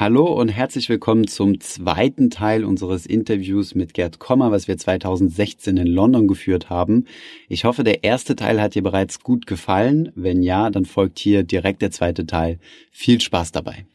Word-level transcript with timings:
Hallo 0.00 0.26
und 0.26 0.48
herzlich 0.48 0.88
willkommen 0.88 1.26
zum 1.26 1.58
zweiten 1.58 2.30
Teil 2.30 2.64
unseres 2.64 3.04
Interviews 3.04 3.74
mit 3.74 3.94
Gerd 3.94 4.20
Kommer, 4.20 4.52
was 4.52 4.68
wir 4.68 4.78
2016 4.78 5.76
in 5.76 5.88
London 5.88 6.28
geführt 6.28 6.70
haben. 6.70 7.06
Ich 7.48 7.64
hoffe, 7.64 7.82
der 7.82 8.04
erste 8.04 8.36
Teil 8.36 8.60
hat 8.60 8.76
dir 8.76 8.84
bereits 8.84 9.24
gut 9.24 9.48
gefallen. 9.48 10.12
Wenn 10.14 10.44
ja, 10.44 10.70
dann 10.70 10.84
folgt 10.84 11.18
hier 11.18 11.42
direkt 11.42 11.82
der 11.82 11.90
zweite 11.90 12.26
Teil. 12.26 12.60
Viel 12.92 13.20
Spaß 13.20 13.50
dabei. 13.50 13.86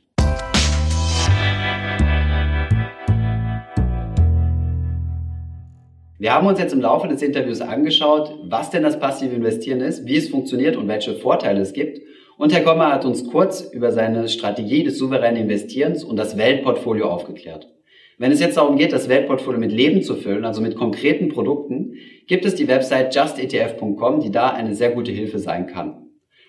Wir 6.19 6.33
haben 6.33 6.47
uns 6.47 6.59
jetzt 6.59 6.73
im 6.73 6.81
Laufe 6.81 7.07
des 7.07 7.21
Interviews 7.21 7.61
angeschaut, 7.61 8.37
was 8.43 8.69
denn 8.71 8.83
das 8.83 8.99
passive 8.99 9.33
Investieren 9.33 9.79
ist, 9.79 10.05
wie 10.05 10.17
es 10.17 10.27
funktioniert 10.27 10.75
und 10.75 10.89
welche 10.89 11.15
Vorteile 11.15 11.61
es 11.61 11.71
gibt. 11.71 12.01
Und 12.37 12.53
Herr 12.53 12.63
Kommer 12.63 12.91
hat 12.91 13.05
uns 13.05 13.29
kurz 13.29 13.61
über 13.61 13.91
seine 13.91 14.27
Strategie 14.27 14.83
des 14.83 14.97
souveränen 14.97 15.43
Investierens 15.43 16.03
und 16.03 16.17
das 16.17 16.37
Weltportfolio 16.37 17.07
aufgeklärt. 17.07 17.69
Wenn 18.17 18.31
es 18.31 18.39
jetzt 18.39 18.57
darum 18.57 18.77
geht, 18.77 18.93
das 18.93 19.09
Weltportfolio 19.09 19.59
mit 19.59 19.71
Leben 19.71 20.01
zu 20.01 20.15
füllen, 20.15 20.45
also 20.45 20.61
mit 20.61 20.75
konkreten 20.75 21.29
Produkten, 21.29 21.95
gibt 22.27 22.45
es 22.45 22.55
die 22.55 22.67
Website 22.67 23.15
justetf.com, 23.15 24.19
die 24.19 24.31
da 24.31 24.49
eine 24.49 24.75
sehr 24.75 24.91
gute 24.91 25.11
Hilfe 25.11 25.39
sein 25.39 25.67
kann. 25.67 26.03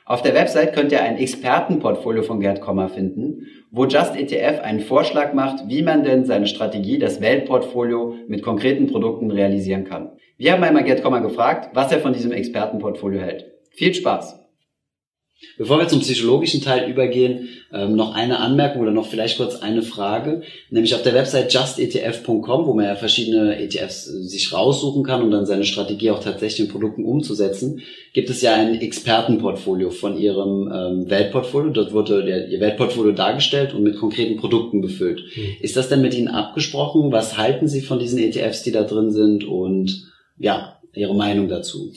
Auf 0.06 0.20
der 0.20 0.34
Website 0.34 0.74
könnt 0.74 0.92
ihr 0.92 1.02
ein 1.02 1.16
Expertenportfolio 1.16 2.22
von 2.22 2.40
Gerd 2.40 2.60
Kommer 2.60 2.90
finden, 2.90 3.46
wo 3.70 3.86
JustETF 3.86 4.60
einen 4.60 4.80
Vorschlag 4.80 5.32
macht, 5.32 5.66
wie 5.68 5.82
man 5.82 6.04
denn 6.04 6.26
seine 6.26 6.46
Strategie, 6.46 6.98
das 6.98 7.22
Weltportfolio 7.22 8.14
mit 8.28 8.42
konkreten 8.42 8.86
Produkten 8.86 9.30
realisieren 9.30 9.84
kann. 9.84 10.12
Wir 10.36 10.52
haben 10.52 10.62
einmal 10.62 10.84
Gerd 10.84 11.02
Kommer 11.02 11.22
gefragt, 11.22 11.70
was 11.72 11.90
er 11.90 12.00
von 12.00 12.12
diesem 12.12 12.32
Expertenportfolio 12.32 13.20
hält. 13.20 13.46
Viel 13.70 13.94
Spaß! 13.94 14.43
Bevor 15.56 15.78
wir 15.78 15.88
zum 15.88 16.00
psychologischen 16.00 16.62
Teil 16.62 16.90
übergehen, 16.90 17.48
ähm, 17.72 17.96
noch 17.96 18.14
eine 18.14 18.38
Anmerkung 18.38 18.82
oder 18.82 18.90
noch 18.90 19.06
vielleicht 19.06 19.36
kurz 19.36 19.56
eine 19.56 19.82
Frage. 19.82 20.42
Nämlich 20.70 20.94
auf 20.94 21.02
der 21.02 21.14
Website 21.14 21.52
justetf.com, 21.52 22.66
wo 22.66 22.72
man 22.72 22.84
ja 22.84 22.96
verschiedene 22.96 23.58
ETFs 23.58 24.08
äh, 24.08 24.22
sich 24.22 24.52
raussuchen 24.52 25.04
kann, 25.04 25.22
um 25.22 25.30
dann 25.30 25.46
seine 25.46 25.64
Strategie 25.64 26.10
auch 26.10 26.22
tatsächlich 26.22 26.66
in 26.66 26.72
Produkten 26.72 27.04
umzusetzen, 27.04 27.82
gibt 28.12 28.30
es 28.30 28.42
ja 28.42 28.54
ein 28.54 28.80
Expertenportfolio 28.80 29.90
von 29.90 30.16
Ihrem 30.16 30.72
ähm, 30.72 31.10
Weltportfolio. 31.10 31.70
Dort 31.70 31.92
wurde 31.92 32.24
der, 32.24 32.48
Ihr 32.48 32.60
Weltportfolio 32.60 33.12
dargestellt 33.12 33.74
und 33.74 33.82
mit 33.82 33.96
konkreten 33.96 34.36
Produkten 34.36 34.80
befüllt. 34.80 35.22
Mhm. 35.36 35.56
Ist 35.60 35.76
das 35.76 35.88
denn 35.88 36.02
mit 36.02 36.14
Ihnen 36.14 36.28
abgesprochen? 36.28 37.12
Was 37.12 37.36
halten 37.36 37.68
Sie 37.68 37.82
von 37.82 37.98
diesen 37.98 38.18
ETFs, 38.18 38.62
die 38.62 38.72
da 38.72 38.82
drin 38.82 39.12
sind? 39.12 39.44
Und 39.44 40.12
ja, 40.38 40.80
Ihre 40.94 41.14
Meinung 41.14 41.48
dazu? 41.48 41.92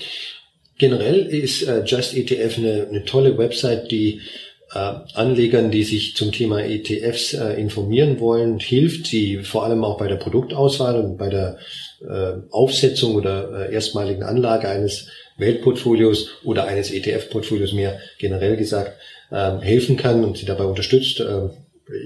Generell 0.77 1.25
ist 1.25 1.63
äh, 1.63 1.83
Just 1.83 2.15
ETF 2.15 2.57
eine, 2.57 2.87
eine 2.89 3.03
tolle 3.03 3.37
Website, 3.37 3.91
die 3.91 4.21
äh, 4.73 4.93
Anlegern, 5.13 5.71
die 5.71 5.83
sich 5.83 6.15
zum 6.15 6.31
Thema 6.31 6.61
ETFs 6.61 7.33
äh, 7.33 7.53
informieren 7.53 8.19
wollen, 8.19 8.59
hilft, 8.59 9.07
sie 9.07 9.39
vor 9.39 9.63
allem 9.63 9.83
auch 9.83 9.97
bei 9.97 10.07
der 10.07 10.17
Produktauswahl 10.17 10.95
und 10.99 11.17
bei 11.17 11.29
der 11.29 11.57
äh, 12.01 12.33
Aufsetzung 12.51 13.15
oder 13.15 13.69
erstmaligen 13.69 14.23
Anlage 14.23 14.69
eines 14.69 15.07
Weltportfolios 15.37 16.29
oder 16.43 16.65
eines 16.65 16.91
ETF-Portfolios 16.91 17.73
mehr 17.73 17.99
generell 18.19 18.57
gesagt 18.57 18.99
äh, 19.31 19.57
helfen 19.59 19.97
kann 19.97 20.23
und 20.23 20.37
sie 20.37 20.45
dabei 20.45 20.65
unterstützt. 20.65 21.19
Äh, 21.19 21.49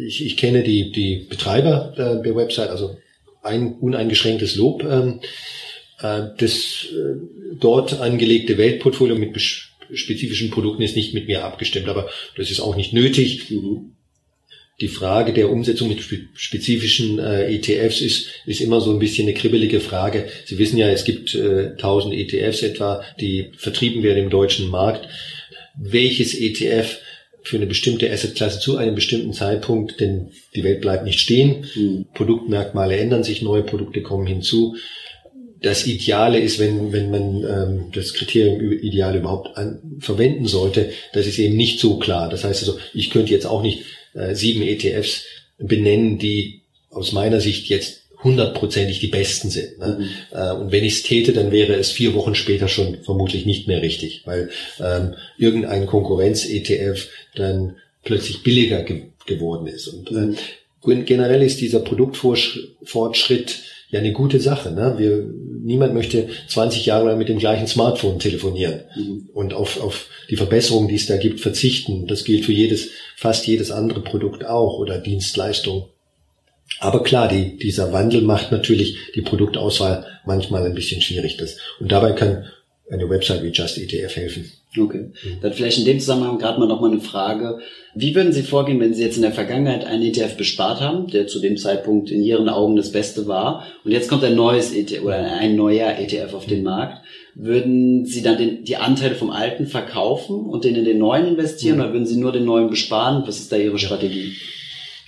ich, 0.05 0.25
ich 0.25 0.37
kenne 0.37 0.63
die, 0.63 0.91
die 0.91 1.25
Betreiber 1.27 1.93
der 1.97 2.35
Website, 2.35 2.69
also 2.69 2.97
ein 3.41 3.73
uneingeschränktes 3.79 4.55
Lob. 4.55 4.83
Äh, 4.83 4.87
äh, 4.87 5.19
das 6.01 6.87
äh, 6.91 7.15
dort 7.59 7.99
angelegte 7.99 8.57
Weltportfolio 8.57 9.15
mit 9.15 9.39
spezifischen 9.93 10.49
Produkten 10.49 10.81
ist 10.81 10.95
nicht 10.95 11.13
mit 11.13 11.27
mir 11.27 11.43
abgestimmt, 11.43 11.89
aber 11.89 12.09
das 12.35 12.49
ist 12.49 12.59
auch 12.59 12.75
nicht 12.75 12.93
nötig. 12.93 13.51
Mhm. 13.51 13.91
Die 14.79 14.87
Frage 14.87 15.31
der 15.31 15.51
Umsetzung 15.51 15.89
mit 15.89 16.01
spezifischen 16.33 17.19
äh, 17.19 17.53
ETFs 17.53 18.01
ist, 18.01 18.29
ist 18.47 18.61
immer 18.61 18.81
so 18.81 18.91
ein 18.91 18.99
bisschen 18.99 19.27
eine 19.27 19.37
kribbelige 19.37 19.79
Frage. 19.79 20.27
Sie 20.45 20.57
wissen 20.57 20.77
ja, 20.77 20.89
es 20.89 21.03
gibt 21.03 21.35
äh, 21.35 21.73
1000 21.73 22.15
ETFs 22.15 22.63
etwa, 22.63 23.03
die 23.19 23.51
vertrieben 23.57 24.01
werden 24.01 24.23
im 24.23 24.29
deutschen 24.31 24.69
Markt. 24.69 25.07
Welches 25.77 26.33
ETF 26.33 26.97
für 27.43 27.57
eine 27.57 27.67
bestimmte 27.67 28.11
Assetklasse 28.11 28.59
zu 28.59 28.77
einem 28.77 28.95
bestimmten 28.95 29.33
Zeitpunkt, 29.33 29.99
denn 29.99 30.31
die 30.55 30.63
Welt 30.63 30.81
bleibt 30.81 31.05
nicht 31.05 31.19
stehen, 31.19 31.67
mhm. 31.75 32.05
Produktmerkmale 32.15 32.97
ändern 32.97 33.23
sich, 33.23 33.43
neue 33.43 33.63
Produkte 33.63 34.01
kommen 34.01 34.25
hinzu 34.25 34.75
das 35.61 35.85
Ideale 35.85 36.39
ist, 36.39 36.59
wenn, 36.59 36.91
wenn 36.91 37.11
man 37.11 37.43
ähm, 37.43 37.91
das 37.93 38.13
Kriterium 38.13 38.71
Ideal 38.71 39.15
überhaupt 39.15 39.55
an, 39.57 39.79
verwenden 39.99 40.47
sollte, 40.47 40.89
das 41.13 41.27
ist 41.27 41.37
eben 41.37 41.55
nicht 41.55 41.79
so 41.79 41.97
klar. 41.97 42.29
Das 42.29 42.43
heißt 42.43 42.61
also, 42.61 42.79
ich 42.93 43.11
könnte 43.11 43.31
jetzt 43.31 43.45
auch 43.45 43.61
nicht 43.61 43.83
äh, 44.13 44.33
sieben 44.33 44.63
ETFs 44.63 45.23
benennen, 45.59 46.17
die 46.17 46.61
aus 46.89 47.11
meiner 47.11 47.39
Sicht 47.39 47.69
jetzt 47.69 48.01
hundertprozentig 48.23 48.99
die 48.99 49.07
besten 49.07 49.49
sind. 49.49 49.77
Ne? 49.79 49.99
Mhm. 49.99 50.37
Äh, 50.37 50.51
und 50.53 50.71
wenn 50.71 50.83
ich 50.83 50.93
es 50.93 51.03
täte, 51.03 51.31
dann 51.31 51.51
wäre 51.51 51.75
es 51.75 51.91
vier 51.91 52.15
Wochen 52.15 52.33
später 52.33 52.67
schon 52.67 52.97
vermutlich 53.03 53.45
nicht 53.45 53.67
mehr 53.67 53.83
richtig, 53.83 54.23
weil 54.25 54.49
ähm, 54.79 55.13
irgendein 55.37 55.85
Konkurrenz-ETF 55.85 57.07
dann 57.35 57.77
plötzlich 58.03 58.43
billiger 58.43 58.83
ge 58.83 59.03
geworden 59.27 59.67
ist. 59.67 59.87
Und 59.87 60.09
äh, 60.09 60.35
mhm. 60.83 61.05
generell 61.05 61.43
ist 61.43 61.61
dieser 61.61 61.79
Produktfortschritt 61.79 63.59
ja 63.91 63.99
eine 63.99 64.13
gute 64.13 64.39
Sache. 64.39 64.71
Ne? 64.71 64.95
Wir, 64.97 65.29
niemand 65.63 65.93
möchte 65.93 66.29
20 66.47 66.85
Jahre 66.85 67.09
lang 67.09 67.17
mit 67.17 67.29
dem 67.29 67.37
gleichen 67.37 67.67
Smartphone 67.67 68.19
telefonieren 68.19 68.81
mhm. 68.95 69.29
und 69.33 69.53
auf, 69.53 69.81
auf 69.81 70.07
die 70.29 70.37
Verbesserungen, 70.37 70.87
die 70.87 70.95
es 70.95 71.05
da 71.05 71.17
gibt, 71.17 71.41
verzichten. 71.41 72.07
Das 72.07 72.23
gilt 72.23 72.45
für 72.45 72.53
jedes, 72.53 72.89
fast 73.15 73.45
jedes 73.45 73.69
andere 73.69 74.01
Produkt 74.01 74.45
auch 74.45 74.79
oder 74.79 74.97
Dienstleistung. 74.97 75.89
Aber 76.79 77.03
klar, 77.03 77.27
die, 77.27 77.57
dieser 77.57 77.91
Wandel 77.91 78.21
macht 78.21 78.51
natürlich 78.51 78.95
die 79.13 79.21
Produktauswahl 79.21 80.05
manchmal 80.25 80.65
ein 80.65 80.73
bisschen 80.73 81.01
schwierig. 81.01 81.37
Das, 81.37 81.57
und 81.79 81.91
dabei 81.91 82.13
kann 82.13 82.45
eine 82.89 83.09
Website 83.09 83.43
wie 83.43 83.49
Just 83.49 83.77
ETF 83.77 84.15
helfen. 84.15 84.51
Okay. 84.77 85.11
Dann 85.41 85.51
vielleicht 85.51 85.79
in 85.79 85.85
dem 85.85 85.99
Zusammenhang 85.99 86.37
gerade 86.37 86.57
mal 86.57 86.67
nochmal 86.67 86.91
eine 86.91 87.01
Frage. 87.01 87.59
Wie 87.93 88.15
würden 88.15 88.31
Sie 88.31 88.43
vorgehen, 88.43 88.79
wenn 88.79 88.93
Sie 88.93 89.03
jetzt 89.03 89.17
in 89.17 89.21
der 89.21 89.33
Vergangenheit 89.33 89.83
einen 89.83 90.03
ETF 90.03 90.37
bespart 90.37 90.79
haben, 90.79 91.07
der 91.07 91.27
zu 91.27 91.41
dem 91.41 91.57
Zeitpunkt 91.57 92.09
in 92.09 92.23
Ihren 92.23 92.47
Augen 92.47 92.77
das 92.77 92.93
Beste 92.93 93.27
war, 93.27 93.65
und 93.83 93.91
jetzt 93.91 94.07
kommt 94.07 94.23
ein 94.23 94.35
neues 94.35 94.73
ETF 94.73 95.03
oder 95.03 95.17
ein 95.17 95.57
neuer 95.57 95.97
ETF 95.97 96.33
auf 96.33 96.45
den 96.45 96.63
Markt? 96.63 97.03
Würden 97.35 98.05
Sie 98.05 98.21
dann 98.21 98.37
den, 98.37 98.63
die 98.63 98.77
Anteile 98.77 99.15
vom 99.15 99.29
alten 99.29 99.67
verkaufen 99.67 100.45
und 100.45 100.63
den 100.63 100.75
in 100.75 100.85
den 100.85 100.99
neuen 100.99 101.27
investieren, 101.27 101.81
oder 101.81 101.91
würden 101.91 102.05
Sie 102.05 102.17
nur 102.17 102.31
den 102.31 102.45
neuen 102.45 102.69
besparen? 102.69 103.23
Was 103.27 103.39
ist 103.39 103.51
da 103.51 103.57
Ihre 103.57 103.77
Strategie? 103.77 104.37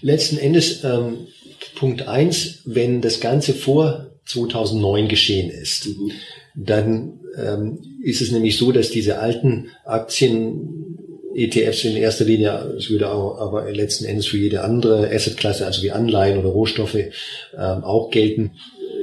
Letzten 0.01 0.37
Endes, 0.37 0.83
ähm, 0.83 1.27
Punkt 1.75 2.07
eins, 2.07 2.59
wenn 2.65 3.01
das 3.01 3.21
Ganze 3.21 3.53
vor 3.53 4.12
2009 4.25 5.07
geschehen 5.07 5.49
ist, 5.49 5.87
mhm. 5.87 6.11
dann 6.55 7.19
ähm, 7.37 7.79
ist 8.03 8.21
es 8.21 8.31
nämlich 8.31 8.57
so, 8.57 8.71
dass 8.71 8.89
diese 8.89 9.19
alten 9.19 9.69
Aktien 9.85 10.97
ETFs 11.35 11.83
in 11.83 11.95
erster 11.95 12.25
Linie, 12.25 12.75
es 12.77 12.89
würde 12.89 13.11
auch, 13.11 13.39
aber 13.39 13.71
letzten 13.71 14.05
Endes 14.05 14.27
für 14.27 14.37
jede 14.37 14.61
andere 14.63 15.09
Assetklasse, 15.09 15.65
also 15.65 15.81
wie 15.81 15.91
Anleihen 15.91 16.37
oder 16.37 16.49
Rohstoffe, 16.49 16.95
ähm, 16.95 17.11
auch 17.55 18.11
gelten, 18.11 18.51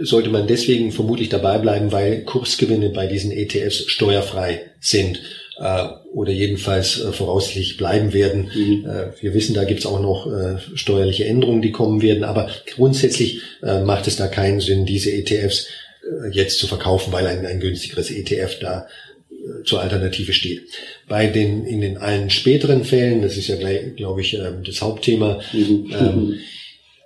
sollte 0.02 0.30
man 0.30 0.46
deswegen 0.46 0.92
vermutlich 0.92 1.28
dabei 1.28 1.58
bleiben, 1.58 1.92
weil 1.92 2.22
Kursgewinne 2.24 2.90
bei 2.90 3.06
diesen 3.06 3.32
ETFs 3.32 3.90
steuerfrei 3.90 4.62
sind 4.80 5.20
äh, 5.60 5.88
oder 6.12 6.32
jedenfalls 6.32 7.00
äh, 7.00 7.12
voraussichtlich 7.12 7.76
bleiben 7.76 8.12
werden. 8.12 8.50
Mhm. 8.54 8.86
Äh, 8.86 9.22
wir 9.22 9.34
wissen, 9.34 9.54
da 9.54 9.64
gibt 9.64 9.80
es 9.80 9.86
auch 9.86 10.00
noch 10.00 10.26
äh, 10.26 10.56
steuerliche 10.74 11.26
Änderungen, 11.26 11.62
die 11.62 11.70
kommen 11.70 12.02
werden, 12.02 12.24
aber 12.24 12.50
grundsätzlich 12.74 13.42
äh, 13.62 13.80
macht 13.82 14.06
es 14.06 14.16
da 14.16 14.26
keinen 14.26 14.60
Sinn, 14.60 14.86
diese 14.86 15.12
ETFs 15.12 15.66
äh, 16.02 16.30
jetzt 16.30 16.58
zu 16.58 16.66
verkaufen, 16.66 17.12
weil 17.12 17.26
ein, 17.26 17.44
ein 17.44 17.60
günstigeres 17.60 18.10
ETF 18.10 18.58
da 18.58 18.86
äh, 19.30 19.62
zur 19.64 19.82
Alternative 19.82 20.32
steht. 20.32 20.62
Bei 21.06 21.26
den 21.26 21.66
in 21.66 21.82
den 21.82 21.98
allen 21.98 22.30
späteren 22.30 22.84
Fällen, 22.84 23.20
das 23.20 23.36
ist 23.36 23.48
ja 23.48 23.56
gleich, 23.56 23.96
glaube 23.96 24.22
ich, 24.22 24.34
ähm, 24.34 24.64
das 24.64 24.80
Hauptthema, 24.80 25.40
mhm. 25.52 25.92
ähm, 25.92 26.38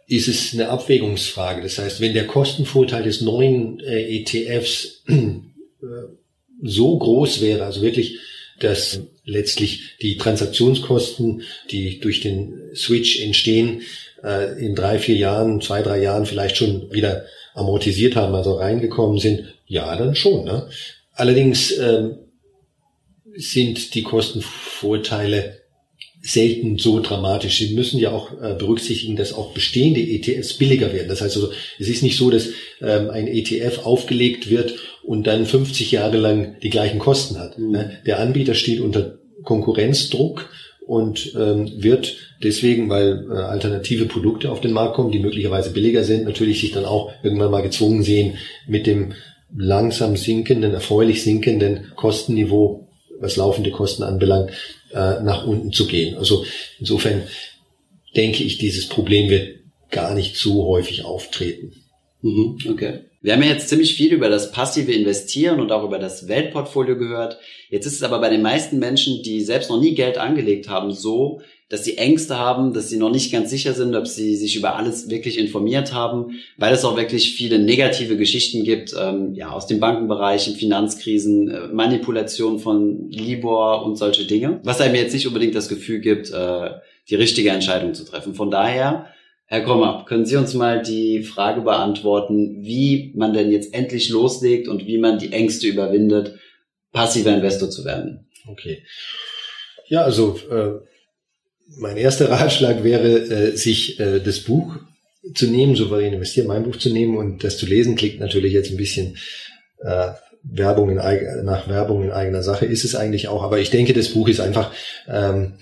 ist 0.07 0.29
es 0.29 0.55
eine 0.55 0.69
Abwägungsfrage. 0.69 1.61
Das 1.61 1.79
heißt, 1.79 2.01
wenn 2.01 2.15
der 2.15 2.29
Kostenvorteil 2.29 3.03
des 3.03 3.21
neuen 3.21 3.81
äh, 3.81 4.21
ETFs 4.21 5.03
äh, 5.09 5.17
so 6.63 6.99
groß 6.99 7.41
wäre, 7.41 7.65
also 7.65 7.83
wirklich, 7.83 8.19
dass 8.61 9.01
letztlich 9.25 9.97
die 10.01 10.17
Transaktionskosten, 10.17 11.43
die 11.71 12.01
durch 12.01 12.21
den 12.21 12.61
Switch 12.75 13.21
entstehen, 13.21 13.83
äh, 14.23 14.59
in 14.65 14.75
drei, 14.75 14.99
vier 14.99 15.17
Jahren, 15.17 15.61
zwei, 15.61 15.83
drei 15.83 16.03
Jahren 16.03 16.27
vielleicht 16.27 16.57
schon 16.57 16.93
wieder 16.93 17.25
amortisiert 17.55 18.17
haben, 18.17 18.35
also 18.35 18.55
reingekommen 18.55 19.19
sind, 19.19 19.55
ja, 19.67 19.97
dann 19.97 20.15
schon. 20.15 20.45
Ne? 20.45 20.69
Allerdings 21.13 21.77
ähm, 21.79 22.19
sind 23.37 23.95
die 23.95 24.03
Kostenvorteile 24.03 25.61
selten 26.25 26.79
so 26.79 27.01
dramatisch. 27.01 27.59
Sie 27.59 27.75
müssen 27.75 27.99
ja 27.99 28.11
auch 28.11 28.33
äh, 28.41 28.55
berücksichtigen, 28.55 29.15
dass 29.15 29.35
auch 29.35 29.53
bestehende 29.53 30.01
ETFs 30.01 30.55
billiger 30.55 30.93
werden. 30.93 31.09
Das 31.09 31.21
heißt 31.21 31.37
also, 31.37 31.53
es 31.79 31.89
ist 31.89 32.03
nicht 32.03 32.17
so, 32.17 32.31
dass 32.31 32.49
ähm, 32.81 33.11
ein 33.11 33.29
ETF 33.29 33.81
aufgelegt 33.85 34.49
wird 34.49 34.75
und 35.07 35.27
dann 35.27 35.47
50 35.47 35.93
Jahre 35.93 36.17
lang 36.17 36.57
die 36.63 36.71
gleichen 36.71 36.99
Kosten 36.99 37.39
hat. 37.39 37.59
Mhm. 37.59 37.71
Ne? 37.71 37.99
Der 38.07 38.21
Anbieter 38.21 38.55
steht 38.55 38.81
unter 38.81 39.19
Konkurrenzdruck 39.43 40.49
und 40.87 41.35
ähm, 41.35 41.71
wird 41.83 42.17
deswegen, 42.43 42.89
weil 42.89 43.27
äh, 43.31 43.35
alternative 43.35 44.07
Produkte 44.07 44.51
auf 44.51 44.61
den 44.61 44.73
Markt 44.73 44.95
kommen, 44.95 45.13
die 45.13 45.19
möglicherweise 45.19 45.71
billiger 45.71 46.05
sind, 46.05 46.25
natürlich 46.25 46.61
sich 46.61 46.73
dann 46.73 46.85
auch 46.85 47.13
irgendwann 47.23 47.51
mal 47.51 47.63
gezwungen 47.63 48.03
sehen, 48.03 48.37
mit 48.67 48.87
dem 48.87 49.15
langsam 49.57 50.17
sinkenden, 50.17 50.75
erfreulich 50.75 51.23
sinkenden 51.23 51.93
Kostenniveau, 51.97 52.89
was 53.21 53.37
laufende 53.37 53.71
Kosten 53.71 54.03
anbelangt, 54.03 54.51
äh, 54.93 55.23
nach 55.23 55.47
unten 55.47 55.73
zu 55.73 55.87
gehen. 55.87 56.17
Also 56.17 56.45
insofern 56.81 57.23
denke 58.17 58.43
ich, 58.43 58.59
dieses 58.59 58.89
Problem 58.89 59.31
wird 59.31 59.61
gar 59.91 60.15
nicht 60.15 60.37
so 60.37 60.67
häufig 60.67 61.05
auftreten. 61.05 61.73
Mhm, 62.21 62.59
okay. 62.69 63.01
Wir 63.25 63.33
haben 63.33 63.43
ja 63.43 63.49
jetzt 63.49 63.71
ziemlich 63.71 63.95
viel 63.95 64.13
über 64.13 64.29
das 64.29 64.53
passive 64.53 64.93
Investieren 64.93 65.59
und 65.59 65.73
auch 65.73 65.83
über 65.83 65.99
das 65.99 66.29
Weltportfolio 66.29 66.99
gehört. 66.99 67.39
Jetzt 67.71 67.87
ist 67.87 67.95
es 67.95 68.03
aber 68.03 68.21
bei 68.21 68.29
den 68.29 68.43
meisten 68.43 68.79
Menschen, 68.79 69.23
die 69.23 69.41
selbst 69.41 69.71
noch 69.71 69.81
nie 69.81 69.95
Geld 69.95 70.19
angelegt 70.19 70.69
haben, 70.69 70.93
so, 70.93 71.41
dass 71.71 71.87
sie 71.87 71.97
Ängste 71.97 72.39
haben, 72.39 72.75
dass 72.75 72.91
sie 72.91 72.99
noch 72.99 73.11
nicht 73.11 73.33
ganz 73.33 73.49
sicher 73.49 73.73
sind, 73.73 73.95
ob 73.97 74.07
sie 74.07 74.37
sich 74.37 74.57
über 74.57 74.77
alles 74.77 75.09
wirklich 75.09 75.39
informiert 75.39 75.95
haben, 75.95 76.33
weil 76.59 76.75
es 76.75 76.85
auch 76.85 76.99
wirklich 76.99 77.35
viele 77.35 77.59
negative 77.59 78.19
Geschichten 78.19 78.63
gibt, 78.63 78.95
ähm, 78.95 79.33
ja, 79.33 79.53
aus 79.53 79.67
dem 79.67 79.81
Bankenbereich, 79.81 80.47
in 80.47 80.57
Finanzkrisen, 80.57 81.49
äh, 81.49 81.69
Manipulation 81.69 82.59
von 82.59 83.09
Libor 83.09 83.87
und 83.87 83.97
solche 83.97 84.27
Dinge, 84.27 84.61
was 84.65 84.83
einem 84.83 84.97
jetzt 84.97 85.15
nicht 85.15 85.27
unbedingt 85.27 85.55
das 85.55 85.71
Gefühl 85.71 86.01
gibt, 86.01 86.31
äh, 86.31 86.73
die 87.09 87.15
richtige 87.15 87.49
Entscheidung 87.49 87.95
zu 87.95 88.05
treffen. 88.05 88.35
Von 88.35 88.51
daher 88.51 89.14
Herr 89.47 89.63
Krommer, 89.63 90.05
können 90.09 90.25
Sie 90.25 90.37
uns 90.37 90.55
mal 90.55 90.83
die 90.83 91.23
Frage 91.23 91.61
beantworten, 91.61 92.63
wie 92.63 93.13
man 93.15 93.35
denn 93.35 93.53
jetzt 93.53 93.75
endlich 93.75 94.09
loslegt 94.09 94.69
und 94.69 94.87
wie 94.87 94.99
man 94.99 95.19
die 95.19 95.33
Ängste 95.33 95.67
überwindet, 95.67 96.39
passiver 96.93 97.35
Investor 97.35 97.71
zu 97.71 97.85
werden? 97.85 98.27
Okay. 98.49 98.83
Ja, 99.89 100.03
also 100.03 100.39
äh, 100.51 100.81
mein 101.79 101.97
erster 101.97 102.31
Ratschlag 102.31 102.85
wäre, 102.85 103.19
äh, 103.19 103.57
sich 103.57 104.01
äh, 104.01 104.21
das 104.21 104.41
Buch 104.41 104.77
zu 105.35 105.47
nehmen, 105.47 105.77
souverän 105.77 106.15
investieren, 106.15 106.47
mein 106.47 106.65
Buch 106.65 106.77
zu 106.77 106.91
nehmen 106.91 107.17
und 107.17 107.45
das 107.45 107.59
zu 107.59 107.67
lesen. 107.67 107.97
Klingt 107.97 108.21
natürlich 108.21 108.53
jetzt 108.53 108.71
ein 108.71 108.77
bisschen 108.79 109.19
äh, 109.81 110.13
Werbung 110.43 110.91
in, 110.91 110.97
nach 111.45 111.69
Werbung 111.69 112.03
in 112.03 112.11
eigener 112.11 112.43
Sache, 112.43 112.67
ist 112.67 112.85
es 112.85 112.95
eigentlich 112.95 113.29
auch. 113.29 113.43
Aber 113.43 113.59
ich 113.59 113.71
denke, 113.71 113.93
das 113.93 114.09
Buch 114.09 114.29
ist 114.29 114.41
einfach 114.41 114.73
ähm, 115.09 115.55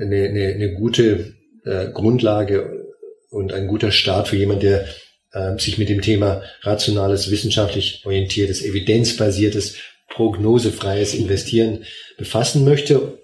eine, 0.00 0.28
eine, 0.28 0.46
eine 0.54 0.74
gute 0.74 1.34
äh, 1.64 1.90
Grundlage 1.92 2.87
und 3.30 3.52
ein 3.52 3.66
guter 3.66 3.90
Start 3.90 4.28
für 4.28 4.36
jemand, 4.36 4.62
der 4.62 4.86
äh, 5.32 5.58
sich 5.58 5.78
mit 5.78 5.88
dem 5.88 6.02
Thema 6.02 6.42
rationales, 6.62 7.30
wissenschaftlich 7.30 8.02
orientiertes, 8.04 8.62
evidenzbasiertes, 8.62 9.76
prognosefreies 10.08 11.14
Investieren 11.14 11.84
befassen 12.16 12.64
möchte. 12.64 13.18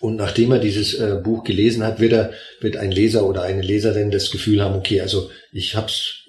Und 0.00 0.16
nachdem 0.16 0.52
er 0.52 0.58
dieses 0.58 0.94
äh, 0.94 1.20
Buch 1.22 1.44
gelesen 1.44 1.82
hat, 1.82 2.00
wird, 2.00 2.12
er, 2.12 2.32
wird 2.60 2.76
ein 2.76 2.90
Leser 2.90 3.26
oder 3.26 3.42
eine 3.42 3.62
Leserin 3.62 4.10
das 4.10 4.30
Gefühl 4.30 4.62
haben, 4.62 4.74
okay, 4.74 5.00
also 5.00 5.30
ich 5.52 5.76
habe 5.76 5.86
es 5.86 6.24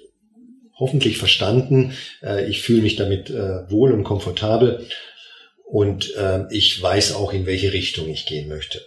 hoffentlich 0.78 1.18
verstanden, 1.18 1.92
äh, 2.22 2.48
ich 2.48 2.62
fühle 2.62 2.82
mich 2.82 2.96
damit 2.96 3.30
äh, 3.30 3.70
wohl 3.70 3.92
und 3.92 4.04
komfortabel 4.04 4.86
und 5.64 6.14
äh, 6.16 6.44
ich 6.50 6.80
weiß 6.80 7.14
auch, 7.14 7.32
in 7.32 7.46
welche 7.46 7.72
Richtung 7.72 8.08
ich 8.08 8.26
gehen 8.26 8.48
möchte. 8.48 8.82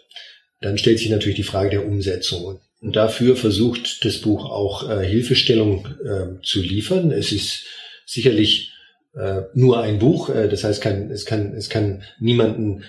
Dann 0.61 0.77
stellt 0.77 0.99
sich 0.99 1.09
natürlich 1.09 1.37
die 1.37 1.43
Frage 1.43 1.71
der 1.71 1.85
Umsetzung. 1.85 2.59
Und 2.81 2.95
dafür 2.95 3.35
versucht 3.35 4.05
das 4.05 4.19
Buch 4.19 4.45
auch 4.45 4.89
äh, 4.89 5.05
Hilfestellung 5.05 5.87
äh, 6.03 6.41
zu 6.43 6.61
liefern. 6.61 7.11
Es 7.11 7.31
ist 7.31 7.65
sicherlich 8.05 8.71
äh, 9.15 9.41
nur 9.53 9.81
ein 9.81 9.99
Buch, 9.99 10.29
äh, 10.29 10.47
das 10.47 10.63
heißt, 10.63 10.81
kann, 10.81 11.11
es, 11.11 11.25
kann, 11.25 11.53
es 11.53 11.69
kann 11.69 12.03
niemanden 12.19 12.83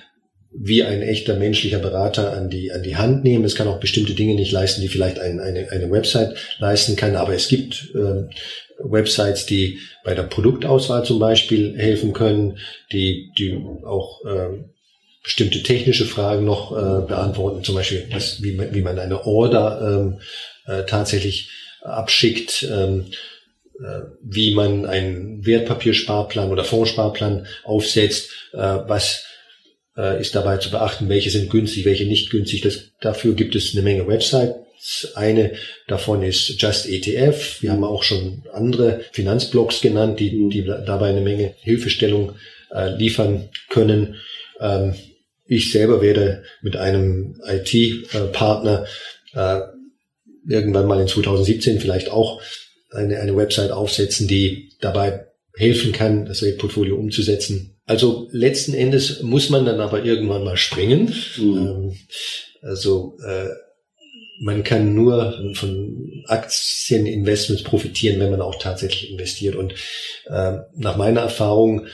wie 0.53 0.83
ein 0.83 1.03
echter 1.03 1.37
menschlicher 1.37 1.79
Berater 1.79 2.33
an 2.33 2.51
die, 2.51 2.73
an 2.73 2.83
die 2.83 2.97
Hand 2.97 3.25
nehmen. 3.25 3.45
Es 3.45 3.55
kann 3.55 3.69
auch 3.69 3.81
bestimmte 3.81 4.15
Dinge 4.15 4.35
nicht 4.35 4.53
leisten, 4.53 4.81
die 4.81 4.89
vielleicht 4.89 5.19
ein, 5.19 5.39
eine, 5.39 5.71
eine 5.71 5.91
Website 5.91 6.37
leisten 6.59 6.97
kann. 6.97 7.17
Aber 7.17 7.35
es 7.35 7.49
gibt 7.49 7.93
äh, 7.95 8.25
Websites, 8.83 9.47
die 9.47 9.79
bei 10.05 10.15
der 10.15 10.25
Produktauswahl 10.25 11.05
zum 11.05 11.19
Beispiel 11.19 11.77
helfen 11.77 12.13
können, 12.13 12.59
die, 12.93 13.31
die 13.39 13.55
auch 13.85 14.25
äh, 14.25 14.65
bestimmte 15.23 15.63
technische 15.63 16.07
Fragen 16.07 16.45
noch 16.45 16.73
äh, 16.73 17.07
beantworten, 17.07 17.63
zum 17.63 17.75
Beispiel, 17.75 18.07
was, 18.11 18.43
wie, 18.43 18.53
man, 18.53 18.75
wie 18.75 18.83
man 18.83 18.99
eine 18.99 19.27
Order 19.27 19.81
ähm, 19.83 20.21
äh, 20.67 20.85
tatsächlich 20.85 21.51
abschickt, 21.83 22.67
ähm, 22.71 23.07
äh, 23.81 24.01
wie 24.23 24.55
man 24.55 24.87
einen 24.87 25.45
Wertpapiersparplan 25.45 26.51
oder 26.51 26.65
Fondssparplan 26.65 27.47
aufsetzt, 27.65 28.31
äh, 28.53 28.59
was 28.59 29.25
äh, 29.97 30.21
ist 30.21 30.35
dabei 30.35 30.57
zu 30.57 30.71
beachten, 30.71 31.09
welche 31.09 31.31
sind 31.31 31.51
günstig, 31.51 31.85
welche 31.85 32.07
nicht 32.07 32.31
günstig. 32.31 32.63
Das, 32.63 32.91
dafür 33.01 33.35
gibt 33.35 33.55
es 33.55 33.75
eine 33.75 33.83
Menge 33.83 34.07
Websites. 34.07 35.13
Eine 35.15 35.53
davon 35.89 36.23
ist 36.23 36.61
Just 36.61 36.89
ETF. 36.89 37.61
Wir 37.61 37.73
haben 37.73 37.85
auch 37.85 38.03
schon 38.03 38.45
andere 38.53 39.05
Finanzblogs 39.13 39.83
genannt, 39.83 40.21
die, 40.21 40.49
die 40.49 40.65
dabei 40.65 41.11
eine 41.11 41.21
Menge 41.21 41.55
Hilfestellung 41.61 42.37
äh, 42.73 42.95
liefern 42.97 43.51
können. 43.69 44.17
Ähm, 44.59 44.95
ich 45.51 45.73
selber 45.73 46.01
werde 46.01 46.45
mit 46.63 46.77
einem 46.77 47.41
IT-Partner 47.45 48.87
äh, 49.35 49.61
irgendwann 50.49 50.87
mal 50.87 51.01
in 51.01 51.09
2017 51.09 51.81
vielleicht 51.81 52.09
auch 52.11 52.41
eine, 52.91 53.19
eine 53.19 53.37
Website 53.37 53.73
aufsetzen, 53.73 54.29
die 54.29 54.71
dabei 54.81 55.27
helfen 55.57 55.91
kann, 55.93 56.25
das 56.25 56.43
Weltportfolio 56.43 56.97
umzusetzen. 56.97 57.77
Also 57.85 58.29
letzten 58.31 58.75
Endes 58.75 59.23
muss 59.23 59.51
man 59.51 59.67
dann 59.67 59.81
aber 59.81 60.05
irgendwann 60.05 60.45
mal 60.45 60.57
springen. 60.57 61.13
Mhm. 61.37 61.57
Ähm, 61.57 61.97
also 62.63 63.19
äh, 63.27 63.49
man 64.41 64.63
kann 64.63 64.95
nur 64.95 65.53
von 65.55 66.23
Aktieninvestments 66.27 67.65
profitieren, 67.65 68.21
wenn 68.21 68.31
man 68.31 68.41
auch 68.41 68.57
tatsächlich 68.61 69.11
investiert. 69.11 69.57
Und 69.57 69.75
äh, 70.27 70.59
nach 70.77 70.97
meiner 70.97 71.23
Erfahrung 71.23 71.87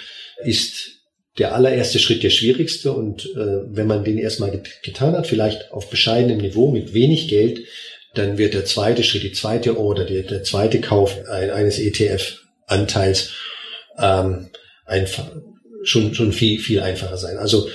ist 0.44 0.95
der 1.38 1.54
allererste 1.54 1.98
Schritt 1.98 2.22
der 2.22 2.30
schwierigste 2.30 2.92
und 2.92 3.26
äh, 3.36 3.62
wenn 3.68 3.86
man 3.86 4.04
den 4.04 4.18
erstmal 4.18 4.50
get 4.50 4.82
getan 4.82 5.14
hat, 5.14 5.26
vielleicht 5.26 5.70
auf 5.70 5.90
bescheidenem 5.90 6.38
Niveau 6.38 6.70
mit 6.70 6.94
wenig 6.94 7.28
Geld, 7.28 7.66
dann 8.14 8.38
wird 8.38 8.54
der 8.54 8.64
zweite 8.64 9.02
Schritt, 9.02 9.22
die 9.22 9.32
zweite 9.32 9.78
Order, 9.78 10.04
der, 10.04 10.22
der 10.22 10.42
zweite 10.42 10.80
Kauf 10.80 11.16
ein, 11.28 11.50
eines 11.50 11.78
ETF-Anteils 11.78 13.32
ähm, 13.98 14.48
einfach 14.86 15.30
schon 15.82 16.14
schon 16.14 16.32
viel 16.32 16.58
viel 16.58 16.80
einfacher 16.80 17.18
sein. 17.18 17.36
Also 17.36 17.68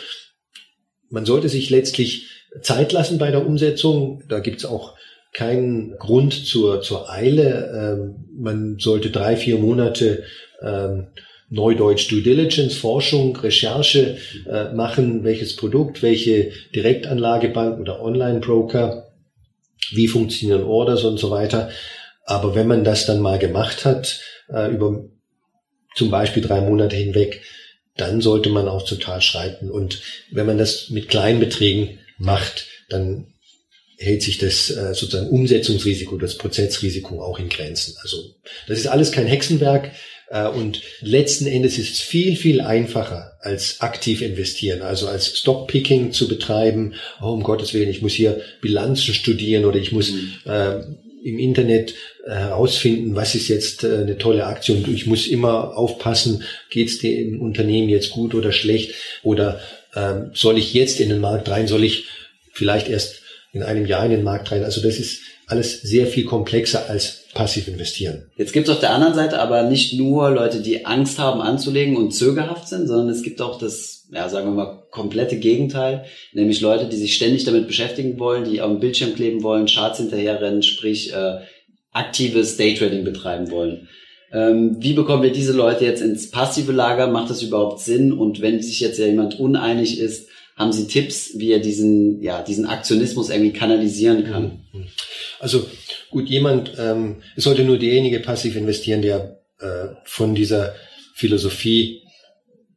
man 1.09 1.25
sollte 1.25 1.49
sich 1.49 1.69
letztlich 1.69 2.27
Zeit 2.61 2.91
lassen 2.91 3.17
bei 3.17 3.31
der 3.31 3.45
Umsetzung. 3.45 4.23
Da 4.27 4.39
gibt's 4.39 4.65
auch 4.65 4.95
keinen 5.33 5.97
Grund 5.97 6.33
zur 6.33 6.81
zur 6.81 7.11
Eile. 7.11 7.97
Ähm, 7.99 8.25
man 8.35 8.77
sollte 8.80 9.11
drei 9.11 9.37
vier 9.37 9.57
Monate 9.57 10.23
ähm, 10.61 11.07
Neudeutsch 11.51 12.09
Due 12.09 12.21
Diligence, 12.21 12.75
Forschung, 12.75 13.35
Recherche 13.35 14.17
äh, 14.49 14.73
machen, 14.73 15.23
welches 15.25 15.55
Produkt, 15.57 16.01
welche 16.01 16.53
Direktanlagebank 16.73 17.79
oder 17.79 18.01
Online-Broker, 18.01 19.11
wie 19.91 20.07
funktionieren 20.07 20.63
Orders 20.63 21.03
und 21.03 21.19
so 21.19 21.29
weiter. 21.29 21.69
Aber 22.25 22.55
wenn 22.55 22.67
man 22.67 22.85
das 22.85 23.05
dann 23.05 23.19
mal 23.19 23.37
gemacht 23.37 23.83
hat, 23.83 24.21
äh, 24.49 24.71
über 24.73 25.03
zum 25.93 26.09
Beispiel 26.09 26.41
drei 26.41 26.61
Monate 26.61 26.95
hinweg, 26.95 27.41
dann 27.97 28.21
sollte 28.21 28.49
man 28.49 28.69
auch 28.69 28.87
total 28.87 29.21
schreiten. 29.21 29.69
Und 29.69 30.01
wenn 30.31 30.45
man 30.45 30.57
das 30.57 30.89
mit 30.89 31.09
kleinen 31.09 31.41
Beträgen 31.41 31.99
macht, 32.17 32.67
dann 32.87 33.27
hält 33.97 34.23
sich 34.23 34.37
das 34.37 34.69
äh, 34.69 34.93
sozusagen 34.93 35.29
Umsetzungsrisiko, 35.29 36.17
das 36.17 36.37
Prozessrisiko 36.37 37.21
auch 37.21 37.39
in 37.39 37.49
Grenzen. 37.49 37.95
Also 38.01 38.35
das 38.67 38.79
ist 38.79 38.87
alles 38.87 39.11
kein 39.11 39.27
Hexenwerk. 39.27 39.91
Äh, 40.31 40.47
und 40.47 40.81
letzten 41.02 41.45
Endes 41.45 41.78
ist 41.78 41.94
es 41.94 42.00
viel, 42.00 42.35
viel 42.35 42.61
einfacher 42.61 43.38
als 43.42 43.81
aktiv 43.81 44.21
investieren, 44.21 44.81
also 44.81 45.07
als 45.07 45.38
Stockpicking 45.38 46.14
zu 46.14 46.28
betreiben. 46.28 46.94
Oh, 47.21 47.31
um 47.31 47.44
Gottes 47.44 47.73
Willen, 47.73 47.90
ich 47.90 48.02
muss 48.02 48.14
hier 48.14 48.42
Bilanzen 48.61 49.14
studieren 49.14 49.66
oder 49.66 49.78
ich 49.78 49.92
muss 49.92 50.11
mhm. 50.11 50.31
äh, 50.45 50.80
im 51.23 51.38
Internet 51.38 51.94
äh, 52.26 52.31
herausfinden, 52.31 53.16
was 53.16 53.35
ist 53.35 53.50
jetzt 53.50 53.83
äh, 53.83 53.97
eine 53.97 54.18
tolle 54.18 54.45
Aktion. 54.45 54.85
Ich 54.92 55.06
muss 55.06 55.28
immer 55.28 55.78
aufpassen, 55.78 56.44
geht 56.69 56.88
es 56.88 57.00
dem 57.00 57.42
Unternehmen 57.42 57.90
jetzt 57.90 58.11
gut 58.11 58.33
oder 58.33 58.52
schlecht 58.52 58.94
oder 59.23 59.59
ähm, 59.95 60.31
soll 60.33 60.57
ich 60.57 60.73
jetzt 60.73 61.02
in 61.02 61.09
den 61.09 61.19
Markt 61.19 61.50
rein, 61.50 61.68
soll 61.68 61.83
ich 61.83 62.06
vielleicht 62.54 62.88
erst 62.90 63.21
in 63.52 63.64
einem 63.64 63.85
Jahr 63.85 64.06
in 64.06 64.11
den 64.11 64.23
Markt 64.23 64.52
rein. 64.52 64.64
Also 64.64 64.81
das 64.81 64.97
ist 64.97 65.19
alles 65.51 65.81
sehr 65.81 66.07
viel 66.07 66.25
komplexer 66.25 66.89
als 66.89 67.25
passiv 67.33 67.67
investieren. 67.67 68.25
Jetzt 68.37 68.53
gibt 68.53 68.67
es 68.67 68.73
auf 68.73 68.79
der 68.79 68.93
anderen 68.93 69.13
Seite 69.13 69.39
aber 69.39 69.63
nicht 69.63 69.93
nur 69.93 70.29
Leute, 70.31 70.61
die 70.61 70.85
Angst 70.85 71.19
haben 71.19 71.41
anzulegen 71.41 71.95
und 71.95 72.11
zögerhaft 72.11 72.67
sind, 72.67 72.87
sondern 72.87 73.09
es 73.09 73.23
gibt 73.23 73.41
auch 73.41 73.57
das, 73.57 74.07
ja, 74.11 74.27
sagen 74.29 74.47
wir 74.47 74.53
mal, 74.53 74.83
komplette 74.91 75.37
Gegenteil, 75.37 76.05
nämlich 76.33 76.61
Leute, 76.61 76.87
die 76.87 76.97
sich 76.97 77.15
ständig 77.15 77.43
damit 77.45 77.67
beschäftigen 77.67 78.19
wollen, 78.19 78.43
die 78.43 78.57
dem 78.57 78.79
Bildschirm 78.79 79.15
kleben 79.15 79.43
wollen, 79.43 79.67
Charts 79.67 79.99
hinterherrennen, 79.99 80.63
sprich 80.63 81.13
äh, 81.13 81.39
aktives 81.91 82.57
Daytrading 82.57 83.03
betreiben 83.03 83.51
wollen. 83.51 83.87
Ähm, 84.33 84.77
wie 84.79 84.93
bekommen 84.93 85.23
wir 85.23 85.31
diese 85.31 85.53
Leute 85.53 85.85
jetzt 85.85 86.01
ins 86.01 86.31
passive 86.31 86.71
Lager? 86.71 87.07
Macht 87.07 87.29
das 87.29 87.43
überhaupt 87.43 87.79
Sinn? 87.81 88.13
Und 88.13 88.41
wenn 88.41 88.61
sich 88.61 88.79
jetzt 88.79 88.97
ja 88.97 89.05
jemand 89.05 89.39
uneinig 89.39 89.99
ist, 89.99 90.29
Haben 90.61 90.73
Sie 90.73 90.85
Tipps, 90.85 91.31
wie 91.37 91.51
er 91.51 91.59
diesen, 91.59 92.21
ja, 92.21 92.44
diesen 92.44 92.68
Aktionismus 92.68 93.31
irgendwie 93.31 93.51
kanalisieren 93.51 94.25
kann? 94.25 94.59
Mhm. 94.71 94.85
Also 95.39 95.65
gut, 96.11 96.30
jemand, 96.30 96.73
ähm, 96.77 97.23
es 97.35 97.45
sollte 97.45 97.63
nur 97.63 97.80
derjenige 97.80 98.19
passiv 98.19 98.56
investieren, 98.56 99.01
der 99.01 99.41
äh, 99.59 99.87
von 100.03 100.35
dieser 100.35 100.75
Philosophie 101.15 102.03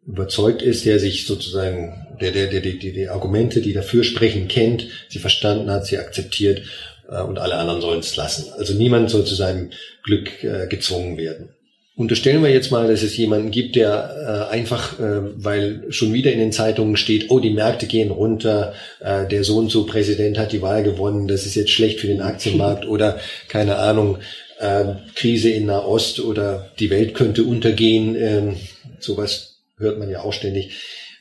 überzeugt 0.06 0.62
ist, 0.62 0.86
der 0.86 0.98
sich 0.98 1.26
sozusagen, 1.26 2.06
der, 2.22 2.30
der, 2.30 2.46
der, 2.46 2.62
die, 2.62 2.78
die 2.78 3.08
Argumente, 3.08 3.60
die 3.60 3.74
dafür 3.74 4.02
sprechen, 4.02 4.48
kennt, 4.48 4.86
sie 5.10 5.18
verstanden 5.18 5.70
hat, 5.70 5.84
sie 5.84 5.98
akzeptiert 5.98 6.62
äh, 7.10 7.20
und 7.20 7.38
alle 7.38 7.56
anderen 7.56 7.82
sollen 7.82 8.00
es 8.00 8.16
lassen. 8.16 8.50
Also 8.56 8.72
niemand 8.72 9.10
soll 9.10 9.26
zu 9.26 9.34
seinem 9.34 9.72
Glück 10.02 10.42
äh, 10.42 10.68
gezwungen 10.68 11.18
werden. 11.18 11.53
Unterstellen 11.96 12.42
wir 12.42 12.50
jetzt 12.50 12.72
mal, 12.72 12.88
dass 12.88 13.04
es 13.04 13.16
jemanden 13.16 13.52
gibt, 13.52 13.76
der 13.76 14.48
äh, 14.50 14.52
einfach, 14.52 14.98
äh, 14.98 15.20
weil 15.36 15.84
schon 15.90 16.12
wieder 16.12 16.32
in 16.32 16.40
den 16.40 16.50
Zeitungen 16.50 16.96
steht, 16.96 17.30
oh, 17.30 17.38
die 17.38 17.52
Märkte 17.52 17.86
gehen 17.86 18.10
runter, 18.10 18.74
äh, 18.98 19.28
der 19.28 19.44
so 19.44 19.58
und 19.58 19.70
so 19.70 19.86
Präsident 19.86 20.36
hat 20.36 20.50
die 20.50 20.60
Wahl 20.60 20.82
gewonnen, 20.82 21.28
das 21.28 21.46
ist 21.46 21.54
jetzt 21.54 21.70
schlecht 21.70 22.00
für 22.00 22.08
den 22.08 22.20
Aktienmarkt 22.20 22.84
oder 22.88 23.20
keine 23.46 23.76
Ahnung, 23.76 24.18
äh, 24.58 24.94
Krise 25.14 25.50
in 25.50 25.66
Nahost 25.66 26.18
oder 26.18 26.72
die 26.80 26.90
Welt 26.90 27.14
könnte 27.14 27.44
untergehen, 27.44 28.16
äh, 28.16 28.54
sowas 28.98 29.60
hört 29.78 30.00
man 30.00 30.10
ja 30.10 30.22
auch 30.22 30.32
ständig. 30.32 30.72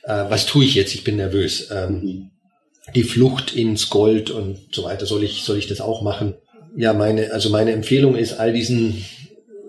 Äh, 0.02 0.24
was 0.28 0.44
tue 0.44 0.64
ich 0.64 0.74
jetzt? 0.74 0.94
Ich 0.94 1.04
bin 1.04 1.16
nervös. 1.16 1.70
Ähm, 1.70 2.30
die 2.96 3.04
Flucht 3.04 3.54
ins 3.54 3.90
Gold 3.90 4.30
und 4.30 4.58
so 4.72 4.82
weiter, 4.82 5.06
soll 5.06 5.22
ich, 5.22 5.44
soll 5.44 5.56
ich 5.56 5.68
das 5.68 5.80
auch 5.80 6.02
machen? 6.02 6.34
Ja, 6.76 6.92
meine, 6.92 7.32
also 7.32 7.50
meine 7.50 7.70
Empfehlung 7.70 8.16
ist, 8.16 8.34
all 8.34 8.52
diesen 8.52 9.04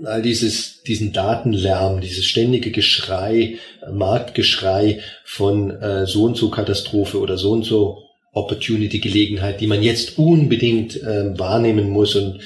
all 0.04 0.22
dieses, 0.22 0.84
diesen 0.84 1.14
Datenlärm, 1.14 2.02
dieses 2.02 2.26
ständige 2.26 2.72
Geschrei, 2.72 3.58
Marktgeschrei 3.92 5.00
von 5.24 5.72
äh, 5.72 6.06
so 6.06 6.26
und 6.26 6.38
so 6.38 6.50
Katastrophe 6.50 7.20
oder 7.20 7.38
so 7.38 7.52
und 7.52 7.64
so 7.64 8.04
Opportunity 8.34 9.00
Gelegenheit, 9.00 9.62
die 9.62 9.68
man 9.68 9.82
jetzt 9.82 10.18
unbedingt 10.18 11.02
äh, 11.02 11.38
wahrnehmen 11.40 11.90
muss 11.90 12.16
und 12.16 12.40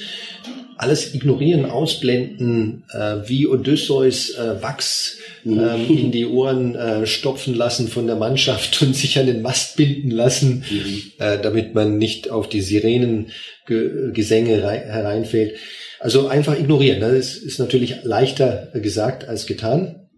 alles 0.76 1.14
ignorieren, 1.14 1.66
ausblenden, 1.66 2.84
äh, 2.92 3.16
wie 3.26 3.46
Odysseus 3.46 4.30
äh, 4.30 4.62
Wachs 4.62 5.18
mhm. 5.44 5.60
ähm, 5.60 5.86
in 5.88 6.10
die 6.10 6.24
Ohren 6.24 6.74
äh, 6.74 7.06
stopfen 7.06 7.54
lassen 7.54 7.88
von 7.88 8.06
der 8.06 8.16
Mannschaft 8.16 8.80
und 8.82 8.96
sich 8.96 9.18
an 9.18 9.26
den 9.26 9.42
Mast 9.42 9.76
binden 9.76 10.10
lassen, 10.10 10.64
mhm. 10.70 11.02
äh, 11.18 11.38
damit 11.38 11.74
man 11.74 11.98
nicht 11.98 12.30
auf 12.30 12.48
die 12.48 12.62
Sirenengesänge 12.62 14.62
hereinfällt. 14.62 15.56
Also 16.00 16.28
einfach 16.28 16.58
ignorieren. 16.58 17.00
Das 17.00 17.12
ist, 17.12 17.36
ist 17.42 17.58
natürlich 17.58 18.02
leichter 18.02 18.70
gesagt 18.74 19.28
als 19.28 19.46
getan. 19.46 20.08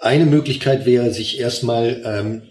Eine 0.00 0.26
Möglichkeit 0.26 0.86
wäre, 0.86 1.12
sich 1.12 1.40
erstmal 1.40 2.00
ähm, 2.04 2.42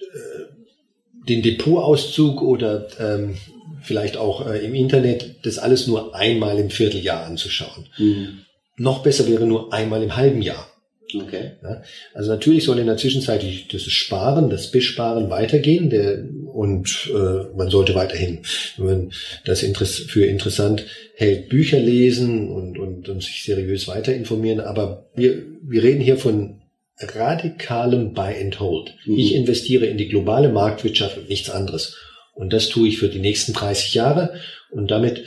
äh, 0.00 1.28
den 1.28 1.42
Depotauszug 1.42 2.42
oder 2.42 2.88
ähm, 2.98 3.36
vielleicht 3.82 4.16
auch 4.16 4.48
äh, 4.48 4.58
im 4.64 4.74
Internet 4.74 5.36
das 5.46 5.58
alles 5.58 5.86
nur 5.86 6.14
einmal 6.16 6.58
im 6.58 6.70
Vierteljahr 6.70 7.24
anzuschauen. 7.24 7.86
Mhm. 7.98 8.40
Noch 8.76 9.04
besser 9.04 9.28
wäre 9.28 9.46
nur 9.46 9.72
einmal 9.72 10.02
im 10.02 10.16
halben 10.16 10.42
Jahr. 10.42 10.68
Okay. 11.14 11.52
Ja, 11.62 11.82
also 12.14 12.32
natürlich 12.32 12.64
soll 12.64 12.80
in 12.80 12.86
der 12.86 12.96
Zwischenzeit 12.96 13.44
das 13.72 13.82
Sparen, 13.82 14.50
das 14.50 14.72
Besparen 14.72 15.30
weitergehen 15.30 15.88
der, 15.88 16.24
und 16.56 17.10
äh, 17.12 17.54
man 17.54 17.68
sollte 17.68 17.94
weiterhin, 17.94 18.38
wenn 18.78 18.86
man 18.86 19.12
das 19.44 19.60
für 19.60 20.24
interessant 20.24 20.86
hält, 21.14 21.50
Bücher 21.50 21.78
lesen 21.78 22.48
und, 22.48 22.78
und, 22.78 23.10
und 23.10 23.22
sich 23.22 23.42
seriös 23.42 23.86
weiter 23.88 24.14
informieren. 24.14 24.60
Aber 24.60 25.10
wir, 25.14 25.42
wir 25.62 25.82
reden 25.82 26.00
hier 26.00 26.16
von 26.16 26.62
radikalem 26.98 28.14
Buy 28.14 28.40
and 28.40 28.58
Hold. 28.58 28.94
Mhm. 29.04 29.18
Ich 29.18 29.34
investiere 29.34 29.84
in 29.84 29.98
die 29.98 30.08
globale 30.08 30.48
Marktwirtschaft 30.48 31.18
und 31.18 31.28
nichts 31.28 31.50
anderes. 31.50 31.94
Und 32.32 32.54
das 32.54 32.70
tue 32.70 32.88
ich 32.88 32.98
für 32.98 33.10
die 33.10 33.18
nächsten 33.18 33.52
30 33.52 33.92
Jahre 33.92 34.40
und 34.70 34.90
damit 34.90 35.26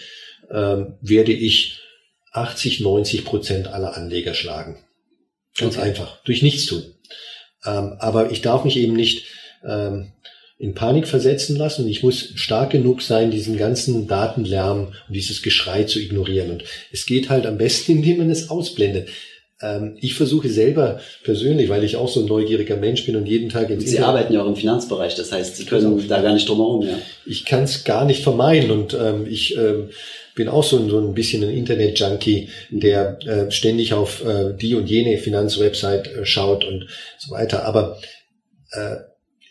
ähm, 0.49 0.95
werde 0.99 1.31
ich 1.31 1.79
80, 2.31 2.79
90 2.79 3.23
Prozent 3.23 3.67
aller 3.67 3.95
Anleger 3.95 4.33
schlagen. 4.33 4.79
Ganz 5.55 5.77
okay. 5.77 5.89
einfach. 5.89 6.23
Durch 6.23 6.41
nichts 6.41 6.65
tun. 6.65 6.83
Ähm, 7.65 7.97
aber 7.99 8.31
ich 8.31 8.41
darf 8.41 8.63
mich 8.63 8.77
eben 8.77 8.93
nicht 8.93 9.25
ähm, 9.63 10.13
in 10.59 10.75
Panik 10.75 11.07
versetzen 11.07 11.55
lassen. 11.55 11.87
Ich 11.87 12.03
muss 12.03 12.33
stark 12.35 12.71
genug 12.71 13.01
sein, 13.01 13.31
diesen 13.31 13.57
ganzen 13.57 14.07
Datenlärm 14.07 14.89
und 15.07 15.15
dieses 15.15 15.41
Geschrei 15.41 15.83
zu 15.83 15.99
ignorieren. 15.99 16.51
Und 16.51 16.63
es 16.91 17.05
geht 17.05 17.29
halt 17.29 17.47
am 17.47 17.57
besten, 17.57 17.91
indem 17.97 18.17
man 18.17 18.29
es 18.29 18.49
ausblendet. 18.49 19.07
Ähm, 19.61 19.97
ich 20.01 20.15
versuche 20.15 20.49
selber 20.49 20.99
persönlich, 21.23 21.69
weil 21.69 21.85
ich 21.85 21.95
auch 21.95 22.09
so 22.09 22.19
ein 22.19 22.25
neugieriger 22.25 22.75
Mensch 22.75 23.05
bin 23.05 23.15
und 23.15 23.25
jeden 23.25 23.49
Tag 23.49 23.69
ins 23.69 23.85
Sie 23.85 23.91
Internet 23.91 24.07
arbeiten 24.07 24.33
ja 24.33 24.43
auch 24.43 24.47
im 24.47 24.55
Finanzbereich, 24.55 25.15
das 25.15 25.31
heißt, 25.31 25.57
Sie 25.57 25.65
können 25.65 25.97
genau. 25.97 26.07
da 26.07 26.21
gar 26.21 26.33
nicht 26.33 26.47
drum 26.47 26.57
herum. 26.57 26.87
Ja. 26.87 26.99
Ich 27.25 27.45
kann 27.45 27.63
es 27.63 27.83
gar 27.83 28.05
nicht 28.05 28.23
vermeiden 28.23 28.71
und 28.71 28.93
ähm, 28.93 29.27
ich 29.29 29.57
ähm, 29.57 29.89
bin 30.35 30.47
auch 30.47 30.63
so 30.63 30.77
ein, 30.77 30.89
so 30.89 30.99
ein 30.99 31.13
bisschen 31.13 31.43
ein 31.43 31.49
Internet-Junkie, 31.49 32.49
der 32.69 33.19
äh, 33.25 33.51
ständig 33.51 33.93
auf 33.93 34.23
äh, 34.25 34.53
die 34.53 34.75
und 34.75 34.89
jene 34.89 35.17
Finanzwebsite 35.17 36.21
äh, 36.21 36.25
schaut 36.25 36.63
und 36.63 36.87
so 37.17 37.33
weiter. 37.33 37.65
Aber 37.65 37.99
äh, 38.71 38.95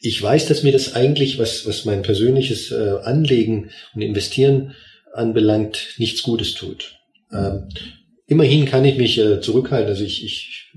ich 0.01 0.23
weiß, 0.23 0.47
dass 0.47 0.63
mir 0.63 0.73
das 0.73 0.95
eigentlich, 0.95 1.39
was, 1.39 1.67
was 1.67 1.85
mein 1.85 2.03
persönliches 2.03 2.71
äh, 2.71 2.99
Anlegen 3.03 3.71
und 3.95 4.03
Investieren 4.03 4.75
anbelangt, 5.13 5.95
nichts 5.99 6.23
Gutes 6.23 6.55
tut. 6.55 6.99
Ähm, 7.33 7.69
immerhin 8.27 8.67
kann 8.67 8.85
ich 8.85 8.97
mich 8.97 9.19
äh, 9.19 9.41
zurückhalten. 9.41 9.89
Also 9.89 10.05
ich, 10.05 10.25
ich 10.25 10.73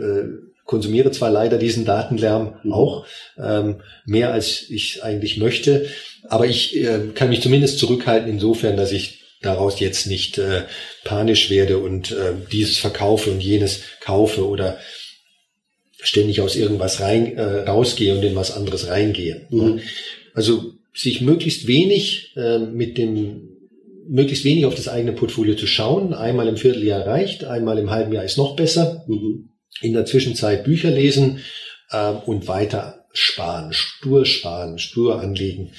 äh, 0.00 0.24
konsumiere 0.64 1.10
zwar 1.10 1.30
leider 1.30 1.58
diesen 1.58 1.84
Datenlärm 1.84 2.54
mhm. 2.62 2.72
auch, 2.72 3.06
ähm, 3.38 3.80
mehr 4.06 4.32
als 4.32 4.64
ich 4.70 5.02
eigentlich 5.04 5.36
möchte, 5.36 5.86
aber 6.28 6.46
ich 6.46 6.76
äh, 6.76 7.08
kann 7.14 7.28
mich 7.28 7.42
zumindest 7.42 7.78
zurückhalten 7.78 8.30
insofern, 8.30 8.76
dass 8.76 8.92
ich 8.92 9.20
daraus 9.42 9.78
jetzt 9.78 10.06
nicht 10.06 10.38
äh, 10.38 10.62
panisch 11.04 11.50
werde 11.50 11.78
und 11.78 12.12
äh, 12.12 12.32
dieses 12.50 12.78
verkaufe 12.78 13.30
und 13.30 13.42
jenes 13.42 13.82
kaufe 14.00 14.48
oder 14.48 14.78
ständig 16.04 16.40
aus 16.40 16.56
irgendwas 16.56 17.00
rein 17.00 17.36
äh, 17.36 17.60
rausgehe 17.60 18.16
und 18.16 18.22
in 18.22 18.36
was 18.36 18.56
anderes 18.56 18.88
reingehe. 18.88 19.46
Mhm. 19.50 19.80
Also 20.34 20.74
sich 20.92 21.20
möglichst 21.20 21.66
wenig 21.66 22.32
äh, 22.36 22.58
mit 22.58 22.98
dem 22.98 23.50
möglichst 24.06 24.44
wenig 24.44 24.66
auf 24.66 24.74
das 24.74 24.88
eigene 24.88 25.12
Portfolio 25.12 25.54
zu 25.54 25.66
schauen. 25.66 26.12
Einmal 26.12 26.46
im 26.46 26.58
Vierteljahr 26.58 27.06
reicht, 27.06 27.44
einmal 27.44 27.78
im 27.78 27.90
halben 27.90 28.12
Jahr 28.12 28.24
ist 28.24 28.36
noch 28.36 28.54
besser. 28.54 29.04
Mhm. 29.08 29.48
In 29.80 29.94
der 29.94 30.04
Zwischenzeit 30.04 30.64
Bücher 30.64 30.90
lesen 30.90 31.40
äh, 31.90 32.10
und 32.10 32.46
weiter 32.46 33.06
sparen, 33.12 33.72
stur 33.72 34.26
sparen, 34.26 34.78
stur 34.78 35.20
anlegen. 35.20 35.70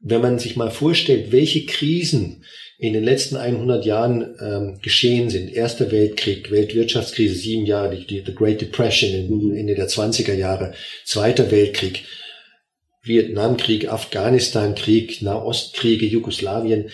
Wenn 0.00 0.22
man 0.22 0.38
sich 0.38 0.56
mal 0.56 0.70
vorstellt, 0.70 1.32
welche 1.32 1.66
Krisen 1.66 2.44
in 2.80 2.94
den 2.94 3.04
letzten 3.04 3.36
100 3.36 3.84
Jahren 3.84 4.34
ähm, 4.40 4.78
geschehen 4.80 5.28
sind. 5.28 5.52
Erster 5.52 5.92
Weltkrieg, 5.92 6.50
Weltwirtschaftskrise, 6.50 7.34
sieben 7.34 7.66
Jahre, 7.66 7.94
die, 7.94 8.06
die 8.06 8.22
The 8.24 8.34
Great 8.34 8.62
Depression 8.62 9.12
in, 9.12 9.28
mhm. 9.28 9.54
Ende 9.54 9.74
der 9.74 9.88
20er 9.88 10.32
Jahre, 10.32 10.72
Zweiter 11.04 11.50
Weltkrieg, 11.50 12.04
Vietnamkrieg, 13.02 13.92
Afghanistan-Krieg, 13.92 15.20
Nahostkriege, 15.20 16.06
Jugoslawien, 16.06 16.88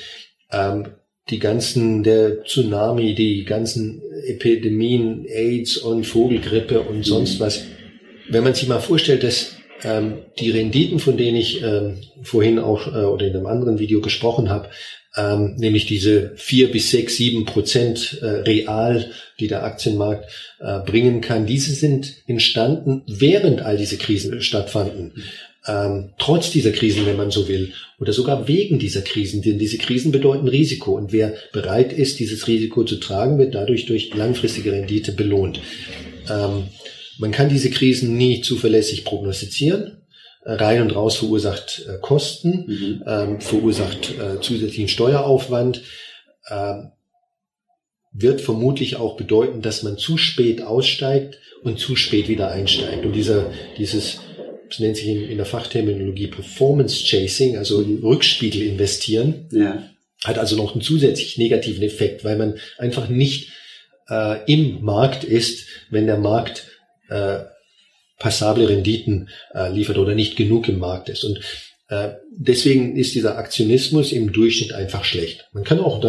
ähm, 0.51 0.89
die 1.31 1.39
ganzen, 1.39 2.03
der 2.03 2.43
Tsunami, 2.43 3.15
die 3.15 3.45
ganzen 3.45 4.03
Epidemien, 4.27 5.25
AIDS 5.27 5.77
und 5.77 6.05
Vogelgrippe 6.05 6.81
und 6.81 7.05
sonst 7.05 7.39
mhm. 7.39 7.45
was. 7.45 7.65
Wenn 8.29 8.43
man 8.43 8.55
sich 8.55 8.67
mal 8.67 8.81
vorstellt, 8.81 9.23
dass 9.23 9.56
ähm, 9.85 10.19
die 10.39 10.51
Renditen, 10.51 10.99
von 10.99 11.17
denen 11.17 11.37
ich 11.37 11.63
ähm, 11.63 11.99
vorhin 12.23 12.59
auch 12.59 12.87
äh, 12.87 13.05
oder 13.05 13.27
in 13.27 13.37
einem 13.37 13.47
anderen 13.47 13.79
Video 13.79 14.01
gesprochen 14.01 14.49
habe, 14.49 14.69
ähm, 15.17 15.55
nämlich 15.57 15.87
diese 15.87 16.33
vier 16.37 16.71
bis 16.71 16.91
sechs, 16.91 17.17
sieben 17.17 17.45
Prozent 17.47 18.19
äh, 18.21 18.27
real, 18.27 19.11
die 19.41 19.49
der 19.49 19.65
Aktienmarkt 19.65 20.31
äh, 20.61 20.81
bringen 20.81 21.21
kann, 21.21 21.47
diese 21.47 21.73
sind 21.73 22.15
entstanden, 22.27 23.03
während 23.07 23.63
all 23.63 23.77
diese 23.79 23.97
Krisen 23.97 24.41
stattfanden. 24.43 25.13
Ähm, 25.67 26.11
trotz 26.19 26.51
dieser 26.51 26.71
Krisen, 26.71 27.07
wenn 27.07 27.17
man 27.17 27.31
so 27.31 27.49
will, 27.49 27.73
oder 27.99 28.13
sogar 28.13 28.47
wegen 28.47 28.79
dieser 28.79 29.01
Krisen, 29.01 29.43
denn 29.43 29.59
diese 29.59 29.79
Krisen 29.79 30.13
bedeuten 30.13 30.49
Risiko 30.49 30.93
und 30.93 31.13
wer 31.13 31.35
bereit 31.53 31.93
ist, 31.93 32.21
dieses 32.21 32.47
Risiko 32.47 32.85
zu 32.85 32.97
tragen, 32.97 33.39
wird 33.39 33.55
dadurch 33.55 33.87
durch 33.87 34.15
langfristige 34.15 34.71
Rendite 34.71 35.13
belohnt. 35.13 35.61
Ähm, 36.31 36.65
man 37.19 37.33
kann 37.33 37.49
diese 37.49 37.71
Krisen 37.71 38.17
nie 38.17 38.41
zuverlässig 38.41 39.05
prognostizieren, 39.05 40.03
rein 40.47 40.83
und 40.83 40.95
raus 40.95 41.17
verursacht 41.17 41.85
äh, 41.89 41.99
Kosten, 42.01 42.65
mhm. 42.67 43.03
ähm, 43.07 43.41
verursacht 43.41 44.15
äh, 44.19 44.41
zusätzlichen 44.41 44.89
Steueraufwand, 44.89 45.83
äh, 46.47 46.75
wird 48.13 48.41
vermutlich 48.41 48.97
auch 48.97 49.17
bedeuten, 49.17 49.61
dass 49.61 49.83
man 49.83 49.99
zu 49.99 50.17
spät 50.17 50.63
aussteigt 50.63 51.39
und 51.63 51.79
zu 51.79 51.97
spät 51.97 52.29
wieder 52.29 52.51
einsteigt. 52.51 53.05
Und 53.05 53.13
dieser, 53.13 53.51
dieses, 53.77 54.21
das 54.69 54.79
nennt 54.79 54.97
sich 54.97 55.09
in, 55.09 55.29
in 55.29 55.37
der 55.37 55.47
Fachterminologie 55.47 56.29
Performance 56.29 57.05
Chasing, 57.05 57.59
also 57.59 57.81
Rückspiegel 57.81 58.63
investieren, 58.63 59.49
ja. 59.51 59.83
hat 60.25 60.39
also 60.39 60.57
noch 60.57 60.73
einen 60.73 60.81
zusätzlich 60.81 61.37
negativen 61.39 61.83
Effekt, 61.83 62.25
weil 62.25 62.39
man 62.39 62.55
einfach 62.79 63.09
nicht 63.09 63.51
äh, 64.09 64.45
im 64.51 64.83
Markt 64.83 65.25
ist, 65.25 65.67
wenn 65.91 66.07
der 66.07 66.19
Markt 66.19 66.69
äh, 67.09 67.41
passable 68.19 68.69
Renditen 68.69 69.29
äh, 69.55 69.71
liefert 69.71 69.99
oder 69.99 70.15
nicht 70.15 70.37
genug 70.37 70.69
im 70.69 70.79
Markt 70.79 71.09
ist. 71.09 71.25
Und 71.25 71.41
äh, 71.89 72.13
deswegen 72.31 72.97
ist 72.97 73.15
dieser 73.15 73.39
Aktionismus 73.39 74.13
im 74.13 74.33
Durchschnitt 74.33 74.73
einfach 74.73 75.05
schlecht. 75.05 75.49
Man 75.53 75.65
kann 75.65 75.81
auch 75.81 76.01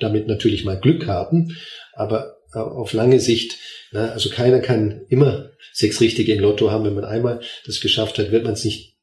damit 0.00 0.26
natürlich 0.26 0.64
mal 0.64 0.78
Glück 0.78 1.06
haben, 1.06 1.56
aber 1.92 2.36
äh, 2.52 2.58
auf 2.58 2.92
lange 2.92 3.20
Sicht, 3.20 3.56
na, 3.92 4.10
also 4.10 4.30
keiner 4.30 4.60
kann 4.60 5.02
immer 5.08 5.50
sechs 5.72 6.00
Richtige 6.00 6.34
im 6.34 6.40
Lotto 6.40 6.70
haben. 6.70 6.84
Wenn 6.84 6.94
man 6.94 7.04
einmal 7.04 7.40
das 7.66 7.80
geschafft 7.80 8.18
hat, 8.18 8.32
wird 8.32 8.44
man 8.44 8.54
es 8.54 8.64
nicht 8.64 8.94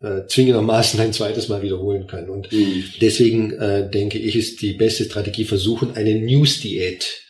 äh, 0.00 0.26
zwingendermaßen 0.26 1.00
ein 1.00 1.12
zweites 1.12 1.48
Mal 1.48 1.62
wiederholen 1.62 2.06
können. 2.06 2.30
Und 2.30 2.52
mhm. 2.52 2.84
deswegen 3.00 3.52
äh, 3.52 3.90
denke 3.90 4.18
ich, 4.18 4.36
ist 4.36 4.62
die 4.62 4.72
beste 4.72 5.04
Strategie 5.04 5.44
versuchen, 5.44 5.96
eine 5.96 6.14
News-Diät 6.14 7.22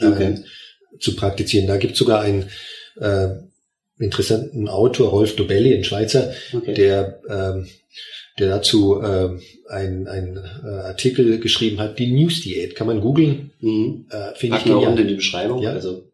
äh, 0.00 0.06
okay. 0.06 0.38
zu 0.98 1.14
praktizieren. 1.16 1.66
Da 1.66 1.76
gibt 1.76 1.92
es 1.92 1.98
sogar 1.98 2.22
einen 2.22 2.50
äh, 3.00 3.28
interessanten 3.98 4.68
Autor, 4.68 5.10
Rolf 5.10 5.36
Dobelli, 5.36 5.74
ein 5.74 5.84
Schweizer, 5.84 6.32
okay. 6.52 6.74
der 6.74 7.20
ähm, 7.28 7.66
der 8.38 8.48
dazu 8.48 9.00
äh, 9.00 9.38
ein, 9.68 10.08
ein 10.08 10.36
äh, 10.64 10.68
Artikel 10.68 11.38
geschrieben 11.38 11.78
hat, 11.78 11.98
die 11.98 12.12
News 12.12 12.40
Diät. 12.40 12.74
Kann 12.74 12.86
man 12.86 13.00
googeln. 13.00 13.52
Mhm. 13.60 14.06
Äh, 14.10 14.34
Finde 14.34 14.58
ich 14.58 14.64
genial. 14.64 14.98
in 14.98 15.08
die 15.08 15.14
Beschreibung. 15.14 15.62
Ja. 15.62 15.70
Also 15.70 16.10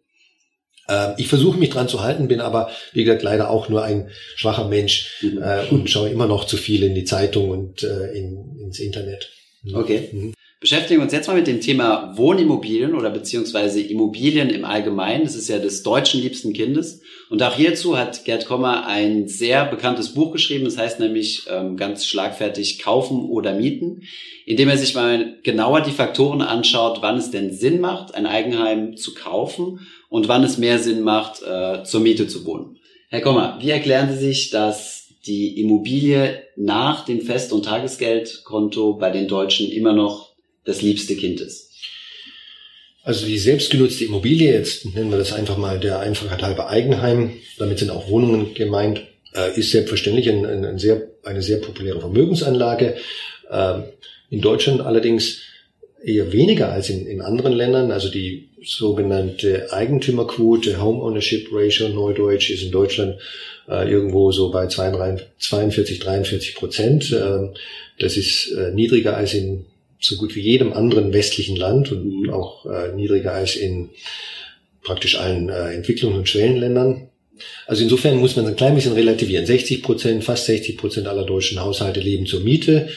äh, 0.89 1.15
ich 1.17 1.29
versuche 1.29 1.59
mich 1.59 1.71
dran 1.71 1.89
zu 1.89 2.03
halten, 2.03 2.29
bin 2.29 2.41
aber, 2.41 2.71
wie 2.93 3.05
gesagt, 3.05 3.23
leider 3.23 3.49
auch 3.49 3.69
nur 3.69 3.83
ein 3.83 4.11
schwacher 4.37 4.69
Mensch 4.69 5.23
mhm. 5.23 5.43
äh, 5.43 5.67
und 5.71 5.89
schaue 5.89 6.11
immer 6.11 6.27
noch 6.27 6.45
zu 6.45 6.57
viel 6.57 6.83
in 6.83 6.95
die 6.95 7.05
Zeitung 7.05 7.51
und 7.51 7.83
äh, 7.83 8.13
in, 8.13 8.59
ins 8.61 8.79
Internet. 8.79 9.31
Okay. 9.73 10.35
Beschäftigen 10.61 11.01
uns 11.01 11.15
jetzt 11.15 11.27
mal 11.27 11.37
mit 11.37 11.47
dem 11.47 11.63
Thema 11.63 12.13
Wohnimmobilien 12.19 12.95
oder 12.95 13.09
beziehungsweise 13.09 13.81
Immobilien 13.81 14.51
im 14.51 14.67
Allgemeinen. 14.67 15.25
Das 15.25 15.35
ist 15.35 15.49
ja 15.49 15.59
des 15.59 15.83
deutschen 15.83 16.21
liebsten 16.21 16.53
Kindes. 16.53 17.01
Und 17.31 17.43
auch 17.43 17.55
hierzu 17.55 17.97
hat 17.97 18.27
Gerd 18.27 18.45
Kommer 18.45 18.87
ein 18.87 19.27
sehr 19.27 19.65
bekanntes 19.65 20.13
Buch 20.13 20.33
geschrieben. 20.33 20.67
Das 20.67 20.77
heißt 20.77 21.01
nämlich 21.01 21.47
ähm, 21.49 21.79
ganz 21.79 22.05
schlagfertig 22.05 22.79
Kaufen 22.79 23.25
oder 23.25 23.55
Mieten, 23.55 24.03
indem 24.45 24.69
er 24.69 24.77
sich 24.77 24.95
mal 24.95 25.39
genauer 25.43 25.81
die 25.81 25.93
Faktoren 25.93 26.43
anschaut, 26.43 26.99
wann 27.01 27.17
es 27.17 27.31
denn 27.31 27.55
Sinn 27.55 27.81
macht, 27.81 28.15
ein 28.15 28.27
Eigenheim 28.27 28.99
zu 28.99 29.15
kaufen 29.15 29.87
und 30.11 30.29
wann 30.29 30.45
es 30.45 30.59
mehr 30.59 30.79
Sinn 30.79 31.01
macht, 31.01 31.43
äh, 31.43 31.85
zur 31.85 32.01
Miete 32.01 32.27
zu 32.27 32.45
wohnen. 32.45 32.77
Herr 33.09 33.23
Kommer, 33.23 33.57
wie 33.63 33.71
erklären 33.71 34.13
Sie 34.13 34.27
sich, 34.27 34.51
dass 34.51 35.09
die 35.25 35.59
Immobilie 35.59 36.43
nach 36.57 37.07
dem 37.07 37.23
Fest- 37.23 37.55
und 37.55 37.65
Tagesgeldkonto 37.65 38.95
bei 38.95 39.11
den 39.11 39.27
Deutschen 39.27 39.71
immer 39.71 39.95
noch 39.95 40.30
das 40.65 40.83
liebste 40.83 41.17
Kind 41.17 41.41
ist? 41.41 41.71
Also 43.03 43.27
die 43.27 43.39
selbstgenutzte 43.39 44.05
Immobilie, 44.05 44.53
jetzt 44.53 44.85
nennen 44.95 45.11
wir 45.11 45.19
das 45.19 45.33
einfach 45.33 45.57
mal 45.57 45.81
der 45.81 46.01
Einfachheit 46.01 46.43
halber 46.43 46.69
Eigenheim, 46.69 47.33
damit 47.59 47.79
sind 47.79 47.91
auch 47.91 48.09
Wohnungen 48.09 48.53
gemeint, 48.55 49.03
äh, 49.35 49.59
ist 49.59 49.71
selbstverständlich 49.71 50.29
ein, 50.29 50.45
ein, 50.45 50.65
ein 50.65 50.79
sehr, 50.79 51.09
eine 51.25 51.43
sehr 51.43 51.59
populäre 51.59 52.01
Vermögensanlage. 52.01 52.97
Ähm, 53.51 53.85
in 54.29 54.41
Deutschland 54.41 54.81
allerdings 54.81 55.41
eher 56.03 56.33
weniger 56.33 56.73
als 56.73 56.91
in, 56.91 57.07
in 57.07 57.21
anderen 57.21 57.53
Ländern. 57.53 57.91
Also 57.91 58.11
die 58.11 58.51
sogenannte 58.63 59.73
Eigentümerquote, 59.73 60.81
Home 60.81 61.03
Ownership 61.03 61.49
Ratio, 61.53 61.89
Neudeutsch, 61.89 62.51
ist 62.51 62.63
in 62.63 62.71
Deutschland 62.71 63.19
äh, 63.69 63.91
irgendwo 63.91 64.33
so 64.33 64.51
bei 64.51 64.67
42, 64.67 65.99
43 65.99 66.55
Prozent. 66.55 67.13
Ähm, 67.13 67.55
das 67.99 68.17
ist 68.17 68.53
äh, 68.53 68.73
niedriger 68.73 69.17
als 69.17 69.35
in 69.35 69.67
so 70.01 70.17
gut 70.17 70.35
wie 70.35 70.41
jedem 70.41 70.73
anderen 70.73 71.13
westlichen 71.13 71.57
Land 71.57 71.93
und 71.93 72.31
auch 72.31 72.67
äh, 72.67 72.93
niedriger 72.95 73.33
als 73.33 73.57
in 73.57 73.91
praktisch 74.83 75.17
allen 75.17 75.49
äh, 75.49 75.77
Entwicklungs- 75.77 76.17
und 76.17 76.29
Schwellenländern. 76.29 77.09
Also 77.67 77.83
insofern 77.83 78.19
muss 78.19 78.37
man 78.37 78.47
ein 78.47 78.57
klein 78.57 78.75
bisschen 78.75 78.93
relativieren. 78.93 79.47
60 79.47 79.83
Prozent, 79.83 80.25
fast 80.25 80.47
60 80.47 80.77
Prozent 80.77 81.07
aller 81.07 81.25
deutschen 81.25 81.61
Haushalte 81.61 82.01
leben 82.01 82.27
zur 82.27 82.41
Miete. 82.41 82.89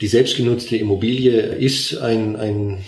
Die 0.00 0.06
selbstgenutzte 0.06 0.76
Immobilie 0.76 1.40
ist 1.40 1.96
ein, 1.98 2.36
ein 2.36 2.84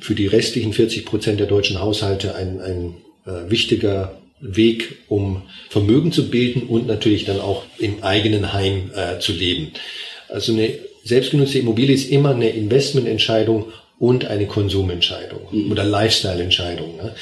für 0.00 0.14
die 0.14 0.26
restlichen 0.26 0.72
40 0.72 1.04
Prozent 1.04 1.40
der 1.40 1.46
deutschen 1.46 1.80
Haushalte 1.80 2.34
ein, 2.34 2.60
ein 2.60 2.94
äh, 3.26 3.50
wichtiger 3.50 4.18
Weg, 4.40 4.96
um 5.08 5.42
Vermögen 5.68 6.10
zu 6.10 6.28
bilden 6.28 6.64
und 6.64 6.86
natürlich 6.86 7.24
dann 7.24 7.40
auch 7.40 7.64
im 7.78 8.02
eigenen 8.02 8.52
Heim 8.52 8.90
äh, 8.94 9.20
zu 9.20 9.32
leben. 9.32 9.72
Also 10.28 10.52
eine 10.52 10.70
selbstgenutzte 11.04 11.58
Immobilie 11.58 11.94
ist 11.94 12.10
immer 12.10 12.30
eine 12.30 12.50
Investmententscheidung 12.50 13.72
und 13.98 14.24
eine 14.24 14.46
Konsumentscheidung 14.46 15.40
mhm. 15.50 15.70
oder 15.70 15.84
Lifestyle-Entscheidung. 15.84 16.96
Ne? 16.96 17.14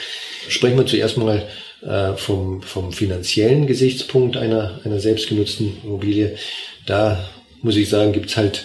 Sprechen 0.49 0.79
wir 0.79 0.87
zuerst 0.87 1.17
mal 1.17 1.47
äh, 1.83 2.15
vom, 2.17 2.63
vom 2.63 2.93
finanziellen 2.93 3.67
Gesichtspunkt 3.67 4.37
einer, 4.37 4.81
einer 4.85 5.01
selbstgenutzten 5.01 5.79
Immobilie. 5.85 6.37
Da 6.87 7.29
muss 7.63 7.77
ich 7.77 7.89
sagen, 7.89 8.13
gibt's 8.13 8.37
halt 8.37 8.65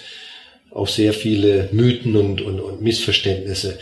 auch 0.72 0.88
sehr 0.88 1.14
viele 1.14 1.70
Mythen 1.72 2.16
und, 2.16 2.42
und, 2.42 2.60
und 2.60 2.82
Missverständnisse. 2.82 3.80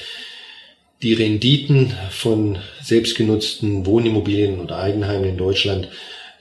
Die 1.01 1.13
Renditen 1.13 1.91
von 2.11 2.59
selbstgenutzten 2.81 3.85
Wohnimmobilien 3.85 4.59
oder 4.59 4.77
Eigenheimen 4.77 5.29
in 5.29 5.37
Deutschland 5.37 5.89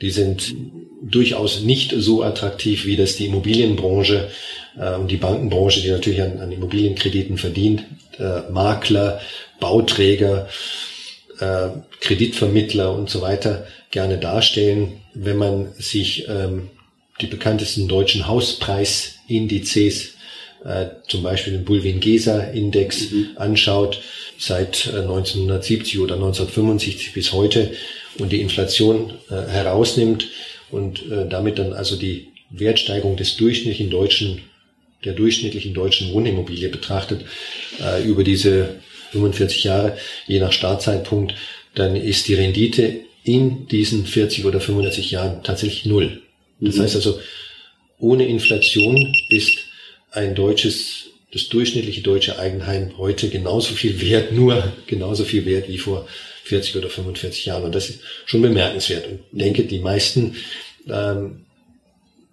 die 0.03 0.11
sind 0.11 0.55
durchaus 1.01 1.63
nicht 1.63 1.95
so 1.97 2.23
attraktiv, 2.25 2.85
wie 2.85 2.97
das 2.97 3.17
die 3.17 3.27
Immobilienbranche 3.27 4.29
äh, 4.79 4.95
und 4.95 5.11
die 5.11 5.17
Bankenbranche, 5.17 5.81
die 5.81 5.91
natürlich 5.91 6.23
an, 6.23 6.41
an 6.41 6.53
Immobilienkrediten 6.53 7.39
verdient, 7.39 7.85
äh, 8.19 8.51
Makler, 8.51 9.21
Bauträger, 9.61 10.49
äh, 11.41 11.69
Kreditvermittler 12.01 12.95
und 12.95 13.11
so 13.11 13.21
weiter 13.23 13.67
gerne 13.91 14.19
darstellen. 14.19 15.01
Wenn 15.15 15.37
man 15.37 15.73
sich 15.79 16.29
ähm, 16.29 16.71
die 17.21 17.27
bekanntesten 17.27 17.89
deutschen 17.89 18.27
Hauspreisindizes, 18.27 20.15
äh, 20.65 20.87
zum 21.09 21.23
Beispiel 21.23 21.55
den 21.55 21.65
Bulwin-Gesa-Index 21.65 23.11
mhm. 23.11 23.29
anschaut, 23.37 24.01
seit 24.39 24.89
1970 24.89 25.95
äh, 25.95 25.99
oder 25.99 26.15
1975 26.15 27.13
bis 27.13 27.33
heute, 27.33 27.73
und 28.19 28.33
die 28.33 28.41
Inflation 28.41 29.15
äh, 29.31 29.35
herausnimmt 29.51 30.29
und 30.71 31.11
äh, 31.11 31.29
damit 31.29 31.59
dann 31.59 31.73
also 31.73 31.97
die 31.97 32.29
Wertsteigerung 32.51 33.17
des 33.17 33.37
durchschnittlichen 33.37 33.91
deutschen, 33.91 34.43
der 35.05 35.15
durchschnittlichen 35.15 35.75
deutschen 35.75 36.13
Wohnimmobilie 36.13 36.69
betrachtet, 36.69 37.25
äh, 37.81 38.03
über 38.05 38.25
diese 38.25 38.81
45 39.13 39.65
Jahre, 39.65 39.97
je 40.27 40.41
nach 40.41 40.53
Startzeitpunkt, 40.53 41.35
dann 41.75 41.97
ist 41.97 42.29
die 42.29 42.35
Rendite 42.35 43.01
in 43.25 43.67
diesen 43.69 44.07
40 44.07 44.45
oder 44.45 44.61
45 44.61 45.11
Jahren 45.11 45.43
tatsächlich 45.43 45.87
null. 45.87 46.23
Das 46.61 46.77
mhm. 46.77 46.83
heißt 46.83 46.97
also, 46.97 47.21
ohne 47.99 48.27
Inflation 48.27 49.15
ist 49.29 49.59
ein 50.11 50.35
deutsches, 50.35 51.11
das 51.33 51.49
durchschnittliche 51.49 52.03
deutsche 52.03 52.39
Eigenheim 52.39 52.99
heute 52.99 53.29
genauso 53.29 53.75
viel 53.75 54.01
wert, 54.01 54.33
nur 54.33 54.73
genauso 54.87 55.25
viel 55.25 55.47
wert 55.47 55.69
wie 55.69 55.79
vor 55.79 56.09
40 56.45 56.77
oder 56.77 56.89
45 56.89 57.47
Jahren. 57.47 57.65
Und 57.65 57.75
das 57.75 57.91
ist 57.91 58.01
schon 58.27 58.43
bemerkenswert. 58.43 59.07
Und 59.07 59.21
ich 59.33 59.39
denke, 59.39 59.65
die 59.65 59.79
meisten 59.79 60.37
ähm, 60.89 61.45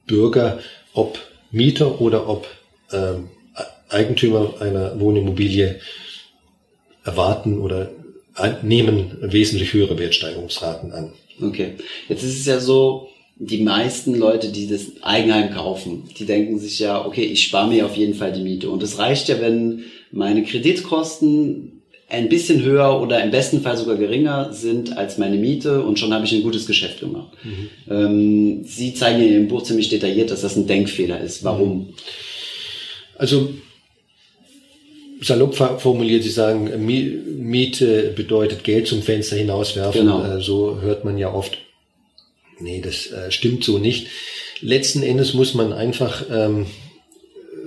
Bürger, 0.08 0.60
ob 0.94 1.20
Mieter 1.52 2.02
oder 2.02 2.28
ob 2.28 2.48
ähm, 2.92 3.30
Eigentümer 3.90 4.54
einer 4.60 5.00
Wohnimmobilie, 5.00 5.80
erwarten 7.04 7.60
oder 7.60 7.92
nehmen 8.62 9.18
wesentlich 9.22 9.74
höhere 9.74 9.98
Wertsteigerungsraten 9.98 10.92
an. 10.92 11.14
Okay. 11.42 11.74
Jetzt 12.08 12.24
ist 12.24 12.40
es 12.40 12.46
ja 12.46 12.60
so, 12.60 13.10
die 13.38 13.64
meisten 13.64 14.16
Leute, 14.16 14.50
die 14.50 14.68
das 14.68 15.02
Eigenheim 15.02 15.52
kaufen, 15.52 16.04
die 16.18 16.26
denken 16.26 16.60
sich 16.60 16.80
ja, 16.80 17.06
okay, 17.06 17.24
ich 17.24 17.44
spare 17.44 17.70
mir 17.70 17.86
auf 17.86 17.96
jeden 17.96 18.14
Fall 18.14 18.34
die 18.34 18.44
Miete. 18.44 18.70
Und 18.70 18.84
es 18.84 19.00
reicht 19.00 19.30
ja, 19.30 19.40
wenn 19.42 19.84
meine 20.12 20.44
Kreditkosten 20.44 21.82
ein 22.10 22.28
bisschen 22.28 22.64
höher 22.64 23.02
oder 23.02 23.24
im 23.24 23.32
besten 23.32 23.62
Fall 23.62 23.78
sogar 23.78 23.96
geringer 23.96 24.52
sind 24.52 24.98
als 24.98 25.18
meine 25.18 25.38
Miete 25.38 25.84
und 25.84 26.00
schon 26.00 26.14
habe 26.14 26.26
ich 26.26 26.34
ein 26.34 26.44
gutes 26.44 26.66
Geschäft 26.66 27.00
gemacht. 27.00 27.32
Mhm. 27.44 27.70
Ähm, 27.90 28.64
Sie 28.66 28.94
zeigen 28.94 29.22
in 29.22 29.32
Ihrem 29.32 29.48
Buch 29.48 29.64
ziemlich 29.64 29.90
detailliert, 29.90 30.32
dass 30.32 30.42
das 30.42 30.56
ein 30.56 30.68
Denkfehler 30.68 31.22
ist. 31.22 31.44
Warum? 31.44 31.94
Also 33.20 33.54
salopp 35.22 35.56
formuliert, 35.56 36.24
Sie 36.24 36.30
sagen, 36.30 36.86
Miete 36.86 38.14
bedeutet 38.16 38.64
Geld 38.64 38.88
zum 38.88 39.04
Fenster 39.04 39.36
hinauswerfen. 39.36 40.02
Genau. 40.02 40.24
Äh, 40.24 40.42
so 40.42 40.82
hört 40.82 41.06
man 41.06 41.18
ja 41.18 41.32
oft. 41.32 41.58
Nee, 42.60 42.82
das 42.82 43.08
äh, 43.08 43.30
stimmt 43.30 43.64
so 43.64 43.78
nicht. 43.78 44.08
Letzten 44.62 45.04
Endes 45.04 45.34
muss 45.34 45.54
man 45.54 45.74
einfach 45.74 46.24
ähm, 46.32 46.66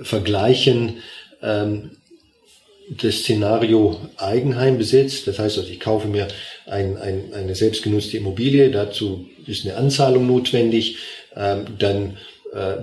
vergleichen, 0.01 0.97
ähm, 1.41 1.91
das 2.89 3.19
Szenario 3.19 3.99
Eigenheim 4.17 4.79
besitzt. 4.79 5.27
Das 5.27 5.37
heißt 5.37 5.59
also, 5.59 5.69
ich 5.69 5.79
kaufe 5.79 6.07
mir 6.07 6.27
ein, 6.65 6.97
ein, 6.97 7.31
eine 7.33 7.55
selbstgenutzte 7.55 8.17
Immobilie, 8.17 8.71
dazu 8.71 9.27
ist 9.45 9.65
eine 9.65 9.77
Anzahlung 9.77 10.25
notwendig, 10.25 10.97
ähm, 11.35 11.65
dann 11.77 12.17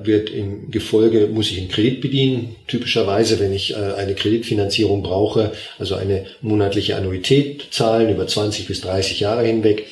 wird 0.02 0.30
im 0.30 0.70
Gefolge, 0.70 1.28
muss 1.28 1.50
ich 1.50 1.59
einen 1.59 1.68
Kredit 1.68 2.00
bedienen, 2.00 2.56
typischerweise, 2.66 3.38
wenn 3.38 3.52
ich 3.52 3.72
äh, 3.72 3.76
eine 3.76 4.14
Kreditfinanzierung 4.14 5.02
brauche, 5.02 5.52
also 5.78 5.94
eine 5.94 6.26
monatliche 6.40 6.96
Annuität 6.96 7.66
zahlen 7.70 8.11
über 8.11 8.26
20 8.26 8.66
bis 8.66 8.80
30 8.80 9.20
Jahre 9.20 9.46
hinweg 9.46 9.87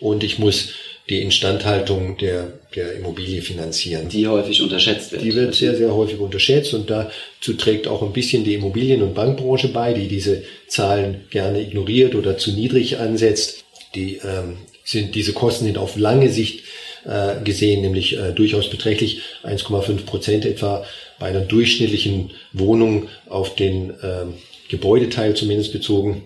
und 0.00 0.22
ich 0.22 0.38
muss 0.38 0.74
die 1.08 1.22
Instandhaltung 1.22 2.16
der, 2.18 2.52
der 2.74 2.94
Immobilie 2.94 3.40
finanzieren. 3.40 4.08
Die 4.08 4.26
häufig 4.26 4.60
unterschätzt 4.60 5.12
wird. 5.12 5.22
Die 5.22 5.34
wird 5.34 5.54
sehr, 5.54 5.76
sehr 5.76 5.94
häufig 5.94 6.18
unterschätzt 6.18 6.74
und 6.74 6.90
dazu 6.90 7.54
trägt 7.56 7.86
auch 7.86 8.02
ein 8.02 8.12
bisschen 8.12 8.42
die 8.42 8.54
Immobilien- 8.54 9.02
und 9.02 9.14
Bankbranche 9.14 9.68
bei, 9.68 9.92
die 9.92 10.08
diese 10.08 10.42
Zahlen 10.66 11.24
gerne 11.30 11.62
ignoriert 11.62 12.16
oder 12.16 12.38
zu 12.38 12.50
niedrig 12.52 12.98
ansetzt. 12.98 13.64
Die 13.94 14.16
ähm, 14.16 14.58
sind, 14.84 15.14
diese 15.14 15.32
Kosten 15.32 15.66
sind 15.66 15.78
auf 15.78 15.96
lange 15.96 16.28
Sicht 16.28 16.64
äh, 17.06 17.42
gesehen, 17.44 17.82
nämlich 17.82 18.18
äh, 18.18 18.32
durchaus 18.32 18.68
beträchtlich 18.68 19.20
1,5 19.44 20.04
Prozent 20.04 20.44
etwa 20.44 20.84
bei 21.18 21.26
einer 21.26 21.40
durchschnittlichen 21.40 22.30
Wohnung 22.52 23.08
auf 23.28 23.54
den 23.54 23.90
äh, 23.90 24.26
Gebäudeteil 24.68 25.34
zumindest 25.34 25.72
bezogen. 25.72 26.24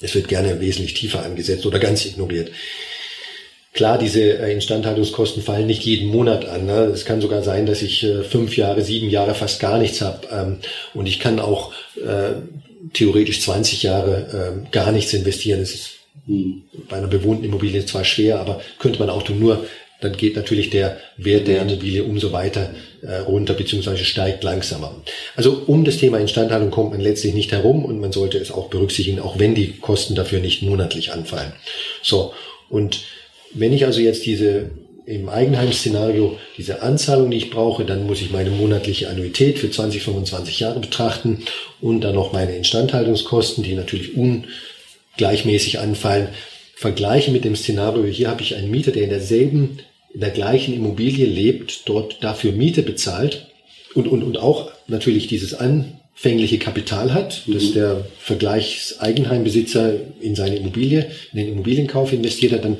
Es 0.00 0.14
wird 0.14 0.28
gerne 0.28 0.60
wesentlich 0.60 0.94
tiefer 0.94 1.24
angesetzt 1.24 1.66
oder 1.66 1.78
ganz 1.78 2.06
ignoriert. 2.06 2.50
Klar, 3.74 3.98
diese 3.98 4.38
äh, 4.38 4.52
Instandhaltungskosten 4.52 5.42
fallen 5.42 5.66
nicht 5.66 5.82
jeden 5.82 6.08
Monat 6.08 6.46
an. 6.46 6.66
Ne? 6.66 6.90
Es 6.92 7.04
kann 7.04 7.20
sogar 7.20 7.42
sein, 7.42 7.66
dass 7.66 7.82
ich 7.82 8.02
äh, 8.02 8.24
fünf 8.24 8.56
Jahre, 8.56 8.82
sieben 8.82 9.10
Jahre 9.10 9.34
fast 9.34 9.60
gar 9.60 9.78
nichts 9.78 10.00
habe. 10.00 10.26
Ähm, 10.32 10.58
und 10.94 11.06
ich 11.06 11.20
kann 11.20 11.38
auch 11.38 11.72
äh, 11.96 12.32
theoretisch 12.92 13.40
20 13.42 13.82
Jahre 13.82 14.64
äh, 14.64 14.70
gar 14.70 14.90
nichts 14.90 15.12
investieren. 15.12 15.60
Das 15.60 15.70
ist 15.70 15.90
hm. 16.26 16.62
bei 16.88 16.96
einer 16.96 17.06
bewohnten 17.08 17.44
Immobilie 17.44 17.84
zwar 17.86 18.04
schwer, 18.04 18.40
aber 18.40 18.60
könnte 18.78 18.98
man 18.98 19.10
auch 19.10 19.22
tun. 19.22 19.38
Nur 19.38 19.66
dann 20.00 20.16
geht 20.16 20.36
natürlich 20.36 20.70
der 20.70 20.98
Wert 21.16 21.48
der 21.48 21.62
Immobilie 21.62 22.04
umso 22.04 22.32
weiter 22.32 22.70
äh, 23.02 23.16
runter 23.16 23.54
beziehungsweise 23.54 24.04
steigt 24.04 24.44
langsamer. 24.44 24.94
Also 25.34 25.62
um 25.66 25.84
das 25.84 25.96
Thema 25.96 26.18
Instandhaltung 26.18 26.70
kommt 26.70 26.92
man 26.92 27.00
letztlich 27.00 27.34
nicht 27.34 27.52
herum 27.52 27.84
und 27.84 28.00
man 28.00 28.12
sollte 28.12 28.38
es 28.38 28.52
auch 28.52 28.68
berücksichtigen, 28.68 29.18
auch 29.18 29.38
wenn 29.38 29.54
die 29.54 29.72
Kosten 29.78 30.14
dafür 30.14 30.40
nicht 30.40 30.62
monatlich 30.62 31.12
anfallen. 31.12 31.52
So, 32.02 32.32
und 32.68 33.00
wenn 33.54 33.72
ich 33.72 33.86
also 33.86 34.00
jetzt 34.00 34.24
diese 34.26 34.70
im 35.08 35.30
Eigenheimszenario 35.30 36.38
diese 36.58 36.82
Anzahlung, 36.82 37.30
die 37.30 37.38
ich 37.38 37.50
brauche, 37.50 37.86
dann 37.86 38.06
muss 38.06 38.20
ich 38.20 38.30
meine 38.30 38.50
monatliche 38.50 39.08
Annuität 39.08 39.58
für 39.58 39.70
20, 39.70 40.02
25 40.02 40.60
Jahre 40.60 40.80
betrachten 40.80 41.44
und 41.80 42.02
dann 42.02 42.14
noch 42.14 42.34
meine 42.34 42.54
Instandhaltungskosten, 42.54 43.64
die 43.64 43.74
natürlich 43.74 44.10
ungleichmäßig 44.14 45.78
anfallen, 45.78 46.28
vergleichen 46.74 47.32
mit 47.32 47.44
dem 47.44 47.56
Szenario, 47.56 48.04
hier 48.04 48.28
habe 48.28 48.42
ich 48.42 48.54
einen 48.54 48.70
Mieter, 48.70 48.92
der 48.92 49.04
in 49.04 49.10
derselben 49.10 49.78
in 50.18 50.22
der 50.22 50.30
gleichen 50.30 50.74
Immobilie 50.74 51.26
lebt, 51.26 51.82
dort 51.88 52.24
dafür 52.24 52.50
Miete 52.50 52.82
bezahlt 52.82 53.46
und, 53.94 54.08
und, 54.08 54.24
und 54.24 54.36
auch 54.36 54.72
natürlich 54.88 55.28
dieses 55.28 55.54
anfängliche 55.54 56.58
Kapital 56.58 57.14
hat, 57.14 57.44
mhm. 57.46 57.54
dass 57.54 57.70
der 57.70 58.04
Vergleichseigenheimbesitzer 58.18 59.94
in 60.20 60.34
seine 60.34 60.56
Immobilie, 60.56 61.08
in 61.32 61.38
den 61.38 61.52
Immobilienkauf 61.52 62.12
investiert 62.12 62.50
hat, 62.50 62.64
dann 62.64 62.78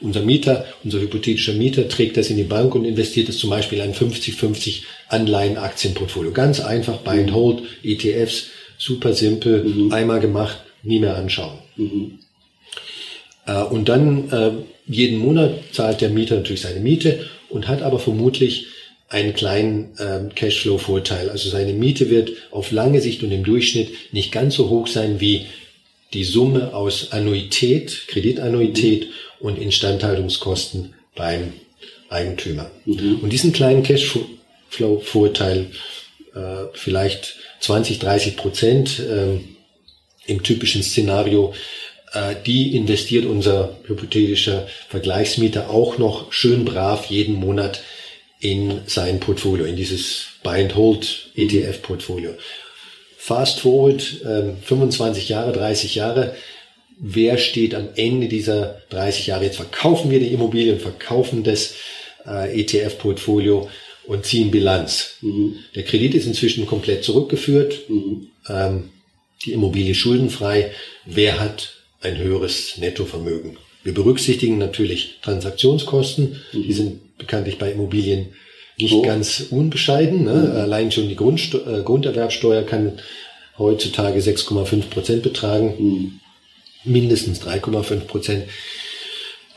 unser 0.00 0.22
Mieter, 0.22 0.64
unser 0.82 1.00
hypothetischer 1.00 1.52
Mieter 1.52 1.86
trägt 1.86 2.16
das 2.16 2.28
in 2.28 2.36
die 2.36 2.42
Bank 2.42 2.74
und 2.74 2.84
investiert 2.84 3.28
es 3.28 3.38
zum 3.38 3.50
Beispiel 3.50 3.78
in 3.78 3.84
ein 3.84 3.94
50-50 3.94 4.82
Anleihen-Aktienportfolio. 5.10 6.32
Ganz 6.32 6.58
einfach, 6.58 6.96
Buy 7.02 7.20
and 7.20 7.32
Hold, 7.32 7.62
ETFs, 7.84 8.48
super 8.78 9.12
simpel, 9.12 9.62
mhm. 9.62 9.92
einmal 9.92 10.18
gemacht, 10.18 10.58
nie 10.82 10.98
mehr 10.98 11.14
anschauen. 11.14 11.60
Mhm. 11.76 12.18
Äh, 13.46 13.62
und 13.62 13.88
dann 13.88 14.30
äh, 14.30 14.50
jeden 14.86 15.18
Monat 15.18 15.52
zahlt 15.72 16.00
der 16.00 16.10
Mieter 16.10 16.36
natürlich 16.36 16.62
seine 16.62 16.80
Miete 16.80 17.26
und 17.48 17.68
hat 17.68 17.82
aber 17.82 17.98
vermutlich 17.98 18.66
einen 19.08 19.34
kleinen 19.34 19.92
ähm, 19.98 20.34
Cashflow-Vorteil. 20.34 21.30
Also 21.30 21.50
seine 21.50 21.72
Miete 21.72 22.10
wird 22.10 22.30
auf 22.52 22.70
lange 22.70 23.00
Sicht 23.00 23.22
und 23.22 23.32
im 23.32 23.44
Durchschnitt 23.44 23.90
nicht 24.12 24.30
ganz 24.30 24.54
so 24.54 24.68
hoch 24.68 24.86
sein 24.86 25.20
wie 25.20 25.46
die 26.12 26.24
Summe 26.24 26.74
aus 26.74 27.12
Annuität, 27.12 28.06
Kreditannuität 28.08 29.08
und 29.40 29.58
Instandhaltungskosten 29.58 30.94
beim 31.16 31.52
Eigentümer. 32.08 32.70
Mhm. 32.84 33.18
Und 33.22 33.32
diesen 33.32 33.52
kleinen 33.52 33.82
Cashflow-Vorteil, 33.82 35.66
äh, 36.34 36.64
vielleicht 36.74 37.36
20, 37.60 37.98
30 37.98 38.36
Prozent 38.36 39.00
äh, 39.00 39.38
im 40.26 40.42
typischen 40.42 40.82
Szenario, 40.82 41.54
die 42.46 42.74
investiert 42.74 43.24
unser 43.24 43.76
hypothetischer 43.86 44.66
Vergleichsmieter 44.88 45.70
auch 45.70 45.98
noch 45.98 46.32
schön 46.32 46.64
brav 46.64 47.06
jeden 47.06 47.34
Monat 47.34 47.82
in 48.40 48.80
sein 48.86 49.20
Portfolio, 49.20 49.64
in 49.64 49.76
dieses 49.76 50.26
Buy-and-Hold-ETF-Portfolio. 50.42 52.34
Fast 53.16 53.60
forward, 53.60 54.02
25 54.02 55.30
ähm, 55.30 55.36
Jahre, 55.36 55.52
30 55.52 55.94
Jahre, 55.94 56.34
wer 56.98 57.38
steht 57.38 57.74
am 57.74 57.90
Ende 57.96 58.28
dieser 58.28 58.80
30 58.90 59.26
Jahre? 59.28 59.44
Jetzt 59.44 59.56
verkaufen 59.56 60.10
wir 60.10 60.20
die 60.20 60.32
Immobilie 60.32 60.72
und 60.72 60.82
verkaufen 60.82 61.44
das 61.44 61.74
äh, 62.26 62.60
ETF-Portfolio 62.60 63.68
und 64.06 64.24
ziehen 64.24 64.50
Bilanz. 64.50 65.16
Mhm. 65.20 65.56
Der 65.74 65.84
Kredit 65.84 66.14
ist 66.14 66.26
inzwischen 66.26 66.66
komplett 66.66 67.04
zurückgeführt, 67.04 67.88
mhm. 67.88 68.28
ähm, 68.48 68.90
die 69.44 69.52
Immobilie 69.52 69.94
schuldenfrei. 69.94 70.72
Wer 71.04 71.40
hat 71.40 71.79
ein 72.00 72.18
höheres 72.18 72.78
Nettovermögen. 72.78 73.58
Wir 73.82 73.94
berücksichtigen 73.94 74.58
natürlich 74.58 75.18
Transaktionskosten. 75.22 76.40
Mhm. 76.52 76.62
Die 76.62 76.72
sind 76.72 77.18
bekanntlich 77.18 77.58
bei 77.58 77.72
Immobilien 77.72 78.34
nicht 78.78 78.94
oh. 78.94 79.02
ganz 79.02 79.46
unbescheiden. 79.50 80.24
Ne? 80.24 80.34
Mhm. 80.34 80.56
Allein 80.56 80.92
schon 80.92 81.08
die 81.08 81.16
Grundsto 81.16 81.58
äh, 81.58 81.82
Grunderwerbsteuer 81.82 82.62
kann 82.62 82.98
heutzutage 83.58 84.20
6,5 84.20 84.88
Prozent 84.88 85.22
betragen, 85.22 85.74
mhm. 85.78 86.20
mindestens 86.84 87.42
3,5 87.42 88.00
Prozent. 88.00 88.44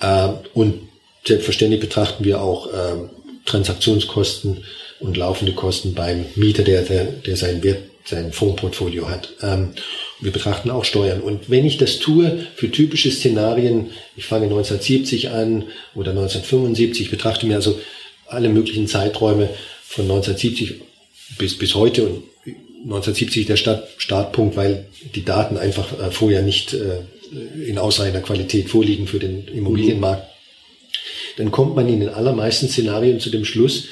Äh, 0.02 0.30
und 0.54 0.90
selbstverständlich 1.26 1.80
betrachten 1.82 2.26
wir 2.26 2.42
auch 2.42 2.68
äh, 2.68 3.10
Transaktionskosten 3.46 4.64
und 5.00 5.18
laufende 5.18 5.54
Kosten 5.54 5.94
beim 5.94 6.26
Mieter, 6.36 6.64
der, 6.64 6.84
der, 6.84 7.06
der 7.06 7.36
seinen 7.36 7.64
Wert 7.64 7.84
sein 8.06 8.34
Fondsportfolio 8.34 9.10
hat. 9.10 9.34
Ähm, 9.42 9.74
wir 10.20 10.32
betrachten 10.32 10.70
auch 10.70 10.86
Steuern. 10.86 11.22
Und 11.22 11.50
wenn 11.50 11.66
ich 11.66 11.78
das 11.78 12.00
tue 12.00 12.46
für 12.56 12.72
typische 12.72 13.12
Szenarien, 13.12 13.92
ich 14.16 14.26
fange 14.26 14.46
1970 14.46 15.30
an 15.30 15.66
oder 15.96 16.12
1975, 16.12 17.10
betrachte 17.10 17.46
mir 17.46 17.56
also 17.56 17.80
alle 18.28 18.50
möglichen 18.50 18.88
Zeiträume 18.88 19.50
von 19.84 20.06
1970 20.06 20.82
bis, 21.38 21.58
bis 21.58 21.76
heute 21.76 22.04
und 22.04 22.24
1970 22.84 23.46
der 23.46 23.58
Start, 23.58 23.88
Startpunkt, 23.98 24.56
weil 24.56 24.86
die 25.16 25.24
Daten 25.24 25.58
einfach 25.58 26.00
äh, 26.00 26.12
vorher 26.12 26.42
nicht 26.42 26.74
äh, 26.74 27.00
in 27.66 27.78
ausreichender 27.78 28.22
Qualität 28.22 28.70
vorliegen 28.70 29.08
für 29.08 29.20
den 29.20 29.48
Immobilienmarkt. 29.48 30.28
Dann 31.38 31.52
kommt 31.52 31.76
man 31.76 31.90
in 31.90 32.02
den 32.02 32.10
allermeisten 32.10 32.68
Szenarien 32.68 33.20
zu 33.20 33.30
dem 33.30 33.46
Schluss, 33.46 33.86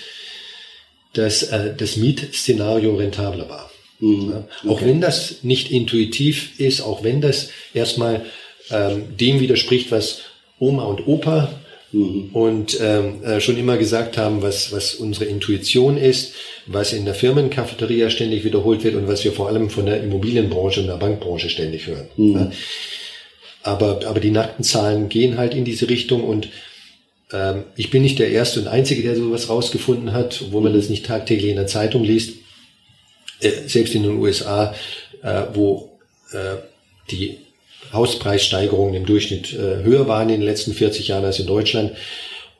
dass 1.13 1.43
äh, 1.43 1.73
das 1.75 1.95
Mietszenario 1.95 2.95
rentabler 2.95 3.49
war. 3.49 3.70
Mhm. 4.01 4.43
Auch 4.67 4.81
wenn 4.81 4.99
das 4.99 5.43
nicht 5.43 5.71
intuitiv 5.71 6.59
ist, 6.59 6.81
auch 6.81 7.03
wenn 7.03 7.21
das 7.21 7.49
erstmal 7.73 8.25
ähm, 8.69 9.15
dem 9.17 9.39
widerspricht, 9.39 9.91
was 9.91 10.21
Oma 10.59 10.83
und 10.83 11.07
Opa 11.07 11.51
mhm. 11.91 12.29
und 12.33 12.79
ähm, 12.81 13.23
äh, 13.23 13.39
schon 13.39 13.57
immer 13.57 13.77
gesagt 13.77 14.17
haben, 14.17 14.41
was, 14.41 14.71
was 14.71 14.95
unsere 14.95 15.25
Intuition 15.25 15.97
ist, 15.97 16.33
was 16.65 16.93
in 16.93 17.05
der 17.05 17.13
Firmencafeteria 17.13 18.09
ständig 18.09 18.43
wiederholt 18.43 18.83
wird 18.83 18.95
und 18.95 19.07
was 19.07 19.23
wir 19.23 19.31
vor 19.31 19.47
allem 19.47 19.69
von 19.69 19.85
der 19.85 20.03
Immobilienbranche 20.03 20.81
und 20.81 20.87
der 20.87 20.97
Bankbranche 20.97 21.49
ständig 21.49 21.87
hören. 21.87 22.07
Mhm. 22.17 22.35
Ja. 22.35 22.51
Aber, 23.63 23.99
aber 24.07 24.19
die 24.19 24.31
nackten 24.31 24.63
Zahlen 24.63 25.09
gehen 25.09 25.37
halt 25.37 25.53
in 25.53 25.65
diese 25.65 25.87
Richtung 25.87 26.23
und 26.23 26.49
ähm, 27.31 27.65
ich 27.75 27.91
bin 27.91 28.01
nicht 28.01 28.17
der 28.17 28.31
Erste 28.31 28.59
und 28.61 28.67
Einzige, 28.67 29.03
der 29.03 29.15
sowas 29.15 29.49
rausgefunden 29.49 30.13
hat, 30.13 30.41
obwohl 30.41 30.61
man 30.61 30.73
das 30.73 30.89
nicht 30.89 31.05
tagtäglich 31.05 31.51
in 31.51 31.57
der 31.57 31.67
Zeitung 31.67 32.03
liest. 32.03 32.40
Äh, 33.41 33.67
selbst 33.67 33.95
in 33.95 34.03
den 34.03 34.17
USA, 34.17 34.73
äh, 35.23 35.43
wo 35.53 35.97
äh, 36.31 36.57
die 37.11 37.37
Hauspreissteigerungen 37.91 38.95
im 38.95 39.05
Durchschnitt 39.05 39.53
äh, 39.53 39.83
höher 39.83 40.07
waren 40.07 40.29
in 40.29 40.39
den 40.39 40.47
letzten 40.47 40.73
40 40.73 41.09
Jahren 41.09 41.25
als 41.25 41.39
in 41.39 41.47
Deutschland 41.47 41.91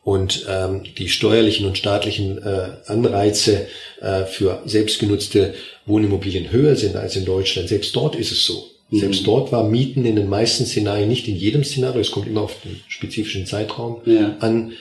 und 0.04 0.46
ähm, 0.50 0.84
die 0.98 1.10
steuerlichen 1.10 1.68
und 1.68 1.78
staatlichen 1.78 2.42
äh, 2.44 2.70
Anreize 2.88 3.68
äh, 4.02 4.26
für 4.26 4.62
selbstgenutzte 4.66 5.54
Wohnimmobilien 5.86 6.52
höher 6.52 6.76
sind 6.76 6.96
als 6.96 7.16
in 7.16 7.26
Deutschland. 7.26 7.70
Selbst 7.70 7.96
dort 7.96 8.16
ist 8.16 8.32
es 8.32 8.46
so. 8.46 8.66
Mhm. 8.90 9.00
Selbst 9.00 9.28
dort 9.28 9.52
war 9.52 9.64
Mieten 9.64 10.06
in 10.06 10.16
den 10.16 10.28
meisten 10.28 10.66
Szenarien, 10.66 11.08
nicht 11.08 11.28
in 11.28 11.36
jedem 11.36 11.64
Szenario, 11.64 12.02
es 12.02 12.12
kommt 12.12 12.28
immer 12.28 12.42
auf 12.42 12.56
den 12.64 12.82
spezifischen 12.88 13.46
Zeitraum 13.46 14.02
ja. 14.06 14.36
an, 14.40 14.74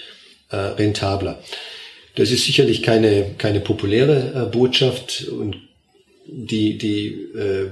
äh, 0.50 0.56
rentabler. 0.56 1.38
Das 2.16 2.30
ist 2.30 2.44
sicherlich 2.44 2.82
keine, 2.82 3.34
keine 3.36 3.60
populäre 3.60 4.46
äh, 4.46 4.50
Botschaft 4.50 5.28
und 5.28 5.56
die, 6.32 6.78
die 6.78 7.06
äh, 7.36 7.70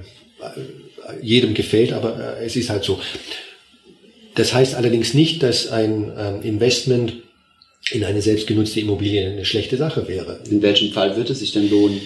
jedem 1.23 1.55
gefällt, 1.55 1.93
aber 1.93 2.39
äh, 2.39 2.45
es 2.45 2.57
ist 2.57 2.71
halt 2.71 2.85
so. 2.85 3.01
Das 4.35 4.55
heißt 4.55 4.75
allerdings 4.75 5.15
nicht, 5.15 5.43
dass 5.43 5.69
ein 5.69 6.13
ähm, 6.17 6.43
Investment 6.43 7.15
in 7.91 8.05
eine 8.05 8.23
selbstgenutzte 8.23 8.81
Immobilie 8.81 9.27
eine 9.27 9.45
schlechte 9.45 9.77
Sache 9.77 10.09
wäre. 10.09 10.41
In 10.51 10.63
welchem 10.63 10.93
Fall 10.93 11.17
wird 11.17 11.31
es 11.31 11.41
sich 11.41 11.53
denn 11.53 11.71
lohnen? 11.71 12.01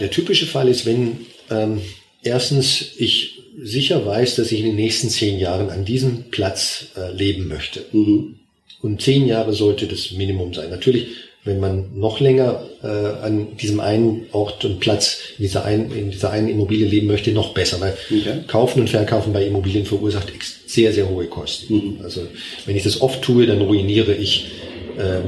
Der 0.00 0.10
typische 0.10 0.46
Fall 0.46 0.68
ist, 0.68 0.86
wenn 0.86 1.26
ähm, 1.50 1.80
erstens 2.22 2.92
ich 2.96 3.38
sicher 3.60 4.04
weiß, 4.06 4.36
dass 4.36 4.50
ich 4.50 4.60
in 4.60 4.66
den 4.66 4.76
nächsten 4.76 5.10
zehn 5.10 5.38
Jahren 5.38 5.70
an 5.70 5.84
diesem 5.84 6.24
Platz 6.30 6.86
äh, 6.96 7.12
leben 7.12 7.48
möchte. 7.48 7.84
Mhm. 7.92 8.36
und 8.80 9.02
zehn 9.02 9.26
Jahre 9.26 9.52
sollte 9.52 9.86
das 9.86 10.12
Minimum 10.12 10.54
sein. 10.54 10.70
Natürlich, 10.70 11.08
wenn 11.44 11.58
man 11.58 11.98
noch 11.98 12.20
länger 12.20 12.62
äh, 12.82 12.86
an 12.86 13.56
diesem 13.56 13.80
einen 13.80 14.26
Ort 14.30 14.64
und 14.64 14.78
Platz 14.78 15.18
in 15.38 15.44
dieser, 15.44 15.64
einen, 15.64 15.90
in 15.92 16.10
dieser 16.10 16.30
einen 16.30 16.48
Immobilie 16.48 16.86
leben 16.86 17.08
möchte, 17.08 17.32
noch 17.32 17.52
besser, 17.52 17.80
weil 17.80 17.96
okay. 18.10 18.44
Kaufen 18.46 18.80
und 18.80 18.90
Verkaufen 18.90 19.32
bei 19.32 19.44
Immobilien 19.44 19.84
verursacht 19.84 20.32
sehr, 20.66 20.92
sehr 20.92 21.08
hohe 21.08 21.26
Kosten. 21.26 21.74
Mhm. 21.74 22.00
Also 22.04 22.22
wenn 22.64 22.76
ich 22.76 22.84
das 22.84 23.00
oft 23.00 23.22
tue, 23.22 23.46
dann 23.46 23.60
ruiniere 23.60 24.14
ich 24.14 24.52
äh, 24.96 25.20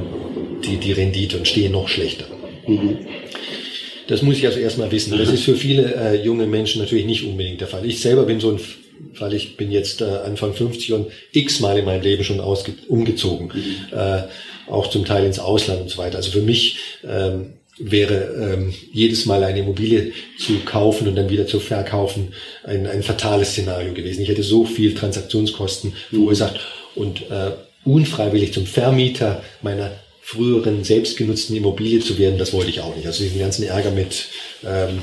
die, 0.65 0.77
die 0.77 0.93
Rendite 0.93 1.37
und 1.37 1.49
stehe 1.49 1.69
noch 1.69 1.89
schlechter. 1.89 2.27
Mhm. 2.69 2.99
Das 4.07 4.23
muss 4.23 4.37
ich 4.37 4.47
also 4.47 4.61
erstmal 4.61 4.93
wissen. 4.93 5.19
Das 5.19 5.33
ist 5.33 5.45
für 5.45 5.57
viele 5.57 5.95
äh, 5.97 6.23
junge 6.23 6.47
Menschen 6.47 6.81
natürlich 6.81 7.07
nicht 7.07 7.25
unbedingt 7.27 7.61
der 7.61 7.69
Fall. 7.69 7.85
Ich 7.87 8.01
selber 8.01 8.25
bin 8.25 8.39
so 8.39 8.51
ein 8.51 8.61
weil 9.19 9.35
ich 9.35 9.57
bin 9.57 9.71
jetzt 9.71 10.01
äh, 10.01 10.05
Anfang 10.05 10.55
50 10.55 10.93
und 10.93 11.07
x-mal 11.33 11.79
in 11.79 11.85
meinem 11.85 12.03
Leben 12.03 12.25
schon 12.25 12.41
ausge 12.41 12.75
umgezogen, 12.89 13.51
mhm. 13.55 13.97
äh, 13.97 14.23
auch 14.69 14.89
zum 14.89 15.05
Teil 15.05 15.25
ins 15.25 15.39
Ausland 15.39 15.83
und 15.83 15.89
so 15.89 15.99
weiter. 15.99 16.17
Also 16.17 16.31
für 16.31 16.43
mich 16.43 16.79
ähm, 17.05 17.55
wäre 17.79 18.55
ähm, 18.55 18.75
jedes 18.93 19.27
Mal 19.27 19.43
eine 19.43 19.61
Immobilie 19.61 20.13
zu 20.39 20.61
kaufen 20.61 21.09
und 21.09 21.17
dann 21.17 21.29
wieder 21.29 21.47
zu 21.47 21.59
verkaufen 21.61 22.33
ein, 22.63 22.87
ein 22.87 23.03
fatales 23.03 23.53
Szenario 23.53 23.93
gewesen. 23.93 24.23
Ich 24.23 24.29
hätte 24.29 24.43
so 24.43 24.65
viel 24.65 24.95
Transaktionskosten 24.95 25.91
mhm. 25.91 26.17
verursacht 26.17 26.61
und 26.95 27.23
äh, 27.31 27.53
unfreiwillig 27.85 28.53
zum 28.53 28.67
Vermieter 28.67 29.43
meiner 29.61 29.91
früheren 30.27 30.85
selbstgenutzten 30.85 31.55
Immobilie 31.55 32.01
zu 32.01 32.17
werden, 32.19 32.39
das 32.39 32.55
wollte 32.55 32.71
ich 32.71 32.81
auch 32.81 32.97
nicht. 32.97 33.07
Also 33.07 33.23
diesen 33.23 33.39
ganzen 33.39 33.63
Ärger 33.65 33.91
mit 33.91 34.25
ähm, 34.65 35.01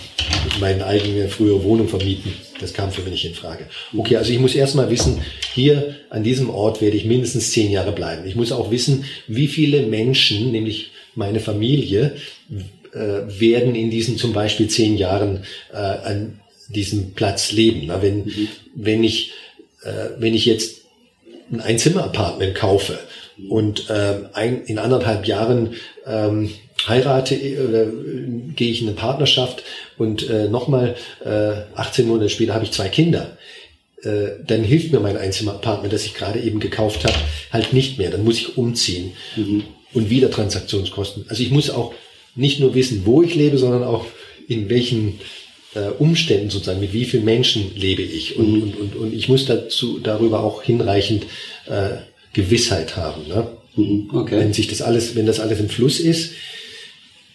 meinen 0.59 0.81
eigenen 0.81 1.29
frühere 1.29 1.63
Wohnung 1.63 1.87
vermieten, 1.87 2.33
das 2.59 2.73
kam 2.73 2.91
für 2.91 3.03
mich 3.03 3.11
nicht 3.11 3.25
in 3.25 3.35
Frage. 3.35 3.67
Okay, 3.95 4.15
also 4.17 4.33
ich 4.33 4.39
muss 4.39 4.55
erstmal 4.55 4.89
wissen, 4.89 5.21
hier 5.53 5.95
an 6.09 6.23
diesem 6.23 6.49
Ort 6.49 6.81
werde 6.81 6.97
ich 6.97 7.05
mindestens 7.05 7.51
zehn 7.51 7.69
Jahre 7.69 7.91
bleiben. 7.91 8.25
Ich 8.25 8.35
muss 8.35 8.51
auch 8.51 8.71
wissen, 8.71 9.05
wie 9.27 9.47
viele 9.47 9.83
Menschen, 9.83 10.51
nämlich 10.51 10.89
meine 11.13 11.39
Familie, 11.39 12.15
äh, 12.91 12.97
werden 13.39 13.75
in 13.75 13.91
diesen 13.91 14.17
zum 14.17 14.33
Beispiel 14.33 14.69
zehn 14.69 14.97
Jahren 14.97 15.43
äh, 15.71 15.75
an 15.75 16.39
diesem 16.67 17.13
Platz 17.13 17.51
leben. 17.51 17.83
Na, 17.85 18.01
wenn, 18.01 18.25
mhm. 18.25 18.47
wenn 18.73 19.03
ich, 19.03 19.33
äh, 19.83 20.17
wenn 20.17 20.33
ich 20.33 20.47
jetzt 20.47 20.81
ein 21.51 21.61
Einzimmer-Apartment 21.61 22.55
kaufe, 22.55 22.97
und 23.49 23.85
ähm, 23.89 24.27
ein, 24.33 24.63
in 24.65 24.77
anderthalb 24.77 25.25
Jahren 25.25 25.75
ähm, 26.05 26.51
heirate 26.87 27.35
oder 27.35 27.83
äh, 27.83 27.87
gehe 28.55 28.71
ich 28.71 28.81
in 28.81 28.87
eine 28.87 28.95
Partnerschaft 28.95 29.63
und 29.97 30.29
äh, 30.29 30.47
nochmal 30.47 30.95
äh, 31.23 31.53
18 31.75 32.07
Monate 32.07 32.29
später 32.29 32.53
habe 32.53 32.65
ich 32.65 32.71
zwei 32.71 32.89
Kinder. 32.89 33.37
Äh, 34.03 34.43
dann 34.45 34.63
hilft 34.63 34.91
mir 34.91 34.99
mein 34.99 35.17
Einzimmer-Apartment, 35.17 35.93
das 35.93 36.05
ich 36.05 36.13
gerade 36.13 36.39
eben 36.39 36.59
gekauft 36.59 37.05
habe, 37.05 37.17
halt 37.51 37.73
nicht 37.73 37.97
mehr. 37.97 38.09
Dann 38.09 38.23
muss 38.23 38.37
ich 38.37 38.57
umziehen 38.57 39.13
mhm. 39.35 39.63
und 39.93 40.09
wieder 40.09 40.31
Transaktionskosten. 40.31 41.25
Also 41.29 41.43
ich 41.43 41.51
muss 41.51 41.69
auch 41.69 41.93
nicht 42.35 42.59
nur 42.59 42.73
wissen, 42.73 43.05
wo 43.05 43.21
ich 43.21 43.35
lebe, 43.35 43.57
sondern 43.57 43.83
auch 43.83 44.05
in 44.47 44.69
welchen 44.69 45.19
äh, 45.75 45.89
Umständen 45.99 46.49
sozusagen, 46.49 46.79
mit 46.79 46.93
wie 46.93 47.05
vielen 47.05 47.25
Menschen 47.25 47.75
lebe 47.75 48.01
ich. 48.01 48.37
Und, 48.37 48.51
mhm. 48.51 48.61
und, 48.61 48.79
und, 48.79 48.95
und 48.95 49.13
ich 49.13 49.29
muss 49.29 49.45
dazu 49.45 49.99
darüber 49.99 50.43
auch 50.43 50.63
hinreichend 50.63 51.25
äh, 51.67 51.97
Gewissheit 52.33 52.95
haben. 52.95 53.27
Ne? 53.27 53.47
Mhm, 53.75 54.09
okay. 54.13 54.39
Wenn 54.39 54.53
sich 54.53 54.67
das 54.67 54.81
alles, 54.81 55.15
wenn 55.15 55.25
das 55.25 55.39
alles 55.39 55.59
im 55.59 55.69
Fluss 55.69 55.99
ist, 55.99 56.33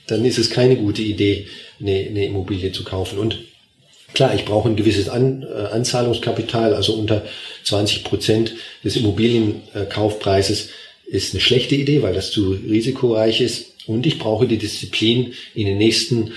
dann 0.06 0.24
ist 0.24 0.38
es 0.38 0.50
keine 0.50 0.76
gute 0.76 1.02
Idee, 1.02 1.46
eine, 1.80 1.92
eine 1.92 2.26
Immobilie 2.26 2.72
zu 2.72 2.84
kaufen. 2.84 3.18
Und 3.18 3.38
klar, 4.14 4.34
ich 4.34 4.44
brauche 4.44 4.68
ein 4.68 4.76
gewisses 4.76 5.08
An, 5.08 5.42
äh, 5.42 5.66
Anzahlungskapital, 5.72 6.74
also 6.74 6.94
unter 6.94 7.24
20 7.64 8.04
Prozent 8.04 8.54
des 8.84 8.96
Immobilienkaufpreises 8.96 10.68
ist 11.06 11.34
eine 11.34 11.40
schlechte 11.40 11.76
Idee, 11.76 12.02
weil 12.02 12.14
das 12.14 12.30
zu 12.30 12.52
risikoreich 12.52 13.40
ist. 13.40 13.74
Und 13.86 14.06
ich 14.06 14.18
brauche 14.18 14.48
die 14.48 14.58
Disziplin 14.58 15.34
in 15.54 15.66
den 15.66 15.78
nächsten 15.78 16.32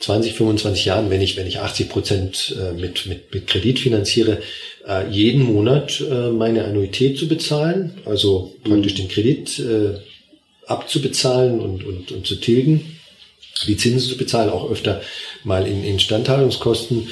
20, 0.00 0.34
25 0.34 0.84
Jahren, 0.84 1.10
wenn 1.10 1.22
ich, 1.22 1.36
wenn 1.36 1.46
ich 1.46 1.58
80 1.58 1.88
Prozent 1.88 2.56
äh, 2.58 2.72
mit, 2.72 3.06
mit, 3.06 3.34
mit 3.34 3.46
Kredit 3.46 3.78
finanziere, 3.78 4.42
äh, 4.86 5.08
jeden 5.10 5.42
Monat 5.44 6.00
äh, 6.00 6.30
meine 6.30 6.64
Annuität 6.64 7.18
zu 7.18 7.28
bezahlen, 7.28 7.92
also 8.04 8.54
praktisch 8.64 8.94
den 8.94 9.08
Kredit 9.08 9.58
äh, 9.58 9.98
abzubezahlen 10.66 11.60
und, 11.60 11.84
und, 11.84 12.12
und 12.12 12.26
zu 12.26 12.36
tilgen, 12.36 12.98
die 13.66 13.76
Zinsen 13.76 14.08
zu 14.08 14.16
bezahlen, 14.16 14.50
auch 14.50 14.70
öfter 14.70 15.00
mal 15.44 15.66
in 15.66 15.84
Instandhaltungskosten 15.84 17.08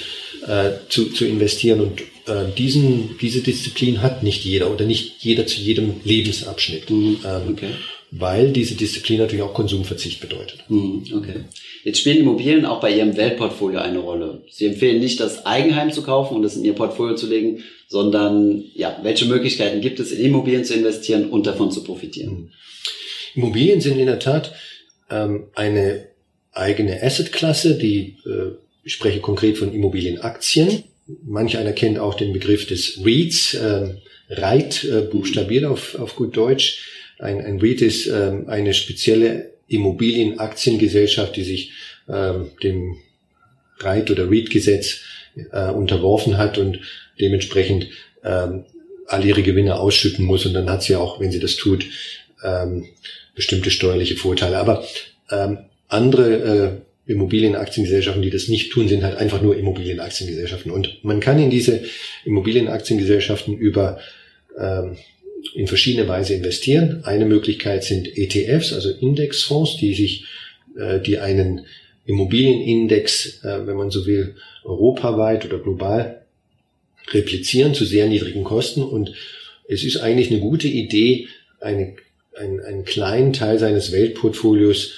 äh, 0.47 0.71
zu, 0.89 1.11
zu 1.11 1.25
investieren. 1.25 1.81
Und 1.81 2.01
äh, 2.27 2.53
diesen, 2.57 3.17
diese 3.21 3.41
Disziplin 3.41 4.03
hat 4.03 4.23
nicht 4.23 4.45
jeder 4.45 4.71
oder 4.71 4.85
nicht 4.85 5.23
jeder 5.23 5.47
zu 5.47 5.61
jedem 5.61 6.01
Lebensabschnitt. 6.05 6.91
Mhm. 6.91 7.19
Ähm, 7.25 7.43
okay 7.51 7.71
weil 8.17 8.53
diese 8.53 8.77
Disziplin 8.77 9.19
natürlich 9.19 9.43
auch 9.43 9.55
Konsumverzicht 9.55 10.21
bedeutet. 10.21 10.65
Mhm, 10.69 11.05
okay. 11.17 11.45
Jetzt 11.83 11.99
spielen 11.99 12.19
Immobilien 12.19 12.65
auch 12.65 12.81
bei 12.81 12.97
Ihrem 12.97 13.17
Weltportfolio 13.17 13.81
eine 13.81 13.99
Rolle. 13.99 14.43
Sie 14.51 14.67
empfehlen 14.67 15.01
nicht, 15.01 15.19
das 15.19 15.47
Eigenheim 15.47 15.93
zu 15.93 16.03
kaufen 16.03 16.37
und 16.37 16.45
es 16.45 16.57
in 16.57 16.65
Ihr 16.65 16.75
Portfolio 16.75 17.17
zu 17.17 17.29
legen, 17.29 17.65
sondern 17.89 18.65
ja, 18.75 18.99
welche 19.03 19.25
Möglichkeiten 19.25 19.81
gibt 19.81 19.99
es, 19.99 20.13
in 20.13 20.25
Immobilien 20.27 20.65
zu 20.65 20.75
investieren 20.75 21.29
und 21.31 21.47
davon 21.47 21.73
zu 21.73 21.83
profitieren? 21.83 22.31
Mhm. 22.31 22.51
Immobilien 23.35 23.81
sind 23.81 23.99
in 23.99 24.07
der 24.07 24.21
Tat 24.21 24.55
ähm, 25.11 25.49
eine 25.55 26.07
eigene 26.53 27.03
Assetklasse, 27.03 27.77
die 27.77 28.19
äh, 28.27 28.53
ich 28.85 28.93
spreche 28.93 29.21
konkret 29.21 29.59
von 29.59 29.73
Immobilienaktien. 29.73 30.85
Manch 31.25 31.59
einer 31.59 31.73
kennt 31.73 31.99
auch 31.99 32.15
den 32.15 32.33
Begriff 32.33 32.67
des 32.67 33.01
REITs, 33.05 33.55
äh, 33.55 33.95
REIT, 34.29 34.85
äh, 34.85 35.01
buchstabiert 35.01 35.65
auf, 35.65 35.99
auf 35.99 36.15
gut 36.15 36.37
Deutsch. 36.37 36.94
Ein, 37.25 37.41
ein 37.41 37.59
REIT 37.59 37.81
ist 37.81 38.07
ähm, 38.07 38.49
eine 38.49 38.75
spezielle 38.75 39.53
Immobilienaktiengesellschaft, 39.67 41.35
die 41.37 41.43
sich 41.43 41.73
ähm, 42.07 42.51
dem 42.63 42.97
REIT 43.81 44.11
oder 44.11 44.31
REIT-Gesetz 44.31 45.01
äh, 45.51 45.71
unterworfen 45.71 46.37
hat 46.37 46.59
und 46.59 46.81
dementsprechend 47.19 47.89
ähm, 48.23 48.65
all 49.07 49.25
ihre 49.25 49.43
Gewinne 49.43 49.81
ausschütten 49.81 50.25
muss. 50.25 50.45
Und 50.45 50.53
dann 50.53 50.69
hat 50.69 50.83
sie 50.83 50.97
auch, 50.97 51.19
wenn 51.19 51.33
sie 51.33 51.41
das 51.41 51.57
tut, 51.57 51.87
ähm, 52.43 52.87
bestimmte 53.35 53.71
steuerliche 53.71 54.17
Vorteile. 54.17 54.59
Aber 54.59 54.85
ähm, 55.31 55.59
andere 55.89 56.83
äh, 57.07 57.11
Immobilienaktiengesellschaften, 57.11 58.23
die 58.23 58.31
das 58.31 58.49
nicht 58.49 58.71
tun, 58.71 58.89
sind 58.89 59.03
halt 59.03 59.17
einfach 59.17 59.41
nur 59.41 59.57
Immobilienaktiengesellschaften. 59.57 60.71
Und 60.71 61.03
man 61.05 61.21
kann 61.21 61.39
in 61.39 61.51
diese 61.51 61.85
Immobilienaktiengesellschaften 62.25 63.57
über 63.57 63.99
ähm, 64.59 64.99
in 65.53 65.67
verschiedene 65.67 66.09
Weise 66.09 66.35
investieren. 66.35 67.05
Eine 67.05 67.27
Möglichkeit 67.27 67.85
sind 67.85 68.17
ETFs, 68.17 68.73
also 68.73 68.91
Indexfonds, 68.91 69.77
die 69.77 69.95
sich, 69.95 70.25
äh, 70.79 71.01
die 71.01 71.19
einen 71.19 71.67
Immobilienindex, 72.07 73.45
äh, 73.45 73.67
wenn 73.67 73.77
man 73.77 73.91
so 73.91 74.07
will, 74.07 74.37
europaweit 74.65 75.45
oder 75.45 75.59
global 75.59 76.23
replizieren 77.13 77.75
zu 77.75 77.85
sehr 77.85 78.07
niedrigen 78.07 78.45
Kosten. 78.45 78.83
Und 78.83 79.13
es 79.69 79.85
ist 79.85 79.99
eigentlich 79.99 80.31
eine 80.31 80.41
gute 80.41 80.69
Idee, 80.69 81.29
eine, 81.61 81.97
einen, 82.37 82.61
einen 82.61 82.85
kleinen 82.85 83.33
Teil 83.33 83.59
seines 83.59 83.93
Weltportfolios 83.93 84.93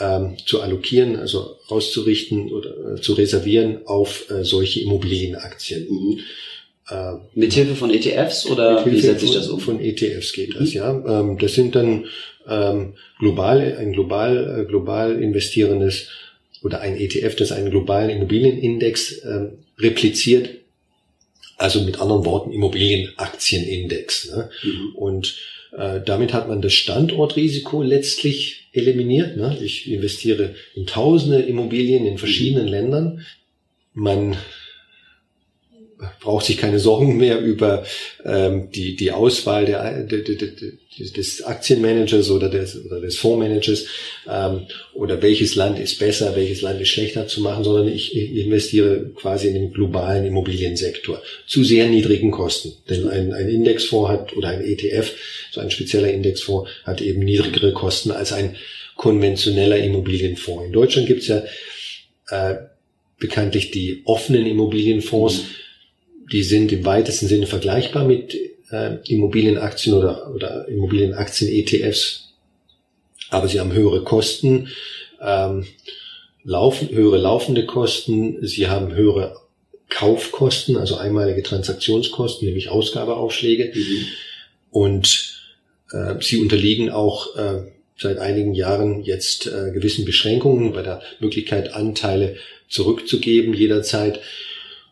ähm, 0.00 0.36
zu 0.46 0.60
allokieren, 0.60 1.16
also 1.16 1.58
auszurichten 1.68 2.50
oder 2.50 2.94
äh, 2.94 3.00
zu 3.00 3.12
reservieren 3.12 3.86
auf 3.86 4.30
äh, 4.30 4.44
solche 4.44 4.80
Immobilienaktien. 4.80 5.86
Mhm. 5.88 6.20
Äh, 6.90 7.12
mit 7.34 7.52
Hilfe 7.52 7.76
von 7.76 7.90
ETFs 7.90 8.46
oder 8.46 8.84
wie 8.84 9.00
setzt 9.00 9.20
sich 9.20 9.30
das 9.30 9.48
um? 9.48 9.60
Von 9.60 9.80
ETFs 9.80 10.32
geht 10.32 10.56
das, 10.56 10.70
mhm. 10.70 10.76
ja. 10.76 11.20
Ähm, 11.20 11.38
das 11.38 11.54
sind 11.54 11.74
dann 11.76 12.06
ähm, 12.48 12.94
global, 13.18 13.76
ein 13.78 13.92
global, 13.92 14.60
äh, 14.60 14.64
global 14.64 15.22
investierendes 15.22 16.08
oder 16.62 16.80
ein 16.80 16.96
ETF, 16.96 17.36
das 17.36 17.52
einen 17.52 17.70
globalen 17.70 18.10
Immobilienindex 18.10 19.24
ähm, 19.24 19.50
repliziert. 19.78 20.50
Also 21.56 21.82
mit 21.82 22.00
anderen 22.00 22.24
Worten 22.24 22.52
Immobilienaktienindex. 22.52 24.30
Ne? 24.30 24.50
Mhm. 24.62 24.94
Und 24.94 25.36
äh, 25.76 26.00
damit 26.04 26.32
hat 26.32 26.48
man 26.48 26.62
das 26.62 26.72
Standortrisiko 26.72 27.82
letztlich 27.82 28.68
eliminiert. 28.72 29.36
Ne? 29.36 29.58
Ich 29.62 29.90
investiere 29.90 30.54
in 30.74 30.86
tausende 30.86 31.42
Immobilien 31.42 32.06
in 32.06 32.18
verschiedenen 32.18 32.64
mhm. 32.64 32.70
Ländern. 32.70 33.26
Man 33.92 34.36
braucht 36.20 36.46
sich 36.46 36.56
keine 36.56 36.78
Sorgen 36.78 37.16
mehr 37.16 37.40
über 37.40 37.84
ähm, 38.24 38.70
die, 38.70 38.96
die 38.96 39.12
Auswahl 39.12 39.66
der, 39.66 40.02
der, 40.02 40.20
der, 40.20 40.34
der, 40.34 40.48
des 40.98 41.42
Aktienmanagers 41.42 42.30
oder 42.30 42.48
des, 42.48 42.84
oder 42.84 43.00
des 43.00 43.18
Fondsmanagers 43.18 43.86
ähm, 44.28 44.66
oder 44.94 45.22
welches 45.22 45.54
Land 45.54 45.78
ist 45.78 45.98
besser, 45.98 46.34
welches 46.36 46.62
Land 46.62 46.80
ist 46.80 46.88
schlechter 46.88 47.26
zu 47.26 47.40
machen, 47.42 47.64
sondern 47.64 47.88
ich, 47.88 48.14
ich 48.16 48.36
investiere 48.36 49.10
quasi 49.14 49.48
in 49.48 49.54
den 49.54 49.72
globalen 49.72 50.26
Immobiliensektor 50.26 51.22
zu 51.46 51.64
sehr 51.64 51.88
niedrigen 51.88 52.30
Kosten. 52.30 52.72
Denn 52.88 53.08
ein, 53.08 53.32
ein 53.32 53.48
Indexfonds 53.48 54.10
hat 54.10 54.36
oder 54.36 54.48
ein 54.48 54.64
ETF, 54.64 55.12
so 55.50 55.60
ein 55.60 55.70
spezieller 55.70 56.10
Indexfonds, 56.10 56.70
hat 56.84 57.00
eben 57.00 57.20
niedrigere 57.20 57.72
Kosten 57.72 58.10
als 58.10 58.32
ein 58.32 58.56
konventioneller 58.96 59.78
Immobilienfonds. 59.78 60.66
In 60.66 60.72
Deutschland 60.72 61.06
gibt's 61.06 61.28
ja 61.28 61.42
äh, 62.28 62.56
bekanntlich 63.18 63.70
die 63.70 64.02
offenen 64.04 64.46
Immobilienfonds. 64.46 65.42
Mhm 65.42 65.60
die 66.32 66.42
sind 66.42 66.72
im 66.72 66.84
weitesten 66.84 67.26
Sinne 67.26 67.46
vergleichbar 67.46 68.04
mit 68.04 68.34
äh, 68.70 68.96
Immobilienaktien 69.06 69.94
oder, 69.94 70.32
oder 70.34 70.68
Immobilienaktien-ETFs, 70.68 72.32
aber 73.30 73.48
sie 73.48 73.60
haben 73.60 73.72
höhere 73.72 74.04
Kosten, 74.04 74.68
ähm, 75.20 75.66
laufen, 76.44 76.88
höhere 76.90 77.18
laufende 77.18 77.66
Kosten, 77.66 78.46
sie 78.46 78.68
haben 78.68 78.94
höhere 78.94 79.36
Kaufkosten, 79.88 80.76
also 80.76 80.96
einmalige 80.96 81.42
Transaktionskosten, 81.42 82.46
nämlich 82.46 82.70
Ausgabeaufschläge. 82.70 83.72
Mhm. 83.74 84.06
Und 84.70 85.40
äh, 85.92 86.14
sie 86.20 86.38
unterliegen 86.38 86.90
auch 86.90 87.36
äh, 87.36 87.62
seit 87.98 88.18
einigen 88.18 88.54
Jahren 88.54 89.02
jetzt 89.02 89.46
äh, 89.46 89.72
gewissen 89.72 90.04
Beschränkungen 90.04 90.72
bei 90.72 90.82
der 90.82 91.02
Möglichkeit, 91.18 91.74
Anteile 91.74 92.36
zurückzugeben 92.68 93.52
jederzeit. 93.52 94.20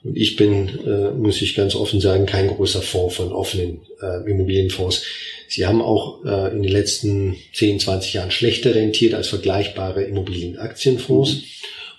Und 0.09 0.17
ich 0.17 0.37
bin, 0.37 0.69
äh, 0.87 1.11
muss 1.11 1.43
ich 1.43 1.55
ganz 1.55 1.75
offen 1.75 2.01
sagen, 2.01 2.25
kein 2.25 2.49
großer 2.49 2.81
Fonds 2.81 3.17
von 3.17 3.31
offenen 3.31 3.83
äh, 4.01 4.31
Immobilienfonds. 4.31 5.05
Sie 5.49 5.67
haben 5.67 5.83
auch 5.83 6.25
äh, 6.25 6.51
in 6.55 6.63
den 6.63 6.73
letzten 6.73 7.37
10, 7.53 7.81
20 7.81 8.15
Jahren 8.15 8.31
schlechter 8.31 8.75
rentiert 8.75 9.13
als 9.13 9.29
vergleichbare 9.29 10.05
Immobilienaktienfonds. 10.05 11.35
Mhm. 11.35 11.43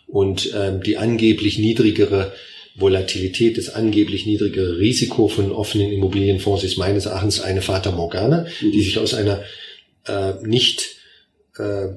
Und 0.08 0.52
ähm, 0.56 0.82
die 0.82 0.98
angeblich 0.98 1.60
niedrigere 1.60 2.34
Volatilität, 2.76 3.60
das 3.60 3.70
angeblich 3.70 4.26
niedrigere 4.26 4.80
Risiko 4.80 5.28
von 5.28 5.52
offenen 5.52 5.92
Immobilienfonds 5.92 6.64
ist 6.64 6.78
meines 6.78 7.06
Erachtens 7.06 7.42
eine 7.42 7.62
Fata 7.62 7.92
Morgana, 7.92 8.48
mhm. 8.62 8.72
die 8.72 8.82
sich 8.82 8.98
aus 8.98 9.14
einer 9.14 9.44
äh, 10.08 10.34
nicht 10.42 10.96
äh, 11.60 11.90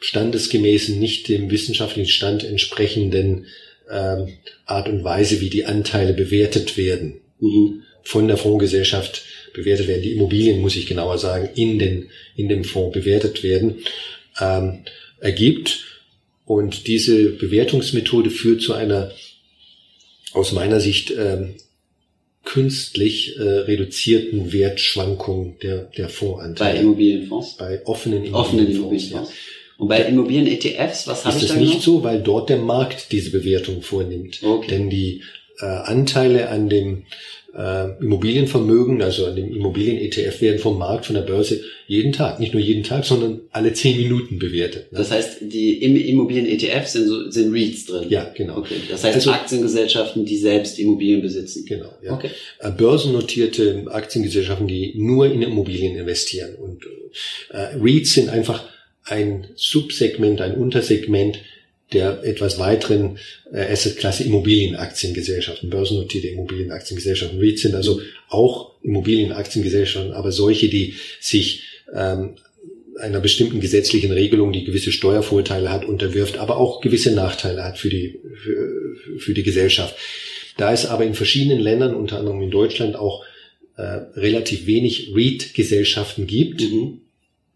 standesgemäßen, 0.00 0.98
nicht 0.98 1.28
dem 1.28 1.52
wissenschaftlichen 1.52 2.10
Stand 2.10 2.42
entsprechenden 2.42 3.46
ähm, 3.90 4.28
Art 4.64 4.88
und 4.88 5.04
Weise, 5.04 5.40
wie 5.40 5.50
die 5.50 5.64
Anteile 5.64 6.12
bewertet 6.12 6.76
werden, 6.76 7.20
mhm. 7.40 7.82
von 8.02 8.28
der 8.28 8.36
Fondsgesellschaft 8.36 9.22
bewertet 9.54 9.88
werden. 9.88 10.02
Die 10.02 10.12
Immobilien, 10.12 10.60
muss 10.60 10.76
ich 10.76 10.86
genauer 10.86 11.18
sagen, 11.18 11.48
in, 11.54 11.78
den, 11.78 12.10
in 12.36 12.48
dem 12.48 12.64
Fonds 12.64 12.94
bewertet 12.94 13.42
werden, 13.42 13.78
ähm, 14.40 14.80
ergibt. 15.20 15.84
Und 16.44 16.86
diese 16.86 17.30
Bewertungsmethode 17.30 18.30
führt 18.30 18.62
zu 18.62 18.74
einer 18.74 19.12
aus 20.32 20.52
meiner 20.52 20.80
Sicht 20.80 21.12
ähm, 21.16 21.54
künstlich 22.44 23.36
äh, 23.36 23.42
reduzierten 23.42 24.52
Wertschwankung 24.52 25.58
der, 25.62 25.90
der 25.96 26.08
Fondsanteile. 26.08 26.74
Bei 26.74 26.80
Immobilienfonds? 26.80 27.56
Bei 27.56 27.84
offenen 27.86 28.24
Immobilienfonds. 28.24 28.48
Offenen 28.48 28.76
Immobilienfonds. 28.76 29.30
Ja. 29.30 29.36
Und 29.78 29.88
bei 29.88 30.00
Immobilien-ETFs, 30.02 31.06
was 31.06 31.24
habe 31.24 31.36
ich 31.38 31.46
da 31.46 31.54
Ist 31.54 31.60
es 31.60 31.68
nicht 31.68 31.82
so, 31.82 32.02
weil 32.02 32.22
dort 32.22 32.48
der 32.48 32.58
Markt 32.58 33.12
diese 33.12 33.30
Bewertung 33.30 33.82
vornimmt. 33.82 34.40
Okay. 34.42 34.68
Denn 34.68 34.90
die 34.90 35.22
äh, 35.60 35.66
Anteile 35.66 36.48
an 36.48 36.68
dem 36.68 37.04
äh, 37.56 37.98
Immobilienvermögen, 38.00 39.00
also 39.02 39.26
an 39.26 39.36
dem 39.36 39.50
Immobilien-ETF 39.50 40.40
werden 40.42 40.58
vom 40.58 40.78
Markt, 40.78 41.06
von 41.06 41.14
der 41.14 41.22
Börse 41.22 41.62
jeden 41.86 42.12
Tag, 42.12 42.38
nicht 42.38 42.52
nur 42.52 42.62
jeden 42.62 42.82
Tag, 42.82 43.04
sondern 43.04 43.40
alle 43.50 43.72
zehn 43.72 43.96
Minuten 43.96 44.38
bewertet. 44.38 44.92
Ne? 44.92 44.98
Das 44.98 45.10
heißt, 45.10 45.38
die 45.40 45.82
Immobilien-ETFs 45.82 46.92
sind, 46.92 47.08
so, 47.08 47.30
sind 47.30 47.52
REITs 47.52 47.86
drin? 47.86 48.08
Ja, 48.10 48.30
genau. 48.34 48.58
Okay. 48.58 48.74
Das 48.90 49.04
heißt 49.04 49.14
also, 49.16 49.30
Aktiengesellschaften, 49.30 50.24
die 50.26 50.36
selbst 50.36 50.78
Immobilien 50.78 51.22
besitzen? 51.22 51.64
Genau, 51.66 51.92
ja. 52.02 52.12
Okay. 52.12 52.30
Äh, 52.58 52.70
börsennotierte 52.70 53.84
Aktiengesellschaften, 53.90 54.68
die 54.68 54.94
nur 54.96 55.26
in 55.26 55.40
Immobilien 55.42 55.96
investieren. 55.96 56.56
Und 56.56 56.84
äh, 57.50 57.76
REITs 57.80 58.14
sind 58.14 58.28
einfach 58.28 58.64
ein 59.06 59.48
Subsegment, 59.54 60.40
ein 60.40 60.54
Untersegment 60.54 61.40
der 61.92 62.24
etwas 62.24 62.58
weiteren 62.58 63.18
äh, 63.52 63.60
Assetklasse 63.72 64.24
Immobilienaktiengesellschaften, 64.24 65.70
börsennotierte 65.70 66.28
Immobilienaktiengesellschaften. 66.28 67.38
REITs 67.38 67.62
sind 67.62 67.76
also 67.76 68.00
auch 68.28 68.72
Immobilienaktiengesellschaften, 68.82 70.12
aber 70.12 70.32
solche, 70.32 70.68
die 70.68 70.96
sich 71.20 71.62
ähm, 71.94 72.34
einer 72.98 73.20
bestimmten 73.20 73.60
gesetzlichen 73.60 74.10
Regelung, 74.10 74.52
die 74.52 74.64
gewisse 74.64 74.90
Steuervorteile 74.90 75.70
hat, 75.70 75.84
unterwirft, 75.84 76.38
aber 76.38 76.56
auch 76.56 76.80
gewisse 76.80 77.12
Nachteile 77.12 77.62
hat 77.62 77.78
für 77.78 77.90
die, 77.90 78.18
für, 78.42 79.18
für 79.18 79.34
die 79.34 79.44
Gesellschaft. 79.44 79.94
Da 80.56 80.72
es 80.72 80.86
aber 80.86 81.04
in 81.04 81.14
verschiedenen 81.14 81.60
Ländern, 81.60 81.94
unter 81.94 82.18
anderem 82.18 82.42
in 82.42 82.50
Deutschland, 82.50 82.96
auch 82.96 83.22
äh, 83.76 83.82
relativ 83.82 84.66
wenig 84.66 85.12
REIT-Gesellschaften 85.14 86.26
gibt, 86.26 86.62
mhm 86.62 87.02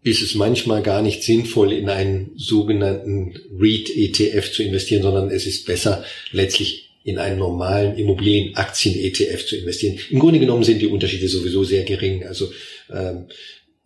ist 0.03 0.21
es 0.21 0.35
manchmal 0.35 0.81
gar 0.81 1.01
nicht 1.01 1.23
sinnvoll, 1.23 1.71
in 1.73 1.89
einen 1.89 2.31
sogenannten 2.35 3.35
REIT-ETF 3.59 4.51
zu 4.51 4.63
investieren, 4.63 5.03
sondern 5.03 5.29
es 5.29 5.45
ist 5.45 5.65
besser, 5.65 6.03
letztlich 6.31 6.89
in 7.03 7.17
einen 7.17 7.39
normalen 7.39 7.97
Immobilienaktien-ETF 7.97 9.45
zu 9.45 9.57
investieren. 9.57 9.99
Im 10.09 10.19
Grunde 10.19 10.39
genommen 10.39 10.63
sind 10.63 10.81
die 10.81 10.87
Unterschiede 10.87 11.27
sowieso 11.27 11.63
sehr 11.63 11.83
gering. 11.83 12.25
Also 12.25 12.51
ähm, 12.91 13.25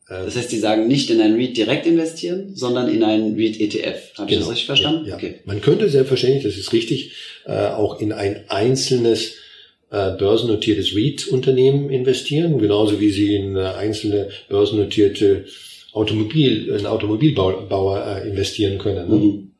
äh, 0.09 0.25
das 0.25 0.35
heißt, 0.35 0.51
die 0.51 0.59
sagen 0.59 0.87
nicht 0.87 1.09
in 1.09 1.21
einen 1.21 1.35
REIT 1.35 1.57
direkt 1.57 1.85
investieren, 1.85 2.55
sondern 2.55 2.93
in 2.93 3.03
einen 3.03 3.35
REIT-ETF. 3.35 4.17
Habe 4.17 4.29
genau. 4.29 4.29
ich 4.29 4.37
das 4.39 4.49
richtig 4.49 4.65
verstanden? 4.65 5.05
Ja, 5.05 5.11
ja. 5.11 5.15
Okay. 5.15 5.35
Man 5.45 5.61
könnte 5.61 5.89
selbstverständlich, 5.89 6.43
das 6.43 6.57
ist 6.57 6.73
richtig, 6.73 7.11
äh, 7.45 7.51
auch 7.51 7.99
in 7.99 8.11
ein 8.11 8.49
einzelnes 8.49 9.35
äh, 9.91 10.11
börsennotiertes 10.11 10.95
REIT-Unternehmen 10.95 11.89
investieren, 11.89 12.57
genauso 12.57 12.99
wie 12.99 13.11
sie 13.11 13.35
in 13.35 13.57
einzelne 13.57 14.29
börsennotierte 14.49 15.45
Automobil, 15.95 16.75
ein 16.77 16.85
Automobilbauer 16.85 18.05
äh, 18.05 18.29
investieren 18.29 18.77
können. 18.77 19.09
Ne? 19.09 19.15
Mhm. 19.15 19.51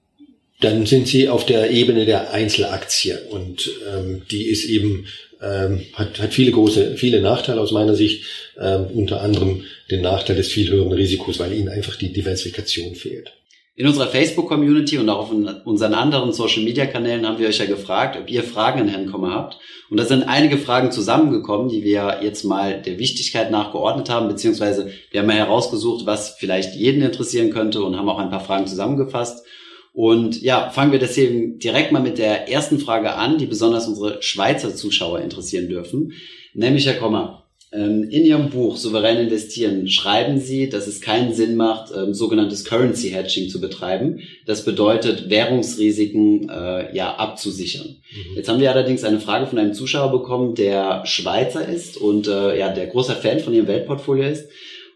Dann 0.62 0.86
sind 0.86 1.08
sie 1.08 1.30
auf 1.30 1.46
der 1.46 1.72
Ebene 1.72 2.06
der 2.06 2.32
Einzelaktie 2.32 3.18
und 3.30 3.70
ähm, 3.94 4.24
die 4.30 4.48
ist 4.48 4.66
eben 4.66 5.06
ähm, 5.42 5.86
hat, 5.94 6.20
hat 6.20 6.34
viele 6.34 6.52
große, 6.52 6.96
viele 6.98 7.22
Nachteile 7.22 7.62
aus 7.62 7.72
meiner 7.72 7.96
Sicht, 7.96 8.26
ähm, 8.60 8.88
unter 8.94 9.22
anderem 9.22 9.64
den 9.92 10.02
Nachteil 10.02 10.36
des 10.36 10.48
viel 10.48 10.70
höheren 10.70 10.94
Risikos, 10.94 11.40
weil 11.40 11.54
ihnen 11.54 11.70
einfach 11.70 11.96
die 11.98 12.14
Diversifikation 12.14 12.96
fehlt. 12.96 13.34
In 13.78 13.88
unserer 13.88 14.08
Facebook-Community 14.08 14.98
und 15.00 15.10
auch 15.10 15.30
auf 15.30 15.66
unseren 15.66 15.94
anderen 15.94 16.32
Social-Media-Kanälen 16.32 17.28
haben 17.28 17.40
wir 17.40 17.50
euch 17.50 17.58
ja 17.58 17.66
gefragt, 17.66 18.18
ob 18.18 18.30
ihr 18.32 18.42
Fragen 18.42 18.80
an 18.80 18.88
Herrn 18.88 19.12
Kommer 19.12 19.32
habt. 19.32 19.58
Und 19.90 19.98
da 19.98 20.06
sind 20.06 20.24
einige 20.24 20.58
Fragen 20.58 20.94
zusammengekommen, 20.94 21.68
die 21.68 21.84
wir 21.84 22.20
jetzt 22.24 22.46
mal 22.46 22.82
der 22.82 23.00
Wichtigkeit 23.00 23.52
nachgeordnet 23.52 24.10
haben, 24.10 24.30
beziehungsweise 24.30 24.92
wir 25.12 25.20
haben 25.20 25.28
mal 25.28 25.36
herausgesucht, 25.36 26.06
was 26.06 26.38
vielleicht 26.40 26.74
jeden 26.76 27.02
interessieren 27.02 27.52
könnte 27.52 27.84
und 27.84 27.98
haben 27.98 28.08
auch 28.08 28.20
ein 28.20 28.30
paar 28.30 28.40
Fragen 28.40 28.66
zusammengefasst. 28.66 29.46
Und 29.92 30.42
ja, 30.42 30.70
fangen 30.70 30.94
wir 30.94 31.00
deswegen 31.00 31.60
direkt 31.60 31.92
mal 31.92 32.02
mit 32.02 32.18
der 32.18 32.50
ersten 32.50 32.80
Frage 32.80 33.16
an, 33.16 33.38
die 33.38 33.46
besonders 33.46 33.90
unsere 33.90 34.24
Schweizer 34.24 34.74
Zuschauer 34.74 35.20
interessieren 35.20 35.68
dürfen. 35.68 36.14
Nämlich, 36.54 36.86
Herr 36.86 36.96
Kommer, 36.96 37.45
in 37.72 38.26
Ihrem 38.26 38.50
Buch 38.50 38.78
Souverän 38.78 39.18
investieren 39.18 39.88
schreiben 39.90 40.40
Sie, 40.40 40.70
dass 40.70 40.88
es 40.88 41.02
keinen 41.02 41.34
Sinn 41.34 41.56
macht, 41.56 41.92
ähm, 41.96 42.14
sogenanntes 42.14 42.64
Currency 42.64 43.10
Hedging 43.10 43.50
zu 43.50 43.60
betreiben. 43.60 44.22
Das 44.46 44.64
bedeutet, 44.64 45.30
Währungsrisiken 45.30 46.50
äh, 46.50 46.96
ja 46.96 47.16
abzusichern. 47.16 47.98
Mhm. 48.12 48.36
Jetzt 48.38 48.48
haben 48.48 48.62
wir 48.62 48.72
allerdings 48.72 49.04
eine 49.04 49.20
Frage 49.20 49.48
von 49.48 49.60
einem 49.60 49.74
Zuschauer 49.74 50.12
bekommen, 50.12 50.56
der 50.56 51.06
Schweizer 51.06 51.68
ist 51.68 51.98
und 51.98 52.28
äh, 52.28 52.58
ja 52.58 52.74
der 52.74 52.88
großer 52.88 53.16
Fan 53.16 53.40
von 53.40 53.54
Ihrem 53.54 53.68
Weltportfolio 53.68 54.30
ist 54.30 54.48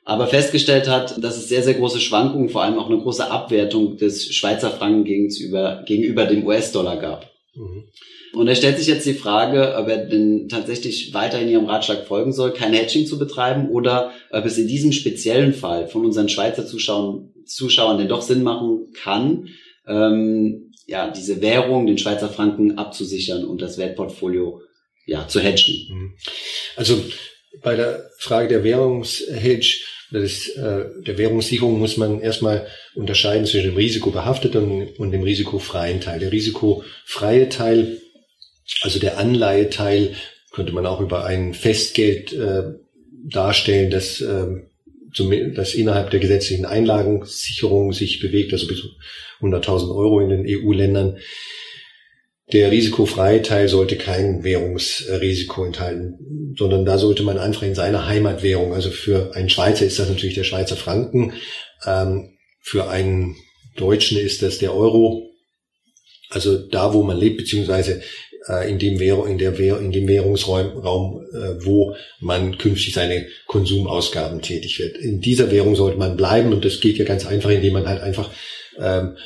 aber 0.10 0.26
festgestellt 0.26 0.88
hat, 0.88 1.24
dass 1.24 1.38
es 1.38 1.50
sehr, 1.50 1.62
sehr 1.62 1.76
große 1.76 2.00
Schwankungen, 2.00 2.50
vor 2.50 2.64
allem 2.64 2.80
auch 2.80 2.90
eine 2.90 2.98
große 2.98 3.30
Abwertung 3.30 3.98
des 3.98 4.34
Schweizer 4.34 4.72
Franken 4.72 5.04
gegenüber, 5.04 5.84
gegenüber 5.86 6.26
dem 6.26 6.48
US-Dollar 6.48 6.98
gab. 6.98 7.30
Mhm. 7.54 7.84
Und 8.34 8.48
er 8.48 8.56
stellt 8.56 8.78
sich 8.78 8.88
jetzt 8.88 9.06
die 9.06 9.14
Frage, 9.14 9.76
ob 9.78 9.88
er 9.88 10.06
denn 10.06 10.48
tatsächlich 10.50 11.14
weiterhin 11.14 11.50
ihrem 11.50 11.66
Ratschlag 11.66 12.06
folgen 12.06 12.32
soll, 12.32 12.54
kein 12.54 12.74
Hedging 12.74 13.06
zu 13.06 13.18
betreiben 13.18 13.70
oder 13.70 14.12
ob 14.32 14.46
es 14.46 14.58
in 14.58 14.68
diesem 14.68 14.92
speziellen 14.92 15.54
Fall 15.54 15.88
von 15.88 16.06
unseren 16.06 16.30
Schweizer 16.30 16.66
Zuschauern, 16.66 17.34
Zuschauern 17.46 17.98
denn 17.98 18.08
doch 18.08 18.22
Sinn 18.22 18.44
machen 18.44 18.92
kann, 18.94 19.50
ähm, 19.88 20.72
ja, 20.86 21.10
diese 21.10 21.42
Währung, 21.42 21.88
den 21.88 21.98
Schweizer 21.98 22.30
Franken 22.30 22.78
abzusichern 22.78 23.46
und 23.46 23.62
das 23.62 23.78
Weltportfolio 23.78 24.62
ja, 25.06 25.28
zu 25.28 25.40
hedgen. 25.40 25.88
Mhm. 25.90 26.14
Also 26.76 27.04
bei 27.64 27.76
der 27.76 28.10
Frage 28.20 28.48
der 28.48 28.64
Währungshedge 28.64 29.78
das, 30.12 30.48
äh, 30.50 30.86
der 31.06 31.18
Währungssicherung 31.18 31.78
muss 31.78 31.98
man 31.98 32.20
erstmal 32.20 32.68
unterscheiden 32.96 33.46
zwischen 33.46 33.72
dem 33.72 33.76
risikobehafteten 33.76 34.88
und 34.98 35.12
dem 35.12 35.22
risikofreien 35.22 36.02
Teil. 36.02 36.20
Der 36.20 36.32
risikofreie 36.32 37.50
Teil 37.50 38.02
also 38.82 39.00
der 39.00 39.18
Anleiheteil 39.18 40.16
könnte 40.52 40.74
man 40.74 40.86
auch 40.86 41.00
über 41.02 41.26
ein 41.26 41.54
Festgeld 41.54 42.34
äh, 42.34 42.64
darstellen, 43.30 43.92
das, 43.92 44.22
äh, 44.22 44.48
zum, 45.14 45.54
das 45.54 45.74
innerhalb 45.74 46.12
der 46.12 46.20
gesetzlichen 46.20 46.66
Einlagensicherung 46.66 47.94
sich 47.94 48.20
bewegt, 48.20 48.54
also 48.54 48.68
bis 48.68 48.84
100.000 49.42 49.96
Euro 49.96 50.20
in 50.20 50.30
den 50.30 50.46
EU-Ländern. 50.48 51.18
Der 52.52 52.72
risikofreie 52.72 53.44
Teil 53.44 53.70
sollte 53.70 53.96
kein 53.96 54.44
Währungsrisiko 54.44 55.66
enthalten, 55.66 56.56
sondern 56.58 56.84
da 56.84 56.98
sollte 56.98 57.22
man 57.22 57.38
einfach 57.38 57.62
in 57.62 57.76
seiner 57.76 58.08
Heimatwährung, 58.08 58.74
also 58.74 58.90
für 58.90 59.36
einen 59.36 59.50
Schweizer 59.50 59.86
ist 59.86 60.00
das 60.00 60.10
natürlich 60.10 60.36
der 60.36 60.44
Schweizer 60.44 60.76
Franken, 60.76 61.34
ähm, 61.86 62.38
für 62.60 62.90
einen 62.90 63.36
Deutschen 63.76 64.18
ist 64.18 64.42
das 64.42 64.58
der 64.58 64.76
Euro, 64.76 65.30
also 66.30 66.58
da, 66.58 66.94
wo 66.94 67.04
man 67.04 67.18
lebt, 67.18 67.38
beziehungsweise 67.38 68.02
äh, 68.48 68.70
in 68.70 68.80
dem 68.80 69.00
Währung, 69.00 69.28
in 69.28 69.38
der 69.38 69.58
Währ 69.58 69.80
in 69.80 69.92
dem 69.92 70.08
Währungsraum, 70.08 70.78
Raum, 70.78 71.26
äh, 71.34 71.64
wo 71.66 71.96
man 72.20 72.58
künftig 72.58 72.94
seine 72.94 73.28
Konsumausgaben 73.48 74.42
tätig 74.42 74.80
wird. 74.80 74.98
In 74.98 75.22
dieser 75.22 75.52
Währung 75.52 75.76
sollte 75.76 75.98
man 75.98 76.18
bleiben 76.18 76.54
und 76.54 76.64
das 76.64 76.80
geht 76.80 76.98
ja 76.98 77.06
ganz 77.06 77.26
einfach, 77.26 77.50
indem 77.50 77.74
man 77.74 77.88
halt 77.88 78.02
einfach 78.02 78.30
ähm, 78.80 79.18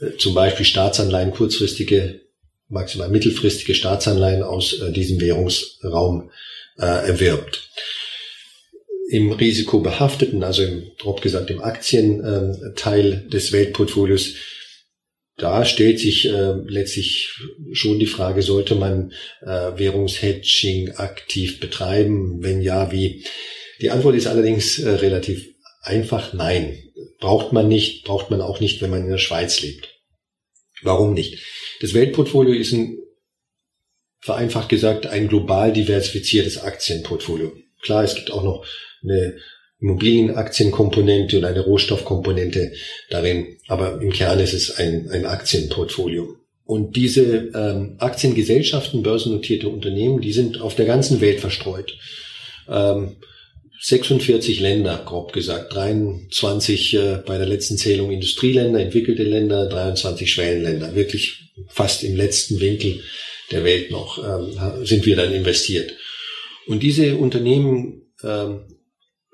äh, 0.00 0.16
zum 0.18 0.34
Beispiel 0.34 0.66
Staatsanleihen, 0.66 1.32
kurzfristige, 1.32 2.20
maximal 2.68 3.08
mittelfristige 3.08 3.74
Staatsanleihen 3.74 4.42
aus 4.42 4.80
äh, 4.80 4.92
diesem 4.92 5.20
Währungsraum 5.20 6.30
äh, 6.78 6.84
erwirbt. 6.84 7.70
Im 9.10 9.32
risikobehafteten, 9.32 10.44
also 10.44 10.62
im, 10.62 10.90
grob 10.98 11.22
gesagt 11.22 11.50
im 11.50 11.62
Aktienteil 11.62 13.24
äh, 13.26 13.30
des 13.30 13.52
Weltportfolios, 13.52 14.34
da 15.38 15.64
stellt 15.64 16.00
sich 16.00 16.28
äh, 16.28 16.54
letztlich 16.66 17.32
schon 17.72 18.00
die 18.00 18.06
Frage, 18.06 18.42
sollte 18.42 18.74
man 18.74 19.12
äh, 19.40 19.46
Währungshedging 19.78 20.96
aktiv 20.96 21.60
betreiben? 21.60 22.42
Wenn 22.42 22.60
ja, 22.60 22.90
wie? 22.90 23.24
Die 23.80 23.90
Antwort 23.90 24.16
ist 24.16 24.26
allerdings 24.26 24.80
äh, 24.80 24.90
relativ 24.90 25.46
einfach 25.80 26.32
nein. 26.32 26.82
Braucht 27.20 27.52
man 27.52 27.68
nicht, 27.68 28.04
braucht 28.04 28.30
man 28.30 28.40
auch 28.40 28.58
nicht, 28.58 28.82
wenn 28.82 28.90
man 28.90 29.04
in 29.04 29.10
der 29.10 29.18
Schweiz 29.18 29.62
lebt. 29.62 29.88
Warum 30.82 31.14
nicht? 31.14 31.38
Das 31.80 31.94
Weltportfolio 31.94 32.54
ist 32.54 32.72
ein, 32.72 32.98
vereinfacht 34.20 34.68
gesagt, 34.68 35.06
ein 35.06 35.28
global 35.28 35.72
diversifiziertes 35.72 36.58
Aktienportfolio. 36.58 37.56
Klar, 37.82 38.02
es 38.02 38.16
gibt 38.16 38.32
auch 38.32 38.42
noch 38.42 38.66
eine 39.04 39.38
Immobilienaktienkomponente 39.80 41.38
und 41.38 41.44
eine 41.44 41.60
Rohstoffkomponente 41.60 42.72
darin. 43.10 43.58
Aber 43.68 44.00
im 44.00 44.12
Kern 44.12 44.40
ist 44.40 44.54
es 44.54 44.76
ein, 44.76 45.08
ein 45.10 45.24
Aktienportfolio. 45.24 46.36
Und 46.64 46.96
diese 46.96 47.50
ähm, 47.54 47.96
Aktiengesellschaften, 47.98 49.02
börsennotierte 49.02 49.68
Unternehmen, 49.68 50.20
die 50.20 50.32
sind 50.32 50.60
auf 50.60 50.74
der 50.74 50.86
ganzen 50.86 51.20
Welt 51.20 51.40
verstreut. 51.40 51.96
Ähm, 52.68 53.16
46 53.80 54.60
Länder, 54.60 55.00
grob 55.06 55.32
gesagt, 55.32 55.74
23 55.74 56.94
äh, 56.94 57.22
bei 57.24 57.38
der 57.38 57.46
letzten 57.46 57.78
Zählung 57.78 58.10
Industrieländer, 58.10 58.80
entwickelte 58.80 59.22
Länder, 59.22 59.66
23 59.68 60.30
Schwellenländer, 60.30 60.94
wirklich 60.94 61.52
fast 61.68 62.02
im 62.02 62.16
letzten 62.16 62.60
Winkel 62.60 63.00
der 63.50 63.64
Welt 63.64 63.90
noch 63.90 64.18
ähm, 64.18 64.84
sind 64.84 65.06
wir 65.06 65.16
dann 65.16 65.32
investiert. 65.32 65.92
Und 66.66 66.82
diese 66.82 67.16
Unternehmen 67.16 68.02
ähm, 68.22 68.64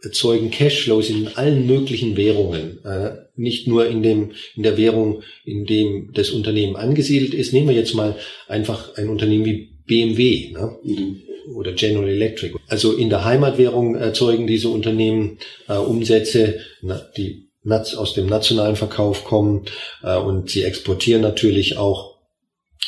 erzeugen 0.05 0.51
Cashflows 0.51 1.11
in 1.11 1.29
allen 1.29 1.67
möglichen 1.67 2.17
Währungen, 2.17 2.85
äh, 2.85 3.13
nicht 3.37 3.67
nur 3.67 3.87
in 3.87 4.03
dem 4.03 4.33
in 4.55 4.63
der 4.63 4.77
Währung, 4.77 5.23
in 5.45 5.65
dem 5.65 6.13
das 6.13 6.31
Unternehmen 6.31 6.77
angesiedelt 6.77 7.35
ist. 7.35 7.53
Nehmen 7.53 7.69
wir 7.69 7.75
jetzt 7.75 7.95
mal 7.95 8.17
einfach 8.47 8.97
ein 8.97 9.09
Unternehmen 9.09 9.45
wie 9.45 9.71
BMW 9.87 10.53
ne? 10.53 10.77
Mhm. 10.83 11.23
oder 11.55 11.73
General 11.73 12.09
Electric. 12.09 12.55
Also 12.69 12.93
in 12.93 13.11
der 13.11 13.25
Heimatwährung 13.25 13.97
erzeugen 13.97 14.47
diese 14.47 14.69
Unternehmen 14.69 15.39
äh, 15.69 15.75
Umsätze, 15.75 16.61
na, 16.83 17.01
die 17.17 17.51
aus 17.71 18.13
dem 18.13 18.27
nationalen 18.27 18.77
Verkauf 18.77 19.25
kommen 19.25 19.65
äh, 20.03 20.17
und 20.17 20.51
sie 20.51 20.65
exportieren 20.65 21.23
natürlich 21.23 21.79
auch. 21.79 22.15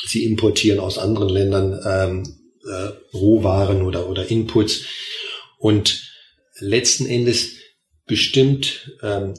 Sie 0.05 0.23
importieren 0.23 0.79
aus 0.79 0.99
anderen 0.99 1.29
Ländern 1.29 1.79
ähm, 1.85 2.35
äh, 2.63 3.17
Rohwaren 3.17 3.81
oder 3.81 4.07
oder 4.07 4.29
Inputs 4.29 4.85
und 5.57 6.06
letzten 6.59 7.05
Endes 7.05 7.55
bestimmt 8.05 8.91
ähm, 9.03 9.33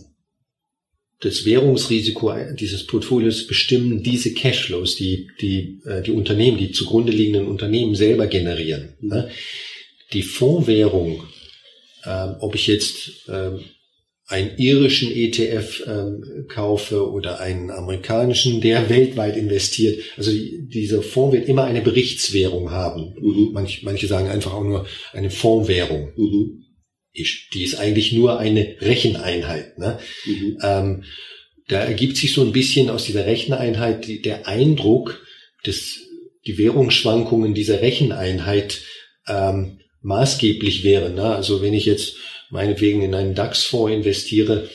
das 1.21 1.45
Währungsrisiko 1.45 2.33
dieses 2.55 2.87
Portfolios 2.87 3.47
bestimmen 3.47 4.03
diese 4.03 4.35
Cashflows, 4.35 4.97
die 4.97 5.29
die 5.41 5.81
äh, 5.85 6.03
die 6.03 6.13
Unternehmen, 6.13 6.59
die 6.59 6.71
zugrunde 6.71 7.11
liegenden 7.11 7.49
Unternehmen 7.49 7.97
selber 7.97 8.29
generieren. 8.29 8.95
Ne? 9.01 9.31
Die 10.13 10.23
Fondswährung, 10.23 11.25
äh, 12.05 12.29
ob 12.39 12.55
ich 12.55 12.69
jetzt 12.69 13.29
äh, 13.29 13.51
einen 14.29 14.59
irischen 14.59 15.11
ETF 15.11 15.83
ähm, 15.87 16.47
kaufe 16.49 17.11
oder 17.11 17.41
einen 17.41 17.71
amerikanischen, 17.71 18.61
der 18.61 18.89
weltweit 18.89 19.37
investiert. 19.37 20.01
Also 20.19 20.31
die, 20.31 20.69
dieser 20.69 21.03
Fonds 21.03 21.35
wird 21.35 21.49
immer 21.49 21.65
eine 21.65 21.81
Berichtswährung 21.81 22.71
haben. 22.71 23.15
Mhm. 23.21 23.53
Manch, 23.53 23.83
manche 23.83 24.07
sagen 24.07 24.29
einfach 24.29 24.53
auch 24.53 24.63
nur 24.63 24.87
eine 25.13 25.31
Fondswährung. 25.31 26.13
Mhm 26.17 26.68
die 27.53 27.65
ist 27.65 27.77
eigentlich 27.77 28.13
nur 28.13 28.39
eine 28.39 28.77
Recheneinheit. 28.81 29.79
Ne? 29.79 29.99
Mhm. 30.25 30.59
Ähm, 30.63 31.05
da 31.69 31.81
ergibt 31.81 32.17
sich 32.17 32.33
so 32.33 32.43
ein 32.43 32.53
bisschen 32.53 32.91
aus 32.91 33.05
dieser 33.05 33.27
Recheneinheit 33.27 34.07
die, 34.07 34.23
der 34.23 34.47
Eindruck, 34.47 35.21
dass 35.65 35.99
die 36.47 36.59
Währungsschwankungen 36.59 37.55
dieser 37.55 37.83
Recheneinheit 37.83 38.81
ähm, 39.27 39.81
maßgeblich 40.03 40.85
wären. 40.85 41.15
Ne? 41.15 41.25
Also 41.25 41.61
wenn 41.63 41.75
ich 41.75 41.85
jetzt 41.85 42.17
meinetwegen 42.51 43.03
in 43.03 43.15
einen 43.15 43.35
DAX-Fonds 43.35 43.93
investiere, 43.93 44.69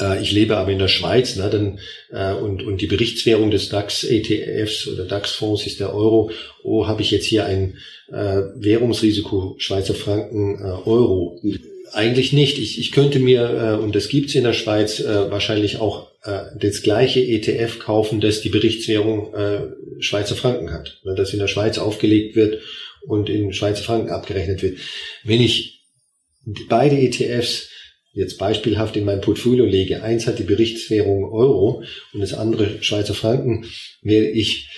äh, 0.00 0.22
ich 0.22 0.32
lebe 0.32 0.56
aber 0.56 0.72
in 0.72 0.78
der 0.78 0.88
Schweiz, 0.88 1.36
ne, 1.36 1.50
dann, 1.50 1.78
äh, 2.10 2.32
und, 2.32 2.62
und 2.62 2.80
die 2.80 2.86
Berichtswährung 2.86 3.50
des 3.50 3.68
DAX-ETFs 3.68 4.88
oder 4.88 5.04
DAX-Fonds 5.04 5.66
ist 5.66 5.80
der 5.80 5.94
Euro, 5.94 6.30
oh, 6.62 6.86
habe 6.86 7.02
ich 7.02 7.10
jetzt 7.10 7.26
hier 7.26 7.44
ein 7.44 7.76
äh, 8.08 8.42
Währungsrisiko 8.56 9.56
Schweizer 9.58 9.94
Franken 9.94 10.58
äh, 10.58 10.88
Euro. 10.88 11.40
Eigentlich 11.92 12.32
nicht. 12.32 12.58
Ich, 12.58 12.78
ich 12.78 12.92
könnte 12.92 13.18
mir, 13.18 13.78
äh, 13.78 13.82
und 13.82 13.94
das 13.94 14.08
gibt's 14.08 14.34
in 14.34 14.44
der 14.44 14.52
Schweiz, 14.52 15.00
äh, 15.00 15.30
wahrscheinlich 15.30 15.78
auch 15.78 16.10
äh, 16.22 16.42
das 16.58 16.82
gleiche 16.82 17.20
ETF 17.20 17.78
kaufen, 17.78 18.20
das 18.20 18.42
die 18.42 18.48
Berichtswährung 18.48 19.34
äh, 19.34 19.62
Schweizer 20.00 20.36
Franken 20.36 20.72
hat. 20.72 21.00
Ne, 21.04 21.14
das 21.14 21.32
in 21.32 21.38
der 21.38 21.48
Schweiz 21.48 21.78
aufgelegt 21.78 22.36
wird 22.36 22.62
und 23.06 23.28
in 23.28 23.52
Schweizer 23.52 23.82
Franken 23.82 24.10
abgerechnet 24.10 24.62
wird. 24.62 24.78
Wenn 25.24 25.40
ich 25.40 25.80
beide 26.68 26.98
ETFs 26.98 27.68
jetzt 28.12 28.38
beispielhaft 28.38 28.96
in 28.96 29.04
mein 29.04 29.20
Portfolio 29.20 29.64
lege, 29.64 30.02
eins 30.02 30.26
hat 30.26 30.38
die 30.38 30.44
Berichtswährung 30.44 31.24
Euro 31.24 31.82
und 32.12 32.20
das 32.20 32.34
andere 32.34 32.82
Schweizer 32.82 33.14
Franken, 33.14 33.66
werde 34.02 34.28
ich, 34.28 34.68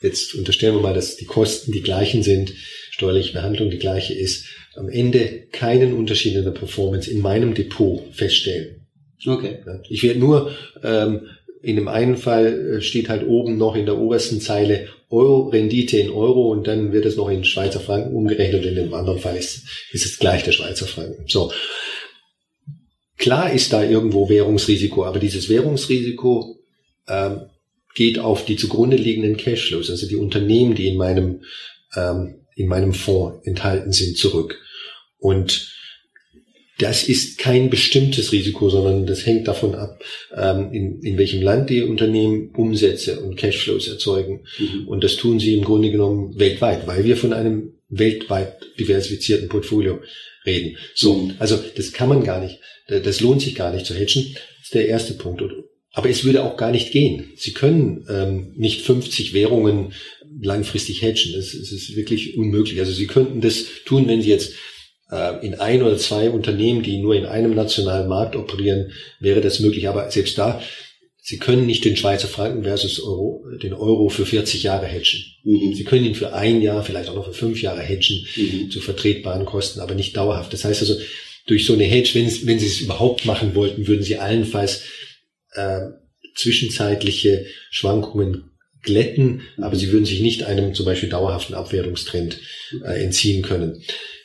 jetzt 0.00 0.34
unterstellen 0.34 0.74
wir 0.74 0.82
mal, 0.82 0.94
dass 0.94 1.16
die 1.16 1.24
Kosten 1.24 1.72
die 1.72 1.82
gleichen 1.82 2.22
sind, 2.22 2.52
steuerliche 2.90 3.32
Behandlung 3.32 3.70
die 3.70 3.78
gleiche 3.78 4.14
ist, 4.14 4.46
am 4.76 4.88
Ende 4.88 5.46
keinen 5.52 5.94
Unterschied 5.94 6.34
in 6.34 6.44
der 6.44 6.50
Performance 6.50 7.10
in 7.10 7.20
meinem 7.20 7.54
Depot 7.54 8.02
feststellen. 8.12 8.86
Okay. 9.26 9.58
Ich 9.88 10.02
werde 10.02 10.18
nur, 10.18 10.50
ähm, 10.82 11.28
in 11.62 11.76
dem 11.76 11.88
einen 11.88 12.16
Fall 12.16 12.76
äh, 12.76 12.80
steht 12.82 13.08
halt 13.08 13.26
oben 13.26 13.56
noch 13.56 13.74
in 13.74 13.86
der 13.86 13.98
obersten 13.98 14.40
Zeile 14.40 14.88
Euro, 15.10 15.48
Rendite 15.48 15.98
in 15.98 16.10
Euro 16.10 16.50
und 16.50 16.66
dann 16.66 16.92
wird 16.92 17.06
es 17.06 17.16
noch 17.16 17.30
in 17.30 17.44
Schweizer 17.44 17.80
Franken 17.80 18.14
umgerechnet 18.14 18.66
in 18.66 18.74
dem 18.74 18.92
anderen 18.92 19.20
Fall 19.20 19.36
ist, 19.36 19.64
ist 19.92 20.04
es 20.04 20.18
gleich 20.18 20.42
der 20.42 20.52
Schweizer 20.52 20.86
Franken. 20.86 21.24
So. 21.28 21.52
Klar 23.16 23.52
ist 23.52 23.72
da 23.72 23.82
irgendwo 23.82 24.28
Währungsrisiko, 24.28 25.04
aber 25.04 25.20
dieses 25.20 25.48
Währungsrisiko 25.48 26.58
ähm, 27.08 27.42
geht 27.94 28.18
auf 28.18 28.44
die 28.44 28.56
zugrunde 28.56 28.96
liegenden 28.96 29.36
Cashflows, 29.36 29.88
also 29.88 30.08
die 30.08 30.16
Unternehmen, 30.16 30.74
die 30.74 30.88
in 30.88 30.96
meinem 30.96 31.42
ähm, 31.94 32.40
in 32.56 32.68
meinem 32.68 32.92
Fonds 32.92 33.46
enthalten 33.46 33.92
sind, 33.92 34.16
zurück. 34.16 34.60
Und 35.24 35.72
das 36.76 37.04
ist 37.04 37.38
kein 37.38 37.70
bestimmtes 37.70 38.30
Risiko, 38.30 38.68
sondern 38.68 39.06
das 39.06 39.24
hängt 39.24 39.48
davon 39.48 39.74
ab, 39.74 40.04
ähm, 40.36 40.70
in, 40.70 41.00
in 41.00 41.16
welchem 41.16 41.40
Land 41.40 41.70
die 41.70 41.80
Unternehmen 41.80 42.50
Umsätze 42.50 43.20
und 43.20 43.36
Cashflows 43.36 43.88
erzeugen. 43.88 44.44
Mhm. 44.58 44.86
Und 44.86 45.02
das 45.02 45.16
tun 45.16 45.40
sie 45.40 45.54
im 45.54 45.64
Grunde 45.64 45.90
genommen 45.90 46.38
weltweit, 46.38 46.86
weil 46.86 47.04
wir 47.04 47.16
von 47.16 47.32
einem 47.32 47.72
weltweit 47.88 48.58
diversifizierten 48.78 49.48
Portfolio 49.48 50.00
reden. 50.44 50.76
So, 50.94 51.14
mhm. 51.14 51.34
also 51.38 51.58
das 51.74 51.92
kann 51.92 52.10
man 52.10 52.22
gar 52.22 52.42
nicht, 52.42 52.60
das 52.88 53.22
lohnt 53.22 53.40
sich 53.40 53.54
gar 53.54 53.72
nicht 53.72 53.86
zu 53.86 53.94
hedgen. 53.94 54.34
Das 54.34 54.64
ist 54.64 54.74
der 54.74 54.88
erste 54.88 55.14
Punkt. 55.14 55.42
Aber 55.92 56.10
es 56.10 56.24
würde 56.24 56.42
auch 56.42 56.58
gar 56.58 56.70
nicht 56.70 56.92
gehen. 56.92 57.32
Sie 57.36 57.54
können 57.54 58.04
ähm, 58.10 58.52
nicht 58.56 58.82
50 58.82 59.32
Währungen 59.32 59.94
langfristig 60.42 61.00
hedgen. 61.00 61.32
Das, 61.34 61.52
das 61.52 61.72
ist 61.72 61.96
wirklich 61.96 62.36
unmöglich. 62.36 62.78
Also 62.78 62.92
Sie 62.92 63.06
könnten 63.06 63.40
das 63.40 63.64
tun, 63.86 64.06
wenn 64.06 64.20
Sie 64.20 64.28
jetzt 64.28 64.52
äh, 64.52 64.73
in 65.42 65.54
ein 65.54 65.82
oder 65.82 65.96
zwei 65.96 66.30
Unternehmen, 66.30 66.82
die 66.82 66.98
nur 66.98 67.14
in 67.14 67.26
einem 67.26 67.54
nationalen 67.54 68.08
Markt 68.08 68.36
operieren, 68.36 68.92
wäre 69.20 69.40
das 69.40 69.60
möglich. 69.60 69.88
Aber 69.88 70.10
selbst 70.10 70.38
da, 70.38 70.60
Sie 71.26 71.38
können 71.38 71.64
nicht 71.64 71.86
den 71.86 71.96
Schweizer 71.96 72.28
Franken 72.28 72.64
versus 72.64 73.00
Euro, 73.00 73.46
den 73.62 73.72
Euro 73.72 74.10
für 74.10 74.26
40 74.26 74.62
Jahre 74.62 74.84
hedgen. 74.84 75.24
Mhm. 75.42 75.72
Sie 75.72 75.84
können 75.84 76.04
ihn 76.04 76.14
für 76.14 76.34
ein 76.34 76.60
Jahr, 76.60 76.84
vielleicht 76.84 77.08
auch 77.08 77.14
noch 77.14 77.24
für 77.24 77.32
fünf 77.32 77.62
Jahre 77.62 77.80
hedgen, 77.80 78.26
mhm. 78.36 78.70
zu 78.70 78.80
vertretbaren 78.80 79.46
Kosten, 79.46 79.80
aber 79.80 79.94
nicht 79.94 80.14
dauerhaft. 80.16 80.52
Das 80.52 80.66
heißt 80.66 80.82
also, 80.82 80.96
durch 81.46 81.64
so 81.64 81.72
eine 81.72 81.84
Hedge, 81.84 82.10
wenn, 82.12 82.26
wenn 82.46 82.58
Sie 82.58 82.66
es 82.66 82.80
überhaupt 82.80 83.24
machen 83.24 83.54
wollten, 83.54 83.86
würden 83.86 84.02
Sie 84.02 84.18
allenfalls 84.18 84.82
äh, 85.52 85.80
zwischenzeitliche 86.34 87.46
Schwankungen 87.70 88.50
glätten, 88.82 89.42
aber 89.56 89.76
sie 89.76 89.90
würden 89.92 90.04
sich 90.04 90.20
nicht 90.20 90.44
einem 90.44 90.74
zum 90.74 90.84
Beispiel 90.84 91.08
dauerhaften 91.08 91.54
Abwertungstrend 91.54 92.38
äh, 92.84 93.02
entziehen 93.02 93.42
können. 93.42 93.82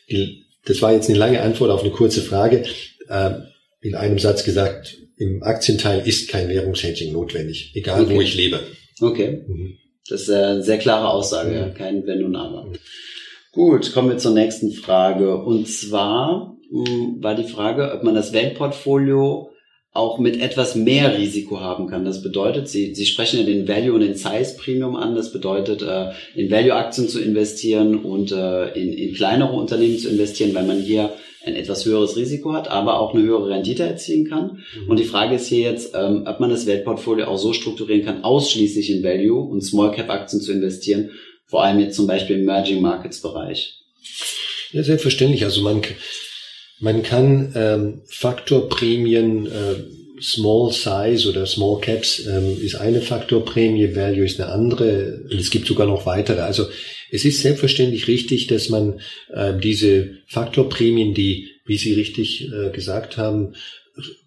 Die, 0.09 0.45
das 0.65 0.81
war 0.81 0.93
jetzt 0.93 1.09
eine 1.09 1.17
lange 1.17 1.41
Antwort 1.41 1.71
auf 1.71 1.81
eine 1.81 1.91
kurze 1.91 2.21
Frage. 2.21 2.65
Äh, 3.07 3.31
in 3.81 3.95
einem 3.95 4.19
Satz 4.19 4.43
gesagt, 4.43 4.97
im 5.17 5.43
Aktienteil 5.43 6.07
ist 6.07 6.29
kein 6.29 6.49
Währungshedging 6.49 7.13
notwendig, 7.13 7.71
egal 7.75 8.03
okay. 8.03 8.15
wo 8.15 8.21
ich 8.21 8.35
lebe. 8.35 8.59
Okay. 9.01 9.43
Mhm. 9.47 9.77
Das 10.09 10.21
ist 10.21 10.29
eine 10.29 10.63
sehr 10.63 10.77
klare 10.77 11.09
Aussage, 11.09 11.53
ja. 11.53 11.69
kein 11.69 12.05
Wenn 12.05 12.23
und 12.23 12.35
Aber. 12.35 12.71
Gut, 13.51 13.93
kommen 13.93 14.09
wir 14.09 14.17
zur 14.17 14.33
nächsten 14.33 14.71
Frage. 14.71 15.37
Und 15.37 15.67
zwar 15.67 16.57
hm, 16.69 17.21
war 17.21 17.35
die 17.35 17.47
Frage, 17.47 17.91
ob 17.93 18.03
man 18.03 18.15
das 18.15 18.33
Weltportfolio 18.33 19.51
auch 19.91 20.19
mit 20.19 20.39
etwas 20.39 20.75
mehr 20.75 21.17
Risiko 21.17 21.59
haben 21.59 21.87
kann. 21.87 22.05
Das 22.05 22.21
bedeutet, 22.21 22.67
Sie, 22.67 22.93
Sie 22.93 23.05
sprechen 23.05 23.39
ja 23.39 23.45
den 23.45 23.67
Value 23.67 23.93
und 23.93 24.01
den 24.01 24.15
Size 24.15 24.55
Premium 24.57 24.95
an. 24.95 25.15
Das 25.15 25.33
bedeutet, 25.33 25.81
äh, 25.81 26.11
in 26.35 26.51
Value-Aktien 26.51 27.07
zu 27.07 27.19
investieren 27.19 28.03
und 28.03 28.31
äh, 28.31 28.69
in, 28.73 28.93
in 28.93 29.15
kleinere 29.15 29.53
Unternehmen 29.53 29.97
zu 29.97 30.09
investieren, 30.09 30.53
weil 30.53 30.65
man 30.65 30.79
hier 30.79 31.11
ein 31.45 31.55
etwas 31.55 31.85
höheres 31.85 32.17
Risiko 32.17 32.53
hat, 32.53 32.69
aber 32.69 32.99
auch 32.99 33.13
eine 33.13 33.23
höhere 33.23 33.49
Rendite 33.49 33.83
erzielen 33.83 34.27
kann. 34.27 34.63
Mhm. 34.75 34.89
Und 34.89 34.99
die 34.99 35.05
Frage 35.05 35.35
ist 35.35 35.47
hier 35.47 35.71
jetzt, 35.71 35.95
ähm, 35.95 36.23
ob 36.27 36.39
man 36.39 36.49
das 36.49 36.67
Weltportfolio 36.67 37.25
auch 37.25 37.37
so 37.37 37.53
strukturieren 37.53 38.05
kann, 38.05 38.23
ausschließlich 38.23 38.91
in 38.91 39.03
Value 39.03 39.41
und 39.41 39.61
Small 39.61 39.91
Cap 39.91 40.09
Aktien 40.09 40.41
zu 40.41 40.51
investieren, 40.51 41.11
vor 41.45 41.63
allem 41.63 41.79
jetzt 41.79 41.95
zum 41.95 42.05
Beispiel 42.05 42.35
im 42.35 42.43
Emerging 42.43 42.81
Markets 42.81 43.21
Bereich. 43.21 43.79
Ja, 44.71 44.83
selbstverständlich. 44.83 45.43
Also 45.45 45.61
man, 45.61 45.81
man 46.79 47.03
kann 47.03 47.53
ähm, 47.55 48.01
Faktorprämien, 48.07 49.47
äh, 49.47 50.21
Small 50.21 50.71
Size 50.71 51.29
oder 51.29 51.45
Small 51.45 51.79
Caps 51.79 52.25
ähm, 52.25 52.57
ist 52.61 52.75
eine 52.75 53.01
Faktorprämie, 53.01 53.95
Value 53.95 54.25
ist 54.25 54.39
eine 54.39 54.51
andere. 54.51 55.21
Und 55.31 55.39
es 55.39 55.49
gibt 55.49 55.67
sogar 55.67 55.87
noch 55.87 56.05
weitere. 56.05 56.41
Also 56.41 56.67
es 57.11 57.25
ist 57.25 57.41
selbstverständlich 57.41 58.07
richtig, 58.07 58.47
dass 58.47 58.69
man 58.69 58.99
äh, 59.33 59.57
diese 59.57 60.11
Faktorprämien, 60.27 61.13
die, 61.13 61.49
wie 61.65 61.77
Sie 61.77 61.93
richtig 61.93 62.51
äh, 62.51 62.69
gesagt 62.71 63.17
haben, 63.17 63.53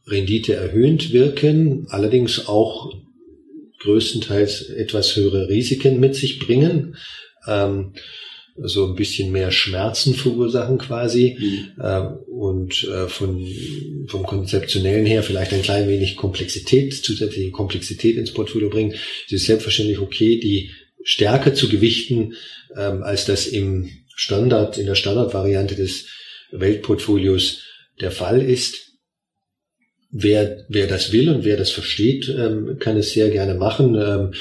Rendite 0.07 0.55
erhöhend 0.55 1.13
wirken, 1.13 1.87
allerdings 1.89 2.49
auch 2.49 2.93
größtenteils 3.81 4.71
etwas 4.71 5.15
höhere 5.17 5.49
Risiken 5.49 6.01
mit 6.01 6.15
sich 6.15 6.39
bringen. 6.39 6.97
Ähm, 7.47 7.93
so 8.57 8.87
ein 8.87 8.95
bisschen 8.95 9.33
mehr 9.33 9.51
Schmerzen 9.51 10.15
verursachen 10.15 10.79
quasi 10.79 11.37
mhm. 11.39 11.83
äh, 11.83 12.01
und 12.31 12.85
äh, 12.85 13.09
von 13.09 13.47
vom 14.07 14.25
konzeptionellen 14.25 15.07
her 15.07 15.23
vielleicht 15.23 15.53
ein 15.53 15.63
klein 15.63 15.89
wenig 15.89 16.17
Komplexität 16.17 16.93
zusätzliche 16.95 17.51
Komplexität 17.51 18.17
ins 18.17 18.33
Portfolio 18.33 18.69
bringen. 18.69 18.95
Es 19.27 19.33
ist 19.33 19.47
selbstverständlich 19.47 19.99
okay, 19.99 20.39
die 20.39 20.71
stärker 21.03 21.55
zu 21.55 21.69
gewichten, 21.69 22.35
ähm, 22.77 23.03
als 23.03 23.25
das 23.25 23.47
im 23.47 23.91
Standard 24.15 24.79
in 24.79 24.87
der 24.87 24.95
Standardvariante 24.95 25.75
des 25.75 26.07
Weltportfolios 26.53 27.63
der 28.01 28.11
Fall 28.11 28.43
ist. 28.43 28.93
Wer, 30.11 30.67
wer 30.69 30.87
das 30.87 31.13
will 31.13 31.31
und 31.31 31.45
wer 31.45 31.57
das 31.57 31.71
versteht, 31.71 32.29
ähm, 32.29 32.77
kann 32.79 32.99
es 32.99 33.13
sehr 33.13 33.31
gerne 33.31 33.55
machen. 33.55 33.95
Ähm, 33.95 34.35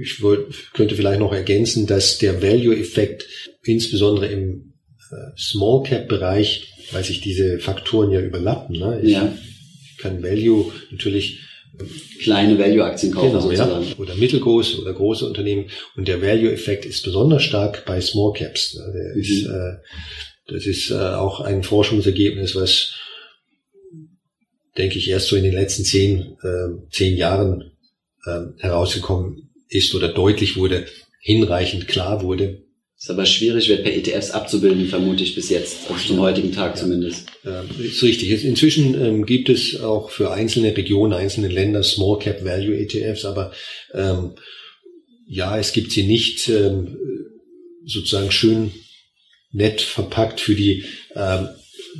ich 0.00 0.22
wollt, 0.22 0.72
könnte 0.72 0.94
vielleicht 0.94 1.20
noch 1.20 1.32
ergänzen, 1.32 1.86
dass 1.86 2.18
der 2.18 2.42
Value-Effekt 2.42 3.26
insbesondere 3.62 4.26
im 4.26 4.74
äh, 5.10 5.36
Small 5.38 5.82
Cap-Bereich, 5.82 6.72
weil 6.92 7.04
sich 7.04 7.20
diese 7.20 7.58
Faktoren 7.58 8.10
ja 8.10 8.20
überlappen. 8.20 8.78
Ne? 8.78 9.00
Ich, 9.02 9.12
ja. 9.12 9.36
ich 9.90 9.98
kann 9.98 10.22
Value 10.22 10.72
natürlich 10.90 11.40
ähm, 11.78 11.88
kleine 12.20 12.58
Value-Aktien 12.58 13.12
kaufen 13.12 13.28
genau, 13.28 13.40
sozusagen. 13.40 13.86
Ja. 13.86 13.96
Oder 13.96 14.14
mittelgroße 14.16 14.80
oder 14.80 14.92
große 14.92 15.26
Unternehmen. 15.26 15.66
Und 15.96 16.08
der 16.08 16.20
Value-Effekt 16.20 16.84
ist 16.84 17.04
besonders 17.04 17.42
stark 17.42 17.84
bei 17.84 18.00
Small 18.00 18.32
Caps. 18.32 18.74
Ne? 18.74 19.12
Mhm. 19.14 19.20
ist, 19.20 19.46
äh, 19.46 19.72
das 20.46 20.66
ist 20.66 20.90
äh, 20.90 20.94
auch 20.94 21.40
ein 21.40 21.62
Forschungsergebnis, 21.62 22.54
was, 22.54 22.94
denke 24.76 24.98
ich, 24.98 25.08
erst 25.08 25.28
so 25.28 25.36
in 25.36 25.44
den 25.44 25.54
letzten 25.54 25.84
zehn, 25.84 26.36
äh, 26.42 26.90
zehn 26.90 27.16
Jahren 27.16 27.72
äh, 28.26 28.40
herausgekommen 28.58 29.43
ist 29.74 29.94
oder 29.94 30.08
deutlich 30.08 30.56
wurde, 30.56 30.86
hinreichend 31.20 31.88
klar 31.88 32.22
wurde. 32.22 32.62
Ist 32.96 33.10
aber 33.10 33.26
schwierig, 33.26 33.68
wird 33.68 33.82
per 33.82 33.94
ETFs 33.94 34.30
abzubilden, 34.30 34.86
vermute 34.86 35.24
ich 35.24 35.34
bis 35.34 35.50
jetzt, 35.50 35.90
also 35.90 36.06
zum 36.06 36.20
heutigen 36.20 36.52
Tag 36.52 36.78
zumindest. 36.78 37.26
Ja, 37.44 37.64
ist 37.78 38.02
richtig. 38.02 38.44
Inzwischen 38.44 38.94
ähm, 38.98 39.26
gibt 39.26 39.48
es 39.48 39.80
auch 39.80 40.10
für 40.10 40.32
einzelne 40.32 40.74
Regionen, 40.76 41.12
einzelne 41.12 41.48
Länder 41.48 41.82
Small 41.82 42.18
Cap 42.18 42.44
Value 42.44 42.78
ETFs, 42.78 43.24
aber 43.24 43.52
ähm, 43.92 44.36
ja, 45.26 45.58
es 45.58 45.72
gibt 45.72 45.92
sie 45.92 46.04
nicht 46.04 46.48
ähm, 46.48 46.96
sozusagen 47.84 48.30
schön 48.30 48.70
nett 49.50 49.80
verpackt 49.80 50.40
für 50.40 50.54
die 50.54 50.84
ähm, 51.14 51.48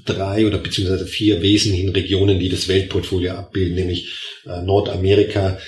drei 0.06 0.46
oder 0.46 0.58
beziehungsweise 0.58 1.06
vier 1.06 1.42
wesentlichen 1.42 1.90
Regionen, 1.90 2.38
die 2.38 2.48
das 2.48 2.68
Weltportfolio 2.68 3.32
abbilden, 3.32 3.74
nämlich 3.74 4.12
äh, 4.46 4.62
Nordamerika, 4.62 5.58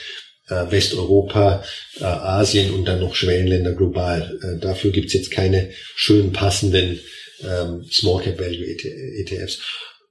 äh, 0.48 0.70
Westeuropa, 0.70 1.64
äh, 1.98 2.04
Asien 2.04 2.70
und 2.72 2.86
dann 2.86 3.00
noch 3.00 3.14
Schwellenländer 3.14 3.72
global. 3.72 4.38
Äh, 4.42 4.60
dafür 4.60 4.90
gibt's 4.90 5.12
jetzt 5.12 5.30
keine 5.30 5.70
schön 5.94 6.32
passenden 6.32 7.00
ähm, 7.42 7.84
Small 7.90 8.22
Cap 8.22 8.38
Value 8.38 8.64
ETFs. 8.64 9.60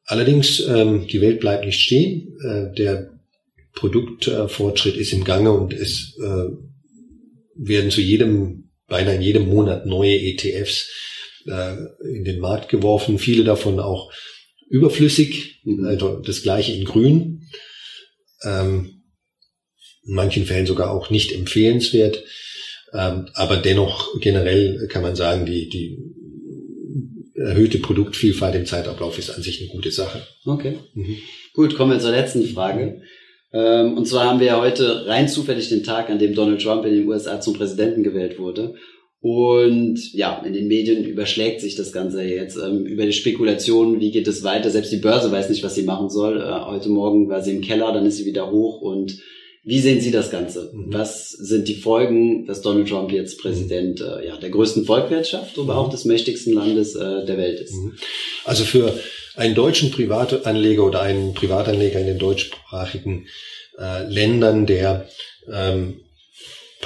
Allerdings, 0.06 0.60
ähm, 0.68 1.08
die 1.08 1.22
Welt 1.22 1.40
bleibt 1.40 1.66
nicht 1.66 1.80
stehen. 1.80 2.38
Äh, 2.44 2.76
der 2.76 3.12
Produktfortschritt 3.74 4.96
ist 4.96 5.14
im 5.14 5.24
Gange 5.24 5.52
und 5.52 5.74
es 5.74 6.18
äh, 6.22 6.52
werden 7.56 7.92
zu 7.92 8.02
jedem, 8.02 8.70
beinahe 8.88 9.16
in 9.16 9.22
jedem 9.22 9.48
Monat 9.48 9.86
neue 9.86 10.16
ETFs 10.16 10.90
äh, 11.48 11.76
in 12.14 12.24
den 12.24 12.40
Markt 12.40 12.70
geworfen. 12.70 13.20
Viele 13.20 13.44
davon 13.44 13.80
auch 13.80 14.12
überflüssig, 14.70 15.62
mhm. 15.64 15.86
also 15.86 16.20
das 16.20 16.44
gleiche 16.44 16.74
in 16.74 16.86
Grün. 16.86 17.48
Ähm, 18.44 18.95
in 20.06 20.14
manchen 20.14 20.46
Fällen 20.46 20.66
sogar 20.66 20.92
auch 20.92 21.10
nicht 21.10 21.34
empfehlenswert. 21.34 22.24
Ähm, 22.94 23.28
aber 23.34 23.58
dennoch 23.58 24.20
generell 24.20 24.88
kann 24.88 25.02
man 25.02 25.16
sagen, 25.16 25.46
die, 25.46 25.70
die 25.70 25.98
erhöhte 27.36 27.80
Produktvielfalt 27.80 28.56
im 28.56 28.66
Zeitablauf 28.66 29.18
ist 29.20 29.30
an 29.30 29.42
sich 29.42 29.60
eine 29.60 29.70
gute 29.70 29.92
Sache. 29.92 30.22
Okay. 30.46 30.78
Mhm. 30.94 31.18
Gut, 31.54 31.76
kommen 31.76 31.92
wir 31.92 32.00
zur 32.00 32.12
letzten 32.12 32.44
Frage. 32.46 33.02
Ähm, 33.52 33.98
und 33.98 34.08
zwar 34.08 34.26
haben 34.26 34.40
wir 34.40 34.48
ja 34.48 34.62
heute 34.62 35.06
rein 35.08 35.28
zufällig 35.28 35.70
den 35.70 35.84
Tag, 35.84 36.10
an 36.10 36.20
dem 36.20 36.36
Donald 36.36 36.62
Trump 36.62 36.86
in 36.86 36.94
den 36.94 37.08
USA 37.08 37.42
zum 37.42 37.54
Präsidenten 37.54 38.04
gewählt 38.04 38.40
wurde. 38.40 38.76
Und 39.22 40.14
ja, 40.14 40.44
in 40.46 40.54
den 40.54 40.68
Medien 40.68 41.04
überschlägt 41.04 41.60
sich 41.60 41.76
das 41.76 41.92
Ganze 41.92 42.24
jetzt 42.24 42.58
ähm, 42.58 42.86
über 42.86 43.06
die 43.06 43.14
Spekulation, 43.14 44.00
wie 44.00 44.12
geht 44.12 44.28
es 44.28 44.44
weiter. 44.44 44.70
Selbst 44.70 44.92
die 44.92 44.98
Börse 44.98 45.32
weiß 45.32 45.50
nicht, 45.50 45.64
was 45.64 45.76
sie 45.76 45.84
machen 45.84 46.10
soll. 46.10 46.40
Äh, 46.42 46.66
heute 46.66 46.90
Morgen 46.90 47.28
war 47.28 47.42
sie 47.42 47.56
im 47.56 47.62
Keller, 47.62 47.92
dann 47.92 48.06
ist 48.06 48.18
sie 48.18 48.26
wieder 48.26 48.52
hoch 48.52 48.82
und 48.82 49.20
wie 49.66 49.80
sehen 49.80 50.00
Sie 50.00 50.12
das 50.12 50.30
Ganze? 50.30 50.72
Mhm. 50.72 50.94
Was 50.94 51.32
sind 51.32 51.68
die 51.68 51.76
Folgen, 51.76 52.46
dass 52.46 52.62
Donald 52.62 52.88
Trump 52.88 53.12
jetzt 53.12 53.40
Präsident 53.40 54.00
äh, 54.00 54.28
ja, 54.28 54.38
der 54.38 54.52
größten 54.52 54.86
Volkswirtschaft, 54.86 55.58
aber 55.58 55.78
auch 55.78 55.90
des 55.90 56.06
mächtigsten 56.06 56.54
Landes 56.54 56.96
äh, 56.96 57.26
der 57.26 57.38
Welt 57.38 57.60
ist? 57.60 57.74
Mhm. 57.74 57.94
Also 58.46 58.64
für 58.64 58.98
einen 59.36 59.56
deutschen 59.56 59.90
Privatanleger 59.90 60.86
oder 60.86 61.02
einen 61.02 61.34
Privatanleger 61.34 62.00
in 62.00 62.06
den 62.06 62.20
deutschsprachigen 62.20 63.26
äh, 63.80 64.08
Ländern, 64.08 64.68
der 64.68 65.10
ähm, 65.52 66.02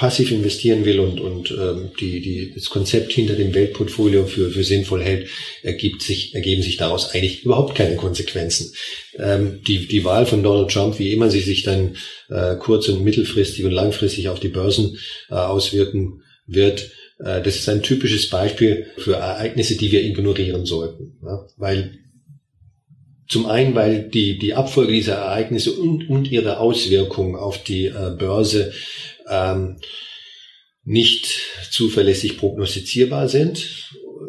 passiv 0.00 0.32
investieren 0.32 0.86
will 0.86 0.98
und, 0.98 1.20
und 1.20 1.50
ähm, 1.50 1.90
die, 2.00 2.22
die, 2.22 2.54
das 2.54 2.70
Konzept 2.70 3.12
hinter 3.12 3.34
dem 3.34 3.52
Weltportfolio 3.52 4.24
für, 4.24 4.50
für 4.50 4.64
sinnvoll 4.64 5.02
hält, 5.02 5.28
ergibt 5.62 6.00
sich, 6.00 6.34
ergeben 6.34 6.62
sich 6.62 6.78
daraus 6.78 7.10
eigentlich 7.10 7.44
überhaupt 7.44 7.74
keine 7.74 7.96
Konsequenzen. 7.96 8.72
Ähm, 9.18 9.60
die, 9.68 9.86
die 9.86 10.02
Wahl 10.02 10.24
von 10.24 10.42
Donald 10.42 10.70
Trump, 10.70 10.98
wie 10.98 11.12
immer 11.12 11.30
sie 11.30 11.40
sich 11.40 11.64
dann 11.64 11.96
äh, 12.30 12.56
kurz- 12.56 12.88
und 12.88 13.04
mittelfristig 13.04 13.62
und 13.66 13.72
langfristig 13.72 14.30
auf 14.30 14.40
die 14.40 14.48
Börsen 14.48 14.96
äh, 15.28 15.34
auswirken 15.34 16.22
wird, 16.46 16.92
äh, 17.18 17.42
das 17.42 17.56
ist 17.56 17.68
ein 17.68 17.82
typisches 17.82 18.30
Beispiel 18.30 18.86
für 18.96 19.16
Ereignisse, 19.16 19.76
die 19.76 19.92
wir 19.92 20.02
ignorieren 20.02 20.64
sollten. 20.64 21.18
Ja? 21.22 21.46
Weil 21.58 21.98
zum 23.28 23.44
einen, 23.44 23.74
weil 23.74 24.08
die, 24.08 24.38
die 24.38 24.54
Abfolge 24.54 24.92
dieser 24.92 25.16
Ereignisse 25.16 25.72
und, 25.72 26.08
und 26.08 26.32
ihre 26.32 26.58
Auswirkungen 26.58 27.36
auf 27.36 27.62
die 27.62 27.84
äh, 27.84 28.16
Börse 28.18 28.72
ähm, 29.30 29.78
nicht 30.84 31.40
zuverlässig 31.70 32.36
prognostizierbar 32.38 33.28
sind 33.28 33.88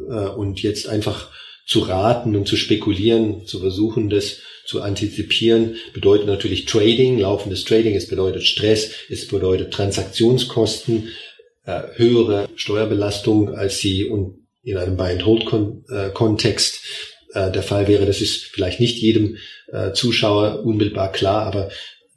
äh, 0.10 0.28
und 0.28 0.62
jetzt 0.62 0.88
einfach 0.88 1.30
zu 1.66 1.80
raten 1.80 2.36
und 2.36 2.48
zu 2.48 2.58
spekulieren, 2.58 3.46
zu 3.48 3.60
versuchen, 3.60 4.10
das 4.10 4.40
zu 4.66 4.82
antizipieren, 4.82 5.76
bedeutet 5.94 6.28
natürlich 6.28 6.66
Trading, 6.66 7.20
laufendes 7.20 7.64
Trading, 7.64 7.96
es 7.96 8.08
bedeutet 8.08 8.44
Stress, 8.44 8.92
es 9.10 9.28
bedeutet 9.28 9.74
Transaktionskosten, 9.74 11.10
äh, 11.66 11.82
höhere 11.96 12.50
Steuerbelastung, 12.56 13.56
als 13.56 13.80
sie 13.80 14.10
in 14.64 14.78
einem 14.78 14.98
Buy-and-Hold-Kontext 14.98 16.80
äh, 17.34 17.52
der 17.52 17.64
Fall 17.64 17.88
wäre. 17.88 18.06
Das 18.06 18.22
ist 18.22 18.46
vielleicht 18.46 18.80
nicht 18.80 18.98
jedem 18.98 19.38
äh, 19.72 19.94
Zuschauer 19.94 20.64
unmittelbar 20.64 21.12
klar, 21.12 21.46
aber 21.46 21.70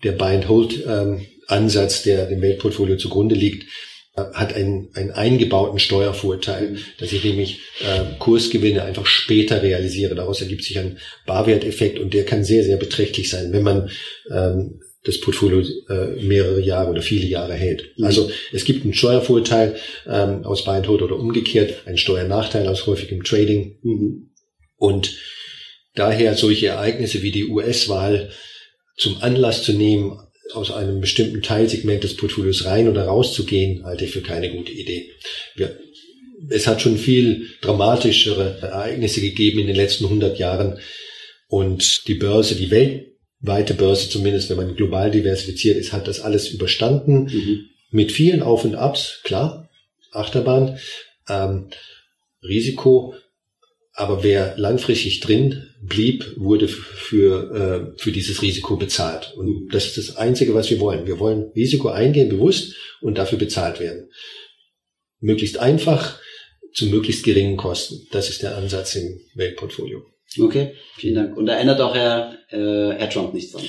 der 0.03 0.13
Buy-and-Hold 0.13 0.85
ähm, 0.87 1.27
Ansatz, 1.49 2.03
der 2.03 2.27
dem 2.27 2.43
Weltportfolio 2.43 2.97
zugrunde 2.97 3.35
liegt, 3.35 3.65
äh, 4.17 4.23
hat 4.33 4.55
einen, 4.55 4.91
einen 4.95 5.11
eingebauten 5.11 5.79
Steuervorteil, 5.79 6.71
mhm. 6.71 6.79
dass 6.99 7.13
ich 7.13 7.25
nämlich 7.25 7.61
äh, 7.81 8.17
Kursgewinne 8.19 8.85
einfach 8.85 9.07
später 9.07 9.63
realisiere. 9.63 10.15
Daraus 10.15 10.41
ergibt 10.41 10.65
sich 10.65 10.79
ein 10.79 10.99
Barwerteffekt 11.27 11.99
und 11.99 12.15
der 12.15 12.25
kann 12.25 12.45
sehr, 12.45 12.65
sehr 12.65 12.77
beträchtlich 12.77 13.29
sein. 13.29 13.53
Wenn 13.53 13.63
man 13.63 13.91
ähm, 14.31 14.81
das 15.05 15.21
Portfolio 15.21 15.61
äh, 15.89 16.23
mehrere 16.23 16.61
Jahre 16.61 16.91
oder 16.91 17.03
viele 17.03 17.27
Jahre 17.27 17.55
hält. 17.55 17.93
Mhm. 17.97 18.05
Also 18.05 18.31
es 18.53 18.65
gibt 18.65 18.85
einen 18.85 18.95
Steuervorteil 18.95 19.77
ähm, 20.07 20.45
aus 20.45 20.65
Buy 20.65 20.77
and 20.77 20.89
Hold 20.89 21.03
oder 21.03 21.17
umgekehrt, 21.17 21.87
einen 21.87 21.99
Steuernachteil 21.99 22.67
aus 22.67 22.87
häufigem 22.87 23.23
Trading. 23.23 23.79
Mhm. 23.83 24.31
Und 24.77 25.17
daher 25.95 26.35
solche 26.37 26.69
Ereignisse 26.69 27.23
wie 27.23 27.33
die 27.33 27.47
US-Wahl 27.47 28.31
zum 28.97 29.21
Anlass 29.23 29.63
zu 29.63 29.73
nehmen, 29.73 30.19
aus 30.53 30.71
einem 30.71 31.01
bestimmten 31.01 31.43
Teilsegment 31.43 32.05
des 32.05 32.17
Portfolios 32.17 32.65
rein 32.65 32.89
oder 32.89 33.05
rauszugehen, 33.05 33.85
halte 33.85 34.05
ich 34.05 34.11
für 34.11 34.21
keine 34.21 34.51
gute 34.51 34.73
Idee. 34.73 35.11
Wir, 35.57 35.79
es 36.51 36.67
hat 36.67 36.83
schon 36.83 36.99
viel 36.99 37.49
dramatischere 37.63 38.59
Ereignisse 38.61 39.21
gegeben 39.21 39.61
in 39.61 39.67
den 39.67 39.77
letzten 39.77 40.05
100 40.05 40.39
Jahren 40.39 40.79
und 41.49 42.07
die 42.09 42.15
Börse, 42.15 42.57
die 42.57 42.71
weltweite 42.71 43.75
Börse 43.75 44.11
zumindest, 44.11 44.51
wenn 44.51 44.57
man 44.57 44.77
global 44.77 45.11
diversifiziert 45.11 45.77
ist, 45.77 45.93
hat 45.93 46.09
das 46.09 46.21
alles 46.21 46.49
überstanden 46.49 47.25
mhm. 47.25 47.67
mit 47.91 48.13
vielen 48.13 48.43
Auf 48.43 48.65
und 48.65 48.75
Abs, 48.75 49.21
klar, 49.25 49.71
Achterbahn, 50.13 50.79
ähm, 51.29 51.71
Risiko, 52.43 53.15
aber 53.95 54.23
wer 54.23 54.55
langfristig 54.59 55.21
drin 55.21 55.71
blieb, 55.87 56.35
wurde 56.37 56.69
für, 56.69 57.95
äh, 57.97 58.01
für 58.01 58.13
dieses 58.13 58.43
Risiko 58.43 58.77
bezahlt. 58.77 59.35
Und 59.37 59.69
das 59.73 59.87
ist 59.87 59.99
das 59.99 60.17
Einzige, 60.17 60.55
was 60.55 60.71
wir 60.71 60.81
wollen. 60.81 61.07
Wir 61.07 61.19
wollen 61.19 61.51
Risiko 61.55 61.89
eingehen, 61.89 62.29
bewusst 62.29 62.75
und 63.01 63.19
dafür 63.19 63.39
bezahlt 63.39 63.81
werden. 63.81 64.11
Möglichst 65.21 65.59
einfach, 65.59 66.19
zu 66.73 66.87
möglichst 66.87 67.25
geringen 67.25 67.57
Kosten. 67.57 68.07
Das 68.11 68.29
ist 68.29 68.43
der 68.43 68.57
Ansatz 68.57 68.97
im 68.97 69.21
Weltportfolio. 69.35 70.03
Okay, 70.39 70.75
vielen 70.97 71.15
Dank. 71.15 71.37
Und 71.37 71.47
da 71.47 71.59
ändert 71.59 71.81
auch 71.81 71.95
Herr, 71.95 72.37
äh, 72.51 72.99
Herr 72.99 73.11
Trump 73.11 73.33
nichts 73.35 73.53
dran. 73.53 73.65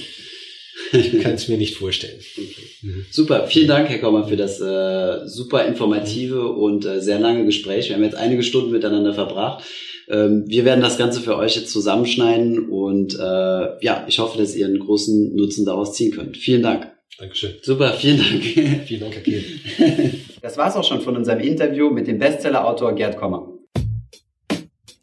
Ich 1.00 1.22
kann 1.22 1.34
es 1.34 1.48
mir 1.48 1.58
nicht 1.58 1.76
vorstellen. 1.76 2.20
Okay. 2.38 2.68
Mhm. 2.82 3.06
Super, 3.12 3.48
vielen 3.48 3.68
Dank, 3.68 3.90
Herr 3.90 4.00
Kommer, 4.00 4.28
für 4.28 4.38
das 4.38 4.60
äh, 4.62 5.28
super 5.28 5.66
informative 5.66 6.50
und 6.50 6.86
äh, 6.86 7.02
sehr 7.02 7.20
lange 7.20 7.46
Gespräch. 7.46 7.90
Wir 7.90 7.96
haben 7.96 8.04
jetzt 8.04 8.16
einige 8.16 8.44
Stunden 8.44 8.72
miteinander 8.72 9.14
verbracht. 9.14 9.64
Ähm, 10.10 10.46
wir 10.48 10.66
werden 10.66 10.82
das 10.82 10.98
Ganze 10.98 11.22
für 11.22 11.36
euch 11.38 11.56
jetzt 11.56 11.72
zusammenschneiden 11.72 12.70
und 12.70 13.16
äh, 13.16 13.20
ja, 13.20 14.06
ich 14.08 14.20
hoffe, 14.20 14.38
dass 14.38 14.56
ihr 14.56 14.68
einen 14.68 14.80
großen 14.80 15.36
Nutzen 15.36 15.66
daraus 15.66 15.94
ziehen 15.94 16.12
könnt. 16.12 16.38
Vielen 16.38 16.62
Dank. 16.62 16.92
Dankeschön. 17.18 17.56
Super, 17.62 17.94
vielen 17.94 18.18
Dank. 18.18 18.44
vielen 18.88 19.02
Dank, 19.02 19.16
Herr 19.16 19.22
Kiel. 19.22 19.44
Das 20.42 20.58
war's 20.58 20.76
auch 20.76 20.84
schon 20.84 21.02
von 21.02 21.18
unserem 21.18 21.40
Interview 21.40 21.90
mit 21.90 22.06
dem 22.06 22.20
Bestsellerautor 22.20 22.94
Gerd 22.94 23.18
Kommer. 23.18 23.55